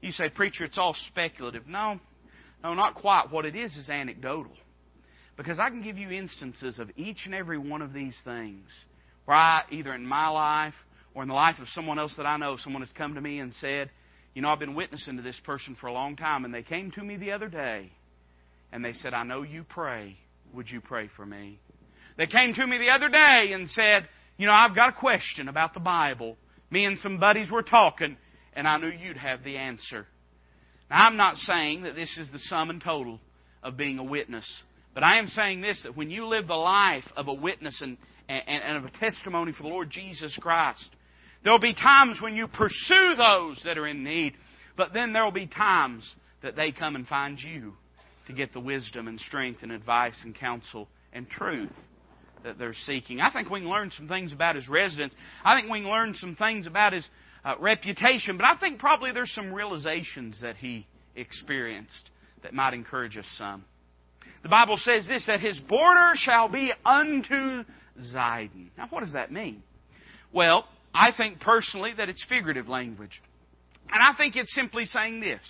You 0.00 0.12
say, 0.12 0.28
Preacher, 0.28 0.62
it's 0.62 0.78
all 0.78 0.94
speculative. 1.08 1.66
No, 1.66 1.98
no, 2.62 2.74
not 2.74 2.94
quite. 2.94 3.32
What 3.32 3.44
it 3.44 3.56
is 3.56 3.76
is 3.76 3.90
anecdotal. 3.90 4.52
Because 5.38 5.58
I 5.58 5.70
can 5.70 5.82
give 5.82 5.96
you 5.96 6.10
instances 6.10 6.78
of 6.78 6.90
each 6.96 7.20
and 7.24 7.34
every 7.34 7.56
one 7.56 7.80
of 7.80 7.94
these 7.94 8.14
things 8.24 8.66
where 9.24 9.36
I, 9.36 9.62
either 9.70 9.94
in 9.94 10.04
my 10.04 10.28
life 10.28 10.74
or 11.14 11.22
in 11.22 11.28
the 11.28 11.34
life 11.34 11.58
of 11.60 11.68
someone 11.68 11.98
else 11.98 12.12
that 12.16 12.26
I 12.26 12.36
know, 12.36 12.56
someone 12.58 12.82
has 12.82 12.90
come 12.98 13.14
to 13.14 13.20
me 13.20 13.38
and 13.38 13.54
said, 13.60 13.90
You 14.34 14.42
know, 14.42 14.48
I've 14.48 14.58
been 14.58 14.74
witnessing 14.74 15.16
to 15.16 15.22
this 15.22 15.40
person 15.44 15.76
for 15.80 15.86
a 15.86 15.92
long 15.92 16.16
time, 16.16 16.44
and 16.44 16.52
they 16.52 16.62
came 16.62 16.90
to 16.90 17.02
me 17.02 17.16
the 17.16 17.30
other 17.30 17.48
day 17.48 17.92
and 18.72 18.84
they 18.84 18.92
said, 18.92 19.14
I 19.14 19.22
know 19.22 19.42
you 19.42 19.64
pray. 19.64 20.16
Would 20.54 20.70
you 20.70 20.80
pray 20.80 21.08
for 21.16 21.24
me? 21.24 21.60
They 22.16 22.26
came 22.26 22.54
to 22.54 22.66
me 22.66 22.78
the 22.78 22.90
other 22.90 23.08
day 23.08 23.52
and 23.52 23.68
said, 23.70 24.08
You 24.38 24.46
know, 24.46 24.52
I've 24.52 24.74
got 24.74 24.90
a 24.90 25.00
question 25.00 25.48
about 25.48 25.72
the 25.72 25.80
Bible. 25.80 26.36
Me 26.70 26.84
and 26.84 26.98
some 26.98 27.18
buddies 27.18 27.50
were 27.50 27.62
talking, 27.62 28.16
and 28.54 28.66
I 28.66 28.76
knew 28.78 28.88
you'd 28.88 29.16
have 29.16 29.44
the 29.44 29.56
answer. 29.56 30.06
Now, 30.90 31.06
I'm 31.06 31.16
not 31.16 31.36
saying 31.36 31.84
that 31.84 31.94
this 31.94 32.14
is 32.18 32.28
the 32.32 32.38
sum 32.40 32.70
and 32.70 32.82
total 32.82 33.20
of 33.62 33.76
being 33.76 33.98
a 33.98 34.04
witness, 34.04 34.46
but 34.98 35.04
I 35.04 35.20
am 35.20 35.28
saying 35.28 35.60
this 35.60 35.80
that 35.84 35.96
when 35.96 36.10
you 36.10 36.26
live 36.26 36.48
the 36.48 36.56
life 36.56 37.04
of 37.14 37.28
a 37.28 37.32
witness 37.32 37.80
and, 37.80 37.96
and, 38.28 38.42
and 38.48 38.78
of 38.78 38.84
a 38.84 38.90
testimony 38.98 39.52
for 39.52 39.62
the 39.62 39.68
Lord 39.68 39.90
Jesus 39.90 40.36
Christ, 40.40 40.90
there 41.44 41.52
will 41.52 41.60
be 41.60 41.72
times 41.72 42.20
when 42.20 42.34
you 42.34 42.48
pursue 42.48 43.14
those 43.16 43.62
that 43.64 43.78
are 43.78 43.86
in 43.86 44.02
need, 44.02 44.34
but 44.76 44.92
then 44.92 45.12
there 45.12 45.22
will 45.22 45.30
be 45.30 45.46
times 45.46 46.02
that 46.42 46.56
they 46.56 46.72
come 46.72 46.96
and 46.96 47.06
find 47.06 47.38
you 47.38 47.74
to 48.26 48.32
get 48.32 48.52
the 48.52 48.58
wisdom 48.58 49.06
and 49.06 49.20
strength 49.20 49.62
and 49.62 49.70
advice 49.70 50.16
and 50.24 50.34
counsel 50.34 50.88
and 51.12 51.30
truth 51.30 51.70
that 52.42 52.58
they're 52.58 52.74
seeking. 52.84 53.20
I 53.20 53.32
think 53.32 53.50
we 53.50 53.60
can 53.60 53.68
learn 53.68 53.92
some 53.96 54.08
things 54.08 54.32
about 54.32 54.56
his 54.56 54.68
residence. 54.68 55.14
I 55.44 55.56
think 55.56 55.70
we 55.70 55.82
can 55.82 55.90
learn 55.90 56.14
some 56.14 56.34
things 56.34 56.66
about 56.66 56.92
his 56.92 57.06
uh, 57.44 57.54
reputation, 57.60 58.36
but 58.36 58.46
I 58.46 58.58
think 58.58 58.80
probably 58.80 59.12
there's 59.12 59.32
some 59.32 59.54
realizations 59.54 60.40
that 60.42 60.56
he 60.56 60.88
experienced 61.14 62.10
that 62.42 62.52
might 62.52 62.74
encourage 62.74 63.16
us 63.16 63.26
some. 63.36 63.64
The 64.42 64.48
Bible 64.48 64.76
says 64.78 65.06
this 65.06 65.24
that 65.26 65.40
his 65.40 65.58
border 65.58 66.12
shall 66.14 66.48
be 66.48 66.72
unto 66.84 67.64
Zidon. 68.00 68.70
Now, 68.76 68.86
what 68.90 69.04
does 69.04 69.14
that 69.14 69.32
mean? 69.32 69.62
Well, 70.32 70.64
I 70.94 71.10
think 71.16 71.40
personally 71.40 71.92
that 71.96 72.08
it's 72.08 72.24
figurative 72.28 72.68
language. 72.68 73.20
And 73.90 74.02
I 74.02 74.16
think 74.16 74.36
it's 74.36 74.54
simply 74.54 74.84
saying 74.84 75.20
this 75.20 75.40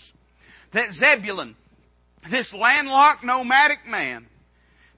that 0.74 0.93
Zebulun, 0.93 1.57
this 2.31 2.53
landlocked 2.53 3.24
nomadic 3.24 3.87
man, 3.87 4.26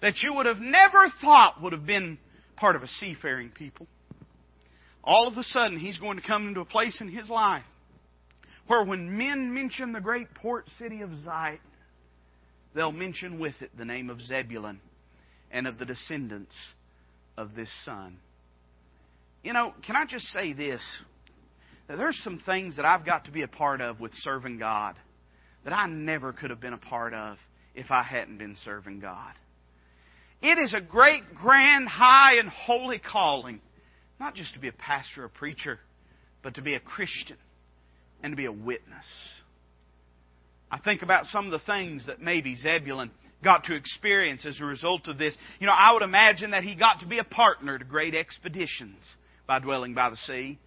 that 0.02 0.14
you 0.22 0.34
would 0.34 0.46
have 0.46 0.58
never 0.58 1.06
thought 1.20 1.62
would 1.62 1.72
have 1.72 1.86
been 1.86 2.18
part 2.56 2.76
of 2.76 2.82
a 2.82 2.88
seafaring 2.88 3.50
people. 3.50 3.86
All 5.02 5.28
of 5.28 5.36
a 5.36 5.42
sudden, 5.44 5.78
he's 5.78 5.96
going 5.98 6.18
to 6.18 6.26
come 6.26 6.48
into 6.48 6.60
a 6.60 6.64
place 6.64 7.00
in 7.00 7.08
his 7.08 7.28
life 7.30 7.62
where 8.66 8.84
when 8.84 9.16
men 9.16 9.52
mention 9.52 9.92
the 9.92 10.00
great 10.00 10.32
port 10.34 10.66
city 10.78 11.00
of 11.00 11.10
Zidon, 11.10 11.58
they'll 12.74 12.92
mention 12.92 13.38
with 13.38 13.54
it 13.60 13.70
the 13.76 13.84
name 13.84 14.10
of 14.10 14.20
Zebulun 14.20 14.80
and 15.50 15.66
of 15.66 15.78
the 15.78 15.84
descendants 15.84 16.54
of 17.36 17.54
this 17.54 17.70
son. 17.84 18.18
You 19.42 19.52
know, 19.52 19.72
can 19.86 19.96
I 19.96 20.04
just 20.06 20.26
say 20.26 20.52
this? 20.52 20.82
There's 21.88 22.20
some 22.22 22.40
things 22.46 22.76
that 22.76 22.84
I've 22.84 23.04
got 23.04 23.24
to 23.24 23.32
be 23.32 23.42
a 23.42 23.48
part 23.48 23.80
of 23.80 23.98
with 23.98 24.12
serving 24.14 24.58
God 24.58 24.96
that 25.64 25.72
I 25.72 25.86
never 25.86 26.32
could 26.32 26.50
have 26.50 26.60
been 26.60 26.72
a 26.72 26.78
part 26.78 27.12
of 27.14 27.36
if 27.74 27.90
I 27.90 28.02
hadn't 28.02 28.38
been 28.38 28.56
serving 28.64 29.00
God. 29.00 29.32
It 30.42 30.58
is 30.58 30.72
a 30.74 30.80
great, 30.80 31.22
grand, 31.34 31.88
high, 31.88 32.36
and 32.36 32.48
holy 32.48 32.98
calling, 32.98 33.60
not 34.18 34.34
just 34.34 34.54
to 34.54 34.60
be 34.60 34.68
a 34.68 34.72
pastor 34.72 35.24
or 35.24 35.28
preacher, 35.28 35.78
but 36.42 36.54
to 36.54 36.62
be 36.62 36.74
a 36.74 36.80
Christian 36.80 37.36
and 38.22 38.32
to 38.32 38.36
be 38.36 38.46
a 38.46 38.52
witness. 38.52 39.04
I 40.70 40.78
think 40.78 41.02
about 41.02 41.26
some 41.26 41.46
of 41.46 41.52
the 41.52 41.58
things 41.60 42.06
that 42.06 42.20
maybe 42.20 42.54
Zebulun 42.54 43.10
got 43.42 43.64
to 43.64 43.74
experience 43.74 44.44
as 44.46 44.60
a 44.60 44.64
result 44.64 45.08
of 45.08 45.18
this. 45.18 45.36
You 45.58 45.66
know, 45.66 45.72
I 45.72 45.92
would 45.92 46.02
imagine 46.02 46.52
that 46.52 46.62
he 46.62 46.74
got 46.74 47.00
to 47.00 47.06
be 47.06 47.18
a 47.18 47.24
partner 47.24 47.78
to 47.78 47.84
great 47.84 48.14
expeditions 48.14 48.96
by 49.46 49.58
dwelling 49.58 49.94
by 49.94 50.10
the 50.10 50.16
sea. 50.16 50.58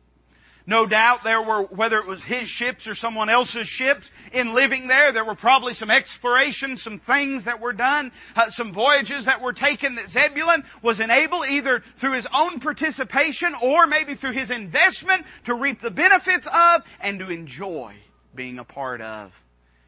No 0.65 0.85
doubt 0.87 1.19
there 1.25 1.41
were, 1.41 1.63
whether 1.63 1.99
it 1.99 2.07
was 2.07 2.23
his 2.23 2.47
ships 2.47 2.87
or 2.87 2.95
someone 2.95 3.29
else's 3.29 3.67
ships, 3.67 4.03
in 4.31 4.55
living 4.55 4.87
there, 4.87 5.11
there 5.11 5.25
were 5.25 5.35
probably 5.35 5.73
some 5.73 5.91
explorations, 5.91 6.81
some 6.81 7.01
things 7.05 7.43
that 7.45 7.59
were 7.59 7.73
done, 7.73 8.13
uh, 8.35 8.45
some 8.51 8.73
voyages 8.73 9.25
that 9.25 9.41
were 9.41 9.51
taken 9.51 9.95
that 9.95 10.07
Zebulun 10.09 10.63
was 10.81 11.01
enabled 11.01 11.47
either 11.49 11.83
through 11.99 12.13
his 12.13 12.27
own 12.33 12.61
participation 12.61 13.53
or 13.61 13.87
maybe 13.87 14.15
through 14.15 14.31
his 14.31 14.49
investment 14.49 15.25
to 15.45 15.53
reap 15.53 15.81
the 15.81 15.91
benefits 15.91 16.47
of 16.49 16.81
and 17.01 17.19
to 17.19 17.29
enjoy 17.29 17.95
being 18.33 18.57
a 18.57 18.63
part 18.63 19.01
of. 19.01 19.31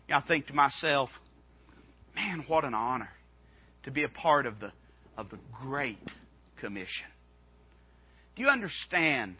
You 0.07 0.13
know, 0.13 0.19
I 0.19 0.27
think 0.27 0.47
to 0.47 0.53
myself, 0.53 1.09
man, 2.15 2.45
what 2.47 2.63
an 2.63 2.73
honor 2.73 3.09
to 3.83 3.91
be 3.91 4.03
a 4.03 4.09
part 4.09 4.45
of 4.45 4.59
the, 4.59 4.71
of 5.17 5.29
the 5.29 5.39
Great 5.63 5.99
Commission. 6.59 7.07
Do 8.35 8.43
you 8.43 8.49
understand 8.49 9.35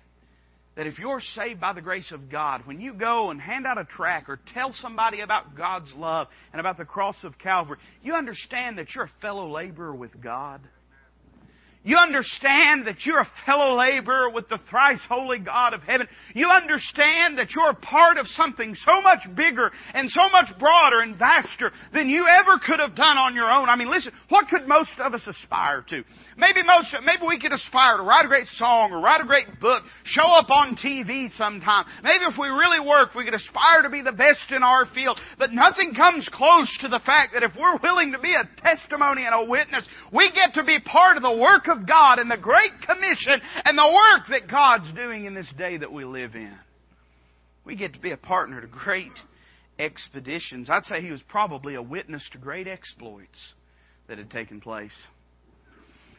that 0.76 0.88
if 0.88 1.00
you're 1.00 1.22
saved 1.36 1.60
by 1.62 1.74
the 1.74 1.82
grace 1.82 2.12
of 2.12 2.30
God, 2.30 2.66
when 2.66 2.82
you 2.82 2.94
go 2.94 3.32
and 3.32 3.40
hand 3.40 3.66
out 3.66 3.78
a 3.78 3.86
tract 3.86 4.30
or 4.30 4.40
tell 4.54 4.74
somebody 4.74 5.22
about 5.22 5.56
God's 5.56 5.94
love 5.96 6.28
and 6.52 6.60
about 6.60 6.78
the 6.78 6.86
cross 6.86 7.16
of 7.24 7.38
Calvary, 7.38 7.78
you 8.04 8.14
understand 8.14 8.78
that 8.78 8.94
you're 8.94 9.06
a 9.06 9.22
fellow 9.22 9.50
laborer 9.50 9.96
with 9.96 10.22
God. 10.22 10.62
You 11.86 11.98
understand 11.98 12.88
that 12.88 13.06
you're 13.06 13.20
a 13.20 13.30
fellow 13.46 13.78
laborer 13.78 14.32
with 14.32 14.50
the 14.50 14.60
thrice 14.72 15.00
holy 15.08 15.38
God 15.38 15.76
of 15.76 15.84
heaven. 15.84 16.08
You 16.34 16.50
understand 16.50 17.38
that 17.38 17.52
you're 17.52 17.70
a 17.70 17.76
part 17.76 18.18
of 18.18 18.26
something 18.30 18.76
so 18.84 19.02
much 19.02 19.20
bigger 19.36 19.72
and 19.94 20.10
so 20.10 20.28
much 20.30 20.48
broader 20.58 21.02
and 21.02 21.16
vaster 21.16 21.72
than 21.94 22.10
you 22.10 22.26
ever 22.26 22.60
could 22.66 22.80
have 22.80 22.96
done 22.96 23.20
on 23.20 23.36
your 23.36 23.52
own. 23.52 23.70
I 23.70 23.76
mean, 23.76 23.92
listen, 23.92 24.14
what 24.30 24.48
could 24.50 24.68
most 24.68 24.90
of 24.98 25.14
us 25.14 25.22
aspire 25.28 25.86
to? 25.90 26.04
Maybe 26.38 26.64
most, 26.64 26.88
maybe 27.06 27.22
we 27.28 27.40
could 27.40 27.54
aspire 27.54 27.98
to 27.98 28.04
write 28.04 28.26
a 28.26 28.30
great 28.30 28.48
song 28.58 28.92
or 28.92 29.00
write 29.00 29.22
a 29.22 29.28
great 29.28 29.60
book, 29.62 29.84
show 30.06 30.26
up 30.26 30.50
on 30.50 30.76
TV 30.76 31.30
sometime. 31.38 31.86
Maybe 32.02 32.26
if 32.26 32.34
we 32.40 32.48
really 32.48 32.82
work, 32.82 33.14
we 33.14 33.26
could 33.26 33.36
aspire 33.36 33.84
to 33.84 33.92
be 33.92 34.02
the 34.02 34.12
best 34.12 34.50
in 34.50 34.64
our 34.64 34.88
field. 34.88 35.20
But 35.38 35.54
nothing 35.54 35.94
comes 35.94 36.28
close 36.34 36.76
to 36.82 36.88
the 36.88 37.00
fact 37.06 37.34
that 37.34 37.44
if 37.44 37.52
we're 37.56 37.78
willing 37.78 38.12
to 38.14 38.20
be 38.20 38.34
a 38.34 38.50
testimony 38.60 39.24
and 39.26 39.36
a 39.36 39.46
witness, 39.46 39.88
we 40.12 40.32
get 40.32 40.56
to 40.56 40.64
be 40.64 40.80
part 40.80 41.18
of 41.18 41.22
the 41.22 41.38
work 41.38 41.68
of 41.68 41.75
God 41.88 42.20
and 42.20 42.30
the 42.30 42.38
Great 42.38 42.72
Commission 42.86 43.42
and 43.64 43.78
the 43.78 43.88
work 43.88 44.28
that 44.30 44.50
God's 44.50 44.94
doing 44.96 45.26
in 45.26 45.34
this 45.34 45.52
day 45.58 45.78
that 45.78 45.92
we 45.92 46.06
live 46.06 46.36
in. 46.36 46.56
We 47.66 47.76
get 47.76 47.94
to 47.94 48.00
be 48.00 48.12
a 48.12 48.18
partner 48.18 48.62
to 48.62 48.68
great 48.68 49.12
expeditions. 49.80 50.70
I'd 50.70 50.86
say 50.86 51.02
he 51.02 51.12
was 51.12 51.22
probably 51.28 51.76
a 51.76 51.82
witness 51.82 52.24
to 52.32 52.38
great 52.38 52.68
exploits 52.68 53.54
that 54.08 54.18
had 54.18 54.30
taken 54.30 54.62
place. 54.62 54.92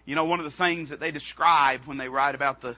You 0.05 0.15
know, 0.15 0.25
one 0.25 0.41
of 0.41 0.51
the 0.51 0.57
things 0.57 0.91
that 0.91 1.01
they 1.01 1.11
describe 1.11 1.81
when 1.85 1.99
they 1.99 2.09
write 2.09 2.35
about 2.35 2.61
the 2.61 2.77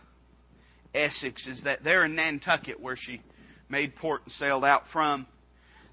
Essex 0.95 1.47
is 1.47 1.63
that 1.65 1.85
there 1.85 2.05
in 2.05 2.15
Nantucket, 2.15 2.81
where 2.81 2.97
she 2.97 3.21
made 3.69 3.97
port 3.97 4.23
and 4.25 4.33
sailed 4.33 4.65
out 4.65 4.85
from, 4.93 5.27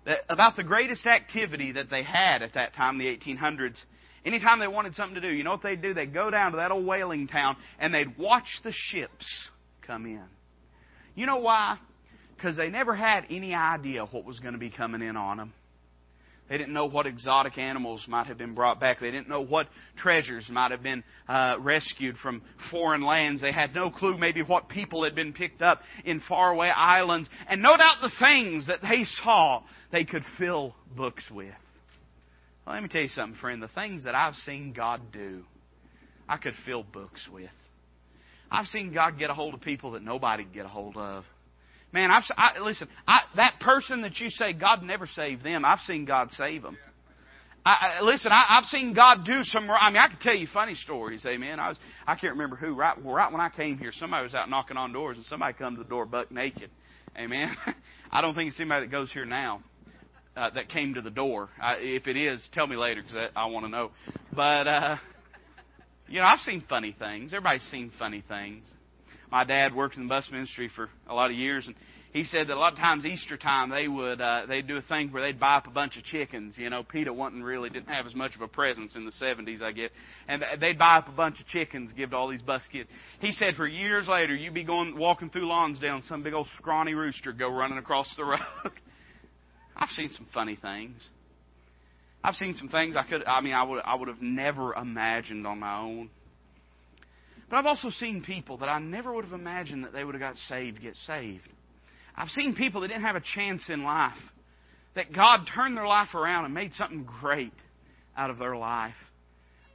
that 0.05 0.19
about 0.29 0.55
the 0.55 0.63
greatest 0.63 1.05
activity 1.05 1.73
that 1.73 1.89
they 1.89 2.03
had 2.03 2.41
at 2.41 2.53
that 2.53 2.73
time, 2.73 2.97
the 2.97 3.05
1800s. 3.05 3.77
Anytime 4.25 4.59
they 4.59 4.67
wanted 4.67 4.95
something 4.95 5.15
to 5.15 5.21
do, 5.21 5.33
you 5.33 5.43
know 5.43 5.51
what 5.51 5.61
they'd 5.61 5.81
do? 5.81 5.93
They'd 5.93 6.13
go 6.13 6.31
down 6.31 6.51
to 6.51 6.57
that 6.57 6.71
old 6.71 6.85
whaling 6.85 7.27
town 7.27 7.57
and 7.79 7.93
they'd 7.93 8.17
watch 8.17 8.47
the 8.63 8.71
ships 8.73 9.25
come 9.85 10.05
in. 10.05 10.23
You 11.13 11.27
know 11.27 11.37
why? 11.37 11.77
Because 12.35 12.57
they 12.57 12.69
never 12.69 12.95
had 12.95 13.25
any 13.29 13.53
idea 13.53 14.05
what 14.05 14.25
was 14.25 14.39
going 14.39 14.53
to 14.53 14.59
be 14.59 14.71
coming 14.71 15.01
in 15.01 15.15
on 15.15 15.37
them. 15.37 15.53
They 16.49 16.57
didn't 16.59 16.73
know 16.73 16.85
what 16.85 17.07
exotic 17.07 17.57
animals 17.57 18.05
might 18.07 18.27
have 18.27 18.37
been 18.37 18.53
brought 18.53 18.79
back. 18.79 18.99
They 18.99 19.09
didn't 19.09 19.29
know 19.29 19.43
what 19.43 19.67
treasures 19.97 20.47
might 20.49 20.69
have 20.69 20.83
been 20.83 21.03
uh, 21.27 21.55
rescued 21.59 22.17
from 22.17 22.43
foreign 22.69 23.03
lands. 23.03 23.41
They 23.41 23.51
had 23.51 23.73
no 23.73 23.89
clue 23.89 24.15
maybe 24.17 24.43
what 24.43 24.69
people 24.69 25.03
had 25.03 25.15
been 25.15 25.33
picked 25.33 25.63
up 25.63 25.81
in 26.03 26.21
faraway 26.27 26.69
islands. 26.69 27.29
And 27.47 27.63
no 27.63 27.75
doubt 27.77 27.97
the 28.01 28.11
things 28.19 28.67
that 28.67 28.81
they 28.83 29.05
saw 29.23 29.63
they 29.91 30.03
could 30.03 30.23
fill 30.37 30.75
books 30.95 31.23
with. 31.31 31.53
Well, 32.65 32.73
let 32.75 32.81
me 32.81 32.89
tell 32.89 33.01
you 33.01 33.09
something, 33.09 33.39
friend. 33.39 33.61
The 33.61 33.67
things 33.69 34.03
that 34.05 34.15
I've 34.15 34.35
seen 34.35 34.73
God 34.73 35.11
do, 35.11 35.43
I 36.27 36.37
could 36.37 36.53
fill 36.65 36.83
books 36.83 37.27
with. 37.31 37.49
I've 38.49 38.65
seen 38.67 38.93
God 38.93 39.19
get 39.19 39.29
a 39.29 39.33
hold 39.33 39.53
of 39.53 39.61
people 39.61 39.91
that 39.91 40.03
nobody 40.03 40.43
could 40.43 40.53
get 40.53 40.65
a 40.65 40.69
hold 40.69 40.97
of. 40.97 41.25
Man, 41.91 42.11
I've 42.11 42.23
I, 42.35 42.59
listen. 42.59 42.87
I, 43.07 43.21
that 43.35 43.59
person 43.59 44.01
that 44.01 44.17
you 44.19 44.29
say 44.29 44.53
God 44.53 44.83
never 44.83 45.05
saved 45.05 45.43
them, 45.43 45.63
I've 45.63 45.79
seen 45.81 46.05
God 46.05 46.29
save 46.31 46.63
them. 46.63 46.77
I, 47.65 47.97
I, 47.99 48.01
listen, 48.01 48.31
I, 48.31 48.57
I've 48.57 48.65
seen 48.65 48.93
God 48.93 49.25
do 49.25 49.43
some. 49.43 49.69
I 49.69 49.89
mean, 49.89 49.97
I 49.97 50.07
can 50.07 50.19
tell 50.19 50.35
you 50.35 50.47
funny 50.53 50.75
stories. 50.75 51.25
Amen. 51.25 51.59
I 51.59 51.69
was, 51.69 51.77
I 52.05 52.15
can't 52.15 52.33
remember 52.33 52.55
who. 52.55 52.75
Right, 52.75 52.95
right 53.03 53.31
when 53.31 53.41
I 53.41 53.49
came 53.49 53.77
here, 53.77 53.91
somebody 53.93 54.23
was 54.23 54.35
out 54.35 54.49
knocking 54.49 54.77
on 54.77 54.91
doors, 54.91 55.17
and 55.17 55.25
somebody 55.25 55.53
come 55.53 55.75
to 55.75 55.83
the 55.83 55.89
door 55.89 56.05
buck 56.05 56.31
naked. 56.31 56.69
Amen. 57.17 57.55
I 58.11 58.21
don't 58.21 58.35
think 58.35 58.51
it's 58.51 58.59
anybody 58.59 58.87
that 58.87 58.91
goes 58.91 59.11
here 59.11 59.25
now 59.25 59.61
uh, 60.35 60.49
that 60.51 60.69
came 60.69 60.93
to 60.93 61.01
the 61.01 61.09
door. 61.09 61.49
I, 61.61 61.75
if 61.79 62.07
it 62.07 62.17
is, 62.17 62.47
tell 62.53 62.67
me 62.67 62.75
later 62.75 63.01
because 63.01 63.29
I, 63.35 63.43
I 63.43 63.45
want 63.47 63.65
to 63.65 63.69
know. 63.69 63.91
But 64.33 64.67
uh, 64.67 64.97
you 66.07 66.19
know, 66.19 66.25
I've 66.25 66.39
seen 66.39 66.63
funny 66.67 66.95
things. 66.97 67.33
Everybody's 67.33 67.63
seen 67.71 67.91
funny 67.97 68.23
things. 68.27 68.63
My 69.31 69.43
dad 69.43 69.75
worked 69.75 69.95
in 69.95 70.03
the 70.03 70.09
bus 70.09 70.27
ministry 70.31 70.69
for 70.75 70.89
a 71.07 71.13
lot 71.13 71.31
of 71.31 71.37
years, 71.37 71.65
and 71.67 71.75
he 72.13 72.23
said 72.23 72.47
that 72.47 72.53
a 72.53 72.59
lot 72.59 72.71
of 72.71 72.79
times 72.79 73.05
Easter 73.05 73.35
time 73.35 73.69
they 73.69 73.87
would 73.87 74.21
uh, 74.21 74.45
they'd 74.47 74.67
do 74.67 74.77
a 74.77 74.81
thing 74.83 75.11
where 75.11 75.21
they'd 75.21 75.39
buy 75.39 75.55
up 75.55 75.67
a 75.67 75.71
bunch 75.71 75.97
of 75.97 76.03
chickens. 76.03 76.55
You 76.57 76.69
know, 76.69 76.83
PETA 76.83 77.11
wasn't 77.11 77.43
really 77.43 77.69
didn't 77.69 77.89
have 77.89 78.05
as 78.05 78.15
much 78.15 78.35
of 78.35 78.41
a 78.41 78.47
presence 78.47 78.95
in 78.95 79.03
the 79.03 79.11
'70s, 79.11 79.61
I 79.61 79.71
guess, 79.71 79.89
and 80.27 80.43
they'd 80.59 80.77
buy 80.77 80.97
up 80.97 81.09
a 81.09 81.11
bunch 81.11 81.39
of 81.41 81.47
chickens, 81.47 81.91
give 81.97 82.11
to 82.11 82.15
all 82.15 82.29
these 82.29 82.41
bus 82.41 82.61
kids. 82.71 82.89
He 83.19 83.31
said 83.33 83.55
for 83.55 83.67
years 83.67 84.07
later, 84.07 84.33
you'd 84.33 84.53
be 84.53 84.63
going 84.63 84.97
walking 84.97 85.29
through 85.29 85.47
Lonsdale, 85.47 85.95
and 85.95 86.03
some 86.05 86.23
big 86.23 86.33
old 86.33 86.47
scrawny 86.57 86.93
rooster 86.93 87.33
go 87.33 87.49
running 87.49 87.77
across 87.77 88.07
the 88.15 88.23
road. 88.23 88.39
I've 89.75 89.89
seen 89.89 90.09
some 90.09 90.27
funny 90.33 90.57
things. 90.61 91.01
I've 92.23 92.35
seen 92.35 92.55
some 92.55 92.69
things 92.69 92.95
I 92.95 93.03
could 93.03 93.23
I 93.25 93.41
mean 93.41 93.53
I 93.53 93.63
would 93.63 93.81
I 93.85 93.95
would 93.95 94.07
have 94.07 94.21
never 94.21 94.73
imagined 94.73 95.45
on 95.45 95.59
my 95.59 95.79
own. 95.79 96.09
But 97.49 97.57
I've 97.57 97.65
also 97.65 97.89
seen 97.89 98.23
people 98.23 98.57
that 98.57 98.69
I 98.69 98.79
never 98.79 99.13
would 99.13 99.25
have 99.25 99.33
imagined 99.33 99.83
that 99.83 99.93
they 99.93 100.03
would 100.03 100.15
have 100.15 100.21
got 100.21 100.35
saved 100.35 100.81
get 100.81 100.95
saved. 101.05 101.47
I've 102.15 102.29
seen 102.29 102.55
people 102.55 102.81
that 102.81 102.87
didn't 102.87 103.03
have 103.03 103.15
a 103.15 103.23
chance 103.35 103.63
in 103.69 103.83
life, 103.83 104.13
that 104.95 105.13
God 105.13 105.41
turned 105.53 105.75
their 105.75 105.85
life 105.85 106.15
around 106.15 106.45
and 106.45 106.53
made 106.53 106.73
something 106.73 107.05
great 107.21 107.53
out 108.17 108.29
of 108.29 108.39
their 108.39 108.55
life. 108.55 108.95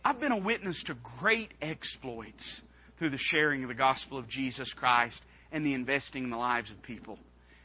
I've 0.05 0.19
been 0.19 0.33
a 0.33 0.39
witness 0.39 0.83
to 0.87 0.97
great 1.21 1.53
exploits 1.61 2.63
through 2.99 3.11
the 3.11 3.19
sharing 3.19 3.63
of 3.63 3.69
the 3.69 3.75
gospel 3.75 4.19
of 4.19 4.29
Jesus 4.29 4.73
Christ 4.75 5.21
and 5.53 5.65
the 5.65 5.75
investing 5.75 6.25
in 6.25 6.31
the 6.31 6.37
lives 6.37 6.71
of 6.71 6.83
people. 6.83 7.19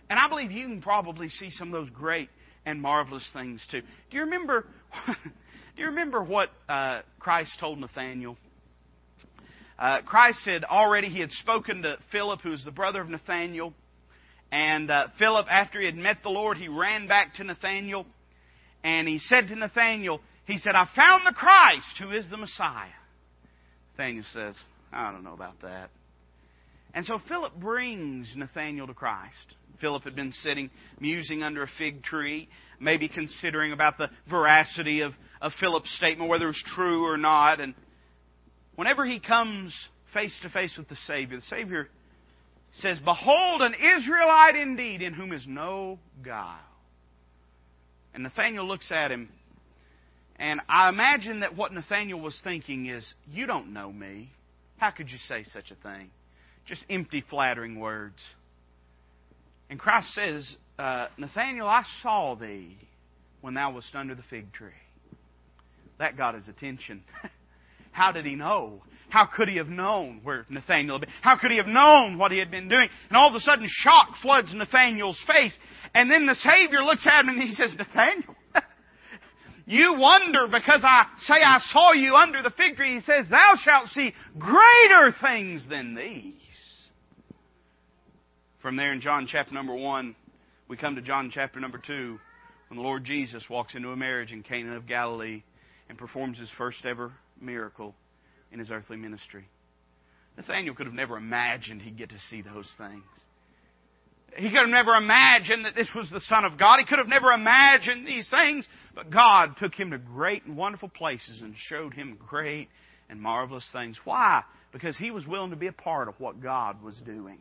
And 0.10 0.20
I 0.20 0.28
believe 0.28 0.52
you 0.52 0.68
can 0.68 0.82
probably 0.82 1.30
see 1.30 1.50
some 1.50 1.74
of 1.74 1.86
those 1.86 1.94
great 1.94 2.30
and 2.66 2.82
marvelous 2.82 3.28
things 3.34 3.66
too. 3.72 3.82
Do 3.82 4.18
you 4.18 4.24
remember? 4.24 4.66
do 5.08 5.82
you 5.82 5.88
remember 5.88 6.24
what 6.24 6.50
uh, 6.70 7.02
Christ 7.20 7.52
told 7.60 7.80
Nathaniel? 7.80 8.38
Uh, 9.78 10.02
Christ 10.04 10.40
had 10.46 10.64
already 10.64 11.10
he 11.10 11.20
had 11.20 11.32
spoken 11.32 11.82
to 11.82 11.98
Philip, 12.12 12.42
who 12.42 12.52
was 12.52 12.64
the 12.64 12.72
brother 12.72 13.02
of 13.02 13.10
Nathaniel, 13.10 13.74
and 14.52 14.90
uh, 14.90 15.08
Philip, 15.20 15.48
after 15.50 15.80
he 15.80 15.86
had 15.86 15.98
met 15.98 16.18
the 16.24 16.30
Lord, 16.30 16.58
he 16.58 16.68
ran 16.68 17.08
back 17.08 17.36
to 17.36 17.44
Nathanael 17.44 18.06
and 18.86 19.08
he 19.08 19.20
said 19.20 19.48
to 19.48 19.56
Nathanael, 19.56 20.22
he 20.46 20.60
said, 20.60 20.76
I 20.76 20.88
found 20.96 21.26
the 21.26 21.34
Christ 21.34 21.88
who 22.00 22.12
is 22.12 22.30
the 22.30 22.38
Messiah. 22.38 22.88
Nathanael 23.98 24.24
says, 24.32 24.56
I 24.94 25.12
don't 25.12 25.24
know 25.24 25.34
about 25.34 25.62
that. 25.64 25.90
And 26.94 27.04
so 27.04 27.20
Philip 27.28 27.56
brings 27.60 28.28
Nathanael 28.36 28.88
to 28.88 28.94
Christ. 28.94 29.56
Philip 29.80 30.04
had 30.04 30.16
been 30.16 30.32
sitting 30.32 30.70
musing 31.00 31.44
under 31.44 31.64
a 31.64 31.70
fig 31.78 32.04
tree, 32.04 32.48
maybe 32.80 33.08
considering 33.08 33.72
about 33.72 33.98
the 33.98 34.10
veracity 34.30 35.02
of, 35.02 35.14
of 35.42 35.52
Philip's 35.60 35.96
statement, 35.98 36.30
whether 36.30 36.46
it 36.46 36.50
was 36.50 36.64
true 36.76 37.06
or 37.06 37.18
not. 37.18 37.60
And 37.60 37.74
whenever 38.76 39.06
he 39.06 39.20
comes 39.20 39.74
face 40.14 40.36
to 40.44 40.50
face 40.50 40.74
with 40.78 40.88
the 40.90 40.98
Savior, 41.08 41.38
the 41.38 41.46
Savior 41.56 41.90
says, 42.74 43.00
Behold, 43.00 43.62
an 43.62 43.74
Israelite 43.74 44.56
indeed, 44.56 45.02
in 45.02 45.14
whom 45.14 45.32
is 45.32 45.46
no 45.48 46.00
guile. 46.24 46.60
And 48.14 48.24
Nathaniel 48.24 48.68
looks 48.68 48.92
at 48.92 49.12
him, 49.12 49.30
and 50.38 50.62
I 50.68 50.90
imagine 50.90 51.42
that 51.42 51.56
what 51.56 51.74
Nathaniel 51.74 52.20
was 52.20 52.40
thinking 52.44 52.88
is, 52.88 53.14
You 53.30 53.46
don't 53.46 53.74
know 53.74 53.92
me. 53.92 54.30
How 54.78 54.92
could 54.92 55.10
you 55.10 55.18
say 55.18 55.44
such 55.46 55.72
a 55.72 55.76
thing? 55.76 56.10
Just 56.66 56.84
empty, 56.90 57.24
flattering 57.30 57.80
words. 57.80 58.18
And 59.70 59.80
Christ 59.80 60.14
says, 60.14 60.58
uh, 60.78 61.08
Nathaniel, 61.18 61.68
I 61.68 61.84
saw 62.04 62.36
thee 62.36 62.78
when 63.42 63.54
thou 63.54 63.74
wast 63.74 63.96
under 63.96 64.16
the 64.16 64.24
fig 64.30 64.52
tree. 64.54 64.70
That 66.00 66.18
got 66.18 66.36
his 66.36 66.48
attention. 66.48 67.04
How 67.92 68.12
did 68.12 68.26
he 68.26 68.36
know? 68.36 68.82
How 69.10 69.26
could 69.26 69.48
he 69.48 69.58
have 69.58 69.70
known 69.70 70.20
where 70.24 70.46
Nathaniel 70.50 71.00
had 71.00 71.08
been? 71.08 71.16
How 71.22 71.38
could 71.38 71.52
he 71.52 71.58
have 71.58 71.68
known 71.68 72.18
what 72.18 72.32
he 72.32 72.40
had 72.40 72.52
been 72.52 72.68
doing? 72.68 72.90
And 73.10 73.18
all 73.18 73.30
of 73.30 73.36
a 73.36 73.40
sudden, 73.40 73.68
shock 73.70 74.10
floods 74.22 74.54
Nathaniel's 74.54 75.22
face. 75.26 75.54
And 75.94 76.12
then 76.12 76.26
the 76.26 76.36
Savior 76.36 76.84
looks 76.84 77.08
at 77.08 77.22
him 77.22 77.30
and 77.30 77.42
he 77.42 77.54
says, 77.54 77.74
Nathaniel, 77.78 78.36
you 79.66 79.96
wonder 79.98 80.48
because 80.48 80.82
I 80.84 81.06
say 81.20 81.36
I 81.36 81.60
saw 81.72 81.94
you 81.94 82.16
under 82.16 82.42
the 82.42 82.52
fig 82.52 82.76
tree. 82.76 82.96
He 82.96 83.00
says, 83.00 83.28
Thou 83.30 83.54
shalt 83.64 83.88
see 83.90 84.14
greater 84.38 85.16
things 85.22 85.66
than 85.70 85.96
these. 85.96 86.34
From 88.66 88.78
there 88.78 88.94
in 88.94 89.00
John 89.00 89.28
chapter 89.32 89.54
number 89.54 89.76
1, 89.76 90.16
we 90.68 90.76
come 90.76 90.96
to 90.96 91.02
John 91.04 91.30
chapter 91.32 91.60
number 91.60 91.78
2, 91.78 92.20
when 92.68 92.78
the 92.78 92.84
Lord 92.84 93.04
Jesus 93.04 93.48
walks 93.48 93.76
into 93.76 93.90
a 93.90 93.96
marriage 93.96 94.32
in 94.32 94.42
Cana 94.42 94.76
of 94.76 94.88
Galilee 94.88 95.44
and 95.88 96.00
performs 96.00 96.40
his 96.40 96.50
first 96.58 96.84
ever 96.84 97.12
miracle 97.40 97.94
in 98.52 98.58
his 98.58 98.72
earthly 98.72 98.98
ministry. 98.98 99.48
Nathaniel 100.36 100.74
could 100.74 100.88
have 100.88 100.96
never 100.96 101.16
imagined 101.16 101.84
he'd 101.84 101.96
get 101.96 102.10
to 102.10 102.18
see 102.32 102.42
those 102.42 102.68
things. 102.76 103.04
He 104.36 104.50
could 104.50 104.62
have 104.62 104.70
never 104.70 104.96
imagined 104.96 105.66
that 105.66 105.76
this 105.76 105.90
was 105.96 106.10
the 106.10 106.22
Son 106.22 106.44
of 106.44 106.58
God. 106.58 106.80
He 106.80 106.88
could 106.88 106.98
have 106.98 107.08
never 107.08 107.34
imagined 107.34 108.08
these 108.08 108.28
things. 108.32 108.68
But 108.96 109.12
God 109.12 109.58
took 109.60 109.76
him 109.76 109.92
to 109.92 110.00
great 110.00 110.44
and 110.46 110.58
wonderful 110.58 110.90
places 110.90 111.44
and 111.44 111.54
showed 111.56 111.94
him 111.94 112.18
great 112.28 112.70
and 113.12 113.22
marvelous 113.22 113.70
things. 113.72 114.00
Why? 114.06 114.42
Because 114.74 114.98
he 114.98 115.12
was 115.12 115.28
willing 115.28 115.52
to 115.52 115.56
be 115.56 115.68
a 115.68 115.72
part 115.72 116.08
of 116.08 116.16
what 116.20 116.42
God 116.42 116.82
was 116.82 117.00
doing. 117.06 117.38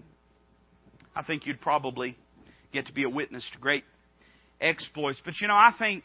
I 1.15 1.23
think 1.23 1.47
you'd 1.47 1.61
probably 1.61 2.17
get 2.73 2.87
to 2.87 2.93
be 2.93 3.05
a 3.05 3.09
witness 3.09 3.49
to 3.53 3.59
great 3.59 3.85
exploits. 4.61 5.21
But 5.25 5.41
you 5.41 5.49
know, 5.49 5.55
I 5.55 5.73
think 5.79 6.05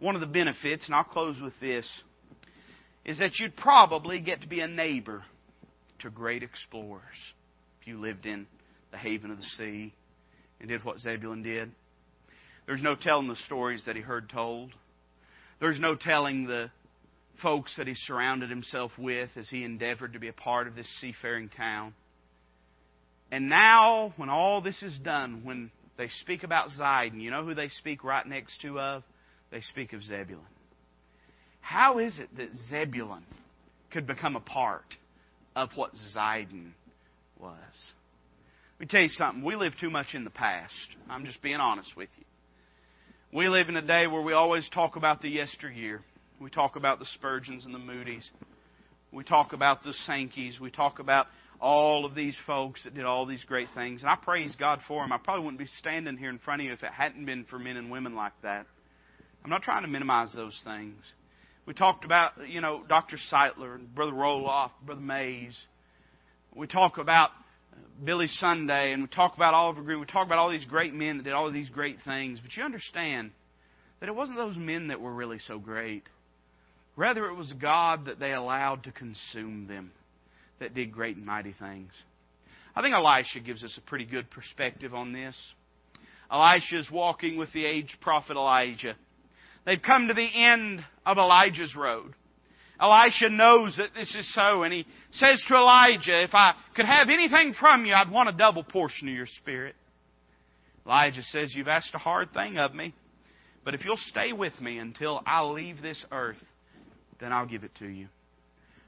one 0.00 0.14
of 0.14 0.20
the 0.20 0.26
benefits, 0.26 0.86
and 0.86 0.94
I'll 0.94 1.04
close 1.04 1.40
with 1.40 1.54
this, 1.60 1.88
is 3.04 3.18
that 3.18 3.38
you'd 3.38 3.56
probably 3.56 4.20
get 4.20 4.42
to 4.42 4.48
be 4.48 4.60
a 4.60 4.68
neighbor 4.68 5.22
to 6.00 6.10
great 6.10 6.42
explorers 6.42 7.02
if 7.80 7.86
you 7.86 7.98
lived 7.98 8.26
in 8.26 8.46
the 8.90 8.98
haven 8.98 9.30
of 9.30 9.38
the 9.38 9.46
sea 9.56 9.94
and 10.60 10.68
did 10.68 10.84
what 10.84 10.98
Zebulun 10.98 11.42
did. 11.42 11.70
There's 12.66 12.82
no 12.82 12.94
telling 12.94 13.28
the 13.28 13.36
stories 13.46 13.84
that 13.86 13.96
he 13.96 14.02
heard 14.02 14.28
told. 14.28 14.72
There's 15.60 15.80
no 15.80 15.94
telling 15.94 16.46
the 16.46 16.70
folks 17.42 17.74
that 17.78 17.86
he 17.86 17.94
surrounded 17.94 18.50
himself 18.50 18.92
with 18.98 19.30
as 19.36 19.48
he 19.48 19.64
endeavored 19.64 20.12
to 20.12 20.18
be 20.18 20.28
a 20.28 20.32
part 20.32 20.66
of 20.66 20.74
this 20.74 20.88
seafaring 21.00 21.48
town. 21.48 21.94
And 23.30 23.48
now, 23.48 24.14
when 24.16 24.30
all 24.30 24.60
this 24.60 24.82
is 24.82 24.98
done, 24.98 25.42
when 25.44 25.70
they 25.96 26.08
speak 26.20 26.44
about 26.44 26.70
Zidon, 26.70 27.20
you 27.20 27.30
know 27.30 27.44
who 27.44 27.54
they 27.54 27.68
speak 27.68 28.04
right 28.04 28.26
next 28.26 28.60
to 28.62 28.80
of? 28.80 29.02
They 29.50 29.60
speak 29.60 29.92
of 29.92 30.02
Zebulun. 30.02 30.44
How 31.60 31.98
is 31.98 32.18
it 32.18 32.34
that 32.36 32.48
Zebulun 32.70 33.24
could 33.90 34.06
become 34.06 34.36
a 34.36 34.40
part 34.40 34.94
of 35.54 35.70
what 35.74 35.92
Zidon 36.16 36.70
was? 37.38 37.54
Let 38.78 38.80
me 38.80 38.86
tell 38.86 39.02
you 39.02 39.08
something. 39.08 39.44
We 39.44 39.56
live 39.56 39.72
too 39.78 39.90
much 39.90 40.14
in 40.14 40.24
the 40.24 40.30
past. 40.30 40.72
I'm 41.10 41.26
just 41.26 41.42
being 41.42 41.56
honest 41.56 41.96
with 41.96 42.08
you. 42.16 42.24
We 43.32 43.48
live 43.48 43.68
in 43.68 43.76
a 43.76 43.82
day 43.82 44.06
where 44.06 44.22
we 44.22 44.32
always 44.32 44.66
talk 44.72 44.96
about 44.96 45.20
the 45.20 45.28
yesteryear. 45.28 46.00
We 46.40 46.48
talk 46.48 46.76
about 46.76 46.98
the 46.98 47.04
Spurgeons 47.14 47.66
and 47.66 47.74
the 47.74 47.78
Moody's. 47.78 48.30
We 49.12 49.24
talk 49.24 49.52
about 49.52 49.82
the 49.82 49.92
Sankeys. 50.06 50.60
We 50.60 50.70
talk 50.70 50.98
about 50.98 51.26
all 51.60 52.04
of 52.04 52.14
these 52.14 52.36
folks 52.46 52.84
that 52.84 52.94
did 52.94 53.04
all 53.04 53.26
these 53.26 53.42
great 53.44 53.68
things. 53.74 54.02
And 54.02 54.10
I 54.10 54.16
praise 54.16 54.54
God 54.56 54.80
for 54.86 55.02
them. 55.02 55.12
I 55.12 55.18
probably 55.18 55.44
wouldn't 55.44 55.58
be 55.58 55.68
standing 55.78 56.16
here 56.16 56.30
in 56.30 56.38
front 56.38 56.60
of 56.60 56.66
you 56.66 56.72
if 56.72 56.82
it 56.82 56.92
hadn't 56.92 57.24
been 57.24 57.44
for 57.44 57.58
men 57.58 57.76
and 57.76 57.90
women 57.90 58.14
like 58.14 58.32
that. 58.42 58.66
I'm 59.44 59.50
not 59.50 59.62
trying 59.62 59.82
to 59.82 59.88
minimize 59.88 60.32
those 60.34 60.58
things. 60.64 60.96
We 61.66 61.74
talked 61.74 62.04
about, 62.04 62.32
you 62.48 62.60
know, 62.60 62.82
Dr. 62.88 63.18
Sightler 63.30 63.74
and 63.74 63.94
Brother 63.94 64.12
Roloff, 64.12 64.70
Brother 64.84 65.00
Mays. 65.00 65.56
We 66.54 66.66
talk 66.66 66.98
about 66.98 67.30
Billy 68.02 68.26
Sunday 68.26 68.92
and 68.92 69.02
we 69.02 69.08
talk 69.08 69.36
about 69.36 69.54
Oliver 69.54 69.82
Greene. 69.82 70.00
We 70.00 70.06
talk 70.06 70.26
about 70.26 70.38
all 70.38 70.50
these 70.50 70.64
great 70.64 70.94
men 70.94 71.18
that 71.18 71.24
did 71.24 71.32
all 71.32 71.48
of 71.48 71.54
these 71.54 71.68
great 71.68 71.98
things. 72.04 72.40
But 72.40 72.56
you 72.56 72.62
understand 72.62 73.32
that 74.00 74.08
it 74.08 74.14
wasn't 74.14 74.38
those 74.38 74.56
men 74.56 74.88
that 74.88 75.00
were 75.00 75.12
really 75.12 75.38
so 75.40 75.58
great. 75.58 76.04
Rather, 76.96 77.28
it 77.28 77.34
was 77.34 77.52
God 77.60 78.06
that 78.06 78.18
they 78.18 78.32
allowed 78.32 78.84
to 78.84 78.92
consume 78.92 79.66
them 79.66 79.92
that 80.60 80.74
did 80.74 80.92
great 80.92 81.16
and 81.16 81.26
mighty 81.26 81.54
things. 81.58 81.92
I 82.74 82.82
think 82.82 82.94
Elisha 82.94 83.40
gives 83.40 83.64
us 83.64 83.76
a 83.76 83.88
pretty 83.88 84.04
good 84.04 84.30
perspective 84.30 84.94
on 84.94 85.12
this. 85.12 85.36
Elisha 86.30 86.78
is 86.78 86.90
walking 86.90 87.36
with 87.36 87.52
the 87.52 87.64
aged 87.64 87.96
prophet 88.00 88.36
Elijah. 88.36 88.94
They've 89.64 89.80
come 89.80 90.08
to 90.08 90.14
the 90.14 90.28
end 90.34 90.84
of 91.04 91.18
Elijah's 91.18 91.74
road. 91.74 92.14
Elisha 92.80 93.28
knows 93.28 93.76
that 93.76 93.94
this 93.94 94.14
is 94.14 94.32
so, 94.34 94.62
and 94.62 94.72
he 94.72 94.86
says 95.10 95.42
to 95.48 95.54
Elijah, 95.54 96.22
If 96.22 96.34
I 96.34 96.54
could 96.76 96.86
have 96.86 97.08
anything 97.08 97.54
from 97.58 97.84
you, 97.84 97.92
I'd 97.92 98.10
want 98.10 98.28
a 98.28 98.32
double 98.32 98.62
portion 98.62 99.08
of 99.08 99.14
your 99.14 99.26
spirit. 99.26 99.74
Elijah 100.86 101.22
says, 101.24 101.52
You've 101.54 101.68
asked 101.68 101.90
a 101.94 101.98
hard 101.98 102.32
thing 102.32 102.56
of 102.56 102.74
me, 102.74 102.94
but 103.64 103.74
if 103.74 103.84
you'll 103.84 103.96
stay 103.96 104.32
with 104.32 104.58
me 104.60 104.78
until 104.78 105.22
I 105.26 105.42
leave 105.42 105.82
this 105.82 106.02
earth, 106.12 106.36
then 107.20 107.32
I'll 107.32 107.46
give 107.46 107.64
it 107.64 107.74
to 107.80 107.88
you. 107.88 108.08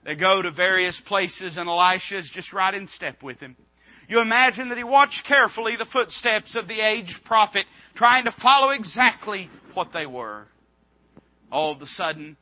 They 0.04 0.14
go 0.14 0.40
to 0.40 0.50
various 0.50 1.00
places, 1.06 1.56
and 1.56 1.68
Elisha 1.68 2.18
is 2.18 2.30
just 2.32 2.52
right 2.52 2.72
in 2.72 2.88
step 2.88 3.22
with 3.22 3.38
him. 3.38 3.56
You 4.08 4.20
imagine 4.20 4.70
that 4.70 4.78
he 4.78 4.84
watched 4.84 5.24
carefully 5.28 5.76
the 5.76 5.86
footsteps 5.92 6.56
of 6.56 6.66
the 6.66 6.80
aged 6.80 7.24
prophet, 7.24 7.64
trying 7.94 8.24
to 8.24 8.34
follow 8.42 8.70
exactly 8.70 9.48
what 9.74 9.92
they 9.92 10.06
were. 10.06 10.46
All 11.52 11.72
of 11.72 11.80
a 11.80 11.86
sudden, 11.86 12.36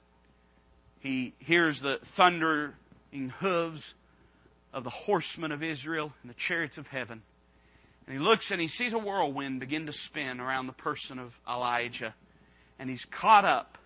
he 1.00 1.34
hears 1.38 1.78
the 1.82 1.98
thundering 2.16 2.72
hooves 3.40 3.82
of 4.72 4.84
the 4.84 4.90
horsemen 4.90 5.52
of 5.52 5.62
Israel 5.62 6.12
and 6.22 6.30
the 6.30 6.36
chariots 6.46 6.78
of 6.78 6.86
heaven. 6.86 7.22
And 8.06 8.16
he 8.16 8.22
looks 8.22 8.50
and 8.50 8.60
he 8.60 8.68
sees 8.68 8.92
a 8.92 8.98
whirlwind 8.98 9.60
begin 9.60 9.86
to 9.86 9.92
spin 9.92 10.40
around 10.40 10.66
the 10.66 10.72
person 10.72 11.18
of 11.18 11.32
Elijah. 11.48 12.14
And 12.78 12.88
he's 12.88 13.04
caught 13.20 13.44
up 13.44 13.77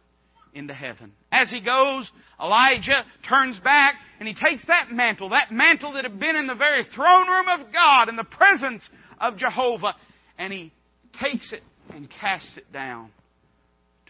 into 0.55 0.75
heaven. 0.75 1.13
As 1.31 1.49
he 1.49 1.61
goes, 1.61 2.11
Elijah 2.41 3.05
turns 3.29 3.59
back 3.61 3.95
and 4.19 4.29
he 4.29 4.35
takes 4.35 4.67
that 4.67 4.91
mantle, 4.93 5.31
that 5.31 5.51
mantle 5.51 5.93
that 5.95 6.05
had 6.05 6.21
been 6.21 6.37
in 6.37 6.47
the 6.47 6.55
very 6.55 6.85
throne 6.95 7.29
room 7.29 7.49
of 7.49 7.73
God 7.73 8.09
in 8.09 8.17
the 8.17 8.25
presence 8.25 8.83
of 9.21 9.37
Jehovah, 9.37 9.95
and 10.39 10.53
he 10.53 10.73
takes 11.21 11.53
it 11.53 11.63
and 11.91 12.09
casts 12.21 12.57
it 12.57 12.73
down 12.73 13.11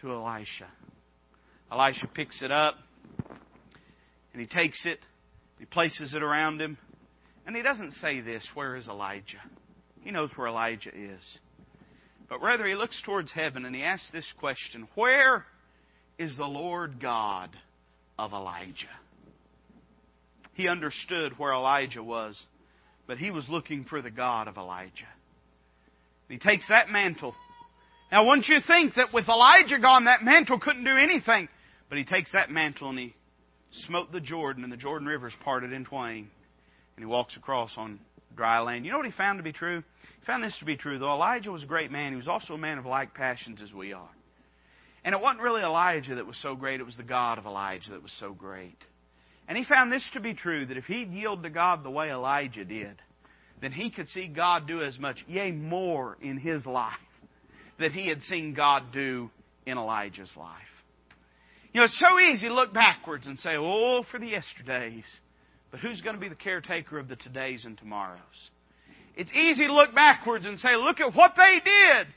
to 0.01 0.11
Elisha. 0.11 0.67
Elisha 1.71 2.07
picks 2.07 2.41
it 2.41 2.51
up 2.51 2.75
and 4.33 4.41
he 4.41 4.47
takes 4.47 4.85
it, 4.85 4.99
he 5.59 5.65
places 5.65 6.13
it 6.13 6.23
around 6.23 6.59
him, 6.59 6.77
and 7.45 7.55
he 7.55 7.61
doesn't 7.61 7.91
say 7.93 8.21
this, 8.21 8.47
Where 8.53 8.75
is 8.75 8.87
Elijah? 8.87 9.41
He 10.01 10.11
knows 10.11 10.29
where 10.35 10.47
Elijah 10.47 10.89
is. 10.89 11.39
But 12.29 12.41
rather, 12.41 12.65
he 12.65 12.75
looks 12.75 13.01
towards 13.05 13.31
heaven 13.31 13.65
and 13.65 13.75
he 13.75 13.83
asks 13.83 14.09
this 14.11 14.31
question 14.39 14.87
Where 14.95 15.45
is 16.17 16.35
the 16.37 16.45
Lord 16.45 16.99
God 17.01 17.49
of 18.17 18.33
Elijah. 18.33 18.87
He 20.53 20.67
understood 20.67 21.37
where 21.37 21.53
Elijah 21.53 22.03
was, 22.03 22.41
but 23.07 23.17
he 23.17 23.31
was 23.31 23.49
looking 23.49 23.85
for 23.85 24.01
the 24.01 24.11
God 24.11 24.47
of 24.47 24.57
Elijah. 24.57 25.07
He 26.29 26.37
takes 26.37 26.67
that 26.69 26.89
mantle. 26.89 27.33
Now, 28.11 28.27
wouldn't 28.27 28.47
you 28.47 28.59
think 28.65 28.95
that 28.95 29.13
with 29.13 29.27
Elijah 29.27 29.79
gone, 29.79 30.05
that 30.05 30.23
mantle 30.23 30.59
couldn't 30.59 30.83
do 30.83 30.95
anything? 30.97 31.49
But 31.89 31.97
he 31.97 32.05
takes 32.05 32.31
that 32.33 32.49
mantle 32.49 32.89
and 32.89 32.99
he 32.99 33.15
smote 33.87 34.11
the 34.11 34.21
Jordan, 34.21 34.63
and 34.63 34.71
the 34.71 34.77
Jordan 34.77 35.07
River 35.07 35.27
is 35.27 35.33
parted 35.43 35.73
in 35.73 35.85
twain. 35.85 36.29
And 36.95 36.99
he 36.99 37.05
walks 37.05 37.35
across 37.35 37.73
on 37.75 37.99
dry 38.35 38.59
land. 38.61 38.85
You 38.85 38.91
know 38.91 38.97
what 38.97 39.07
he 39.07 39.11
found 39.11 39.39
to 39.39 39.43
be 39.43 39.51
true? 39.51 39.83
He 40.19 40.25
found 40.25 40.43
this 40.43 40.57
to 40.59 40.65
be 40.65 40.77
true. 40.77 40.99
Though 40.99 41.13
Elijah 41.13 41.51
was 41.51 41.63
a 41.63 41.67
great 41.67 41.91
man, 41.91 42.11
he 42.11 42.17
was 42.17 42.27
also 42.27 42.53
a 42.53 42.57
man 42.57 42.77
of 42.77 42.85
like 42.85 43.13
passions 43.13 43.61
as 43.61 43.73
we 43.73 43.93
are. 43.93 44.09
And 45.05 45.13
it 45.13 45.21
wasn't 45.21 45.41
really 45.41 45.61
Elijah 45.61 46.15
that 46.15 46.25
was 46.25 46.37
so 46.41 46.55
great, 46.55 46.79
it 46.79 46.85
was 46.85 46.97
the 46.97 47.03
God 47.03 47.37
of 47.37 47.45
Elijah 47.45 47.91
that 47.91 48.01
was 48.01 48.15
so 48.19 48.33
great. 48.33 48.77
And 49.47 49.57
he 49.57 49.65
found 49.65 49.91
this 49.91 50.07
to 50.13 50.21
be 50.21 50.33
true 50.33 50.65
that 50.65 50.77
if 50.77 50.85
he'd 50.85 51.11
yield 51.11 51.43
to 51.43 51.49
God 51.49 51.83
the 51.83 51.89
way 51.89 52.09
Elijah 52.09 52.63
did, 52.63 53.01
then 53.61 53.71
he 53.71 53.91
could 53.91 54.07
see 54.07 54.27
God 54.27 54.67
do 54.67 54.81
as 54.81 54.97
much, 54.97 55.23
yea, 55.27 55.51
more 55.51 56.17
in 56.21 56.37
his 56.37 56.65
life 56.65 56.93
that 57.79 57.91
he 57.91 58.07
had 58.07 58.21
seen 58.21 58.53
God 58.53 58.91
do 58.93 59.29
in 59.65 59.77
Elijah's 59.77 60.31
life. 60.37 60.61
You 61.73 61.79
know, 61.79 61.85
it's 61.85 61.99
so 61.99 62.19
easy 62.19 62.47
to 62.47 62.53
look 62.53 62.73
backwards 62.73 63.25
and 63.25 63.37
say, 63.39 63.55
oh, 63.57 64.03
for 64.11 64.19
the 64.19 64.27
yesterdays. 64.27 65.05
But 65.71 65.79
who's 65.79 66.01
going 66.01 66.15
to 66.15 66.21
be 66.21 66.29
the 66.29 66.35
caretaker 66.35 66.99
of 66.99 67.07
the 67.07 67.15
todays 67.15 67.65
and 67.65 67.77
tomorrows? 67.77 68.19
It's 69.15 69.31
easy 69.31 69.65
to 69.65 69.73
look 69.73 69.93
backwards 69.95 70.45
and 70.45 70.57
say, 70.59 70.75
look 70.75 70.99
at 70.99 71.15
what 71.15 71.33
they 71.35 71.59
did. 71.63 72.07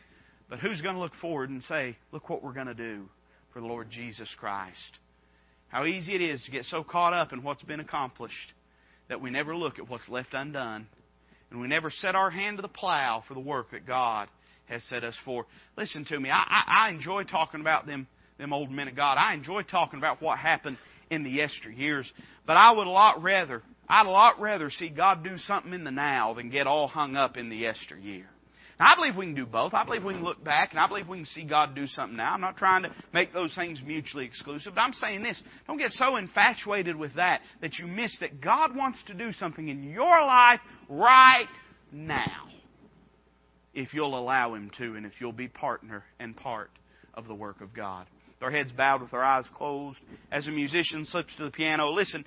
But 0.48 0.60
who's 0.60 0.80
going 0.80 0.94
to 0.94 1.00
look 1.00 1.14
forward 1.20 1.50
and 1.50 1.62
say, 1.68 1.96
look 2.12 2.28
what 2.28 2.42
we're 2.42 2.52
going 2.52 2.66
to 2.66 2.74
do 2.74 3.08
for 3.52 3.60
the 3.60 3.66
Lord 3.66 3.90
Jesus 3.90 4.32
Christ? 4.38 4.98
How 5.68 5.84
easy 5.84 6.14
it 6.14 6.20
is 6.20 6.42
to 6.44 6.50
get 6.50 6.64
so 6.64 6.84
caught 6.84 7.12
up 7.12 7.32
in 7.32 7.42
what's 7.42 7.62
been 7.62 7.80
accomplished 7.80 8.52
that 9.08 9.20
we 9.20 9.30
never 9.30 9.56
look 9.56 9.78
at 9.78 9.88
what's 9.88 10.08
left 10.08 10.34
undone. 10.34 10.86
And 11.50 11.60
we 11.60 11.68
never 11.68 11.90
set 11.90 12.14
our 12.14 12.30
hand 12.30 12.58
to 12.58 12.62
the 12.62 12.68
plow 12.68 13.22
for 13.26 13.34
the 13.34 13.40
work 13.40 13.70
that 13.70 13.86
God 13.86 14.28
has 14.66 14.82
set 14.84 15.04
us 15.04 15.14
for. 15.24 15.46
Listen 15.76 16.04
to 16.06 16.18
me. 16.18 16.30
I, 16.30 16.38
I, 16.38 16.86
I 16.86 16.90
enjoy 16.90 17.22
talking 17.24 17.60
about 17.60 17.86
them, 17.86 18.06
them 18.38 18.52
old 18.52 18.70
men 18.70 18.88
of 18.88 18.96
God. 18.96 19.16
I 19.16 19.34
enjoy 19.34 19.62
talking 19.62 19.98
about 19.98 20.20
what 20.20 20.38
happened 20.38 20.76
in 21.08 21.22
the 21.22 21.38
yesteryears. 21.38 22.06
But 22.46 22.56
I 22.56 22.72
would 22.72 22.86
a 22.86 22.90
lot 22.90 23.22
rather, 23.22 23.62
I'd 23.88 24.06
a 24.06 24.10
lot 24.10 24.40
rather 24.40 24.70
see 24.70 24.88
God 24.88 25.22
do 25.22 25.38
something 25.38 25.72
in 25.72 25.84
the 25.84 25.92
now 25.92 26.34
than 26.34 26.50
get 26.50 26.66
all 26.66 26.88
hung 26.88 27.14
up 27.14 27.36
in 27.36 27.48
the 27.48 27.56
yesteryear. 27.56 28.26
Now, 28.78 28.92
I 28.92 28.94
believe 28.94 29.16
we 29.16 29.24
can 29.24 29.34
do 29.34 29.46
both. 29.46 29.72
I 29.72 29.84
believe 29.84 30.04
we 30.04 30.12
can 30.12 30.24
look 30.24 30.44
back, 30.44 30.72
and 30.72 30.80
I 30.80 30.86
believe 30.86 31.08
we 31.08 31.18
can 31.18 31.24
see 31.24 31.44
God 31.44 31.74
do 31.74 31.86
something 31.86 32.16
now. 32.16 32.34
I'm 32.34 32.40
not 32.40 32.58
trying 32.58 32.82
to 32.82 32.90
make 33.12 33.32
those 33.32 33.54
things 33.54 33.80
mutually 33.84 34.26
exclusive, 34.26 34.74
but 34.74 34.82
I'm 34.82 34.92
saying 34.92 35.22
this. 35.22 35.42
Don't 35.66 35.78
get 35.78 35.92
so 35.92 36.16
infatuated 36.16 36.94
with 36.94 37.14
that 37.14 37.40
that 37.62 37.78
you 37.78 37.86
miss 37.86 38.16
that 38.20 38.40
God 38.40 38.76
wants 38.76 38.98
to 39.06 39.14
do 39.14 39.32
something 39.38 39.68
in 39.68 39.82
your 39.82 40.20
life 40.26 40.60
right 40.90 41.48
now. 41.90 42.48
If 43.72 43.94
you'll 43.94 44.18
allow 44.18 44.54
Him 44.54 44.70
to, 44.78 44.94
and 44.94 45.06
if 45.06 45.12
you'll 45.20 45.32
be 45.32 45.48
partner 45.48 46.04
and 46.20 46.36
part 46.36 46.70
of 47.14 47.26
the 47.26 47.34
work 47.34 47.62
of 47.62 47.74
God. 47.74 48.06
Their 48.40 48.50
heads 48.50 48.70
bowed 48.72 49.00
with 49.00 49.10
their 49.10 49.24
eyes 49.24 49.46
closed, 49.54 49.98
as 50.30 50.46
a 50.46 50.50
musician 50.50 51.06
slips 51.06 51.34
to 51.36 51.44
the 51.44 51.50
piano, 51.50 51.90
listen, 51.90 52.24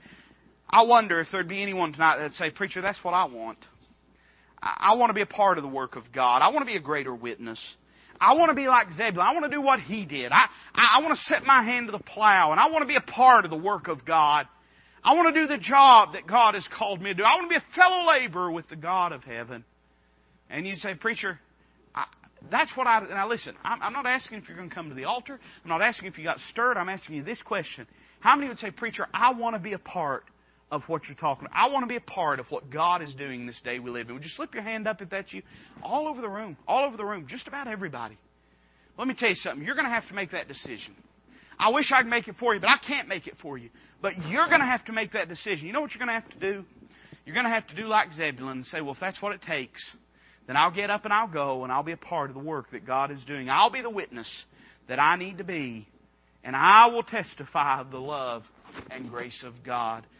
I 0.68 0.84
wonder 0.84 1.20
if 1.20 1.28
there'd 1.32 1.48
be 1.48 1.62
anyone 1.62 1.94
tonight 1.94 2.18
that'd 2.18 2.34
say, 2.34 2.50
Preacher, 2.50 2.82
that's 2.82 3.04
what 3.04 3.14
I 3.14 3.26
want. 3.26 3.60
I 4.62 4.96
want 4.96 5.10
to 5.10 5.14
be 5.14 5.22
a 5.22 5.26
part 5.26 5.58
of 5.58 5.64
the 5.64 5.70
work 5.70 5.96
of 5.96 6.04
God. 6.14 6.42
I 6.42 6.50
want 6.50 6.62
to 6.62 6.66
be 6.66 6.76
a 6.76 6.82
greater 6.82 7.14
witness. 7.14 7.60
I 8.20 8.34
want 8.34 8.50
to 8.50 8.56
be 8.56 8.68
like 8.68 8.88
Zebulun. 8.98 9.26
I 9.26 9.34
want 9.34 9.46
to 9.46 9.52
do 9.52 9.62
what 9.62 9.80
he 9.80 10.06
did. 10.06 10.32
I, 10.32 10.48
I 10.76 11.02
want 11.02 11.18
to 11.18 11.34
set 11.34 11.46
my 11.46 11.64
hand 11.64 11.88
to 11.88 11.92
the 11.94 12.04
plow 12.04 12.52
and 12.52 12.60
I 12.60 12.70
want 12.70 12.82
to 12.82 12.88
be 12.88 12.98
a 12.98 13.02
part 13.02 13.46
of 13.46 13.52
the 13.52 13.58
work 13.58 13.88
of 13.88 14.04
God. 14.06 14.48
I 15.02 15.14
want 15.14 15.34
to 15.34 15.42
do 15.42 15.48
the 15.48 15.58
job 15.58 16.14
that 16.14 16.28
God 16.28 16.56
has 16.56 16.68
called 16.78 17.02
me 17.02 17.12
to 17.12 17.14
do. 17.14 17.24
I 17.24 17.36
want 17.36 17.50
to 17.50 17.58
be 17.58 17.64
a 17.64 17.76
fellow 17.76 18.06
laborer 18.08 18.52
with 18.52 18.68
the 18.68 18.76
God 18.76 19.14
of 19.14 19.24
heaven. 19.24 19.64
And 20.50 20.68
you 20.68 20.76
say, 20.76 20.96
Preacher, 20.96 21.40
I, 21.96 22.06
that's 22.52 22.76
what 22.76 22.88
I. 22.88 23.00
Now 23.08 23.30
listen, 23.30 23.56
I'm, 23.64 23.82
I'm 23.82 23.94
not 23.94 24.06
asking 24.06 24.40
if 24.40 24.50
you're 24.50 24.58
going 24.58 24.70
to 24.70 24.76
come 24.76 24.90
to 24.90 24.96
the 24.96 25.06
altar. 25.06 25.40
I'm 25.64 25.70
not 25.70 25.82
asking 25.82 26.10
if 26.10 26.18
you 26.18 26.26
got 26.26 26.38
stirred. 26.52 26.76
I'm 26.76 26.90
asking 26.90 27.16
you 27.16 27.24
this 27.24 27.42
question. 27.46 27.88
How 28.20 28.36
many 28.36 28.50
would 28.50 28.60
say, 28.60 28.72
Preacher, 28.72 29.08
I 29.14 29.34
want 29.34 29.56
to 29.56 29.62
be 29.62 29.72
a 29.72 29.80
part 29.80 30.26
of 30.72 30.84
what 30.88 31.08
you're 31.08 31.18
talking 31.18 31.46
about. 31.46 31.58
I 31.58 31.72
want 31.72 31.84
to 31.84 31.88
be 31.88 31.96
a 31.96 32.02
part 32.02 32.40
of 32.40 32.46
what 32.50 32.70
God 32.70 33.02
is 33.02 33.14
doing 33.16 33.46
this 33.46 33.60
day 33.64 33.80
we 33.80 33.90
live 33.90 34.08
in. 34.08 34.14
Would 34.14 34.24
you 34.24 34.30
slip 34.30 34.54
your 34.54 34.64
hand 34.64 34.88
up 34.88 35.02
if 35.02 35.10
that's 35.10 35.34
you? 35.34 35.42
All 35.82 36.08
over 36.08 36.22
the 36.22 36.30
room. 36.30 36.58
All 36.68 36.86
over 36.86 36.98
the 36.98 37.06
room. 37.06 37.26
Just 37.28 37.48
about 37.48 37.68
everybody. 37.68 38.18
Let 38.98 39.08
me 39.08 39.16
tell 39.18 39.30
you 39.30 39.36
something. 39.36 39.66
You're 39.66 39.76
going 39.76 39.88
to 39.88 39.92
have 39.92 40.08
to 40.10 40.14
make 40.14 40.32
that 40.32 40.48
decision. 40.48 40.96
I 41.58 41.70
wish 41.70 41.92
I 41.94 42.02
could 42.02 42.10
make 42.10 42.28
it 42.28 42.36
for 42.40 42.54
you, 42.54 42.62
but 42.62 42.70
I 42.70 42.78
can't 42.86 43.08
make 43.08 43.28
it 43.28 43.36
for 43.42 43.58
you. 43.58 43.70
But 44.02 44.14
you're 44.28 44.48
going 44.48 44.62
to 44.62 44.66
have 44.66 44.86
to 44.86 44.94
make 44.94 45.14
that 45.14 45.28
decision. 45.28 45.68
You 45.68 45.74
know 45.74 45.82
what 45.82 45.92
you're 45.94 46.06
going 46.06 46.16
to 46.16 46.22
have 46.22 46.40
to 46.40 46.40
do? 46.40 46.64
You're 47.26 47.34
going 47.34 47.46
to 47.46 47.52
have 47.52 47.68
to 47.68 47.76
do 47.76 47.88
like 47.88 48.12
Zebulun 48.14 48.58
and 48.58 48.66
say, 48.66 48.82
well, 48.82 48.94
if 48.94 49.00
that's 49.00 49.22
what 49.22 49.34
it 49.34 49.42
takes, 49.42 49.84
then 50.48 50.56
I'll 50.56 50.72
get 50.72 50.90
up 50.90 51.04
and 51.06 51.14
I'll 51.14 51.28
go 51.28 51.64
and 51.64 51.72
I'll 51.72 51.84
be 51.84 51.92
a 51.92 51.98
part 51.98 52.30
of 52.30 52.36
the 52.36 52.42
work 52.42 52.72
that 52.72 52.86
God 52.88 53.12
is 53.12 53.20
doing. 53.28 53.50
I'll 53.50 53.70
be 53.70 53.82
the 53.82 53.90
witness 53.90 54.28
that 54.88 55.00
I 55.00 55.16
need 55.16 55.38
to 55.38 55.44
be, 55.44 55.88
and 56.44 56.56
I 56.56 56.88
will 56.88 57.04
testify 57.04 57.82
of 57.82 57.92
the 57.92 58.00
love 58.00 58.44
and 58.90 59.10
grace 59.10 59.44
of 59.46 59.54
God. 59.64 60.06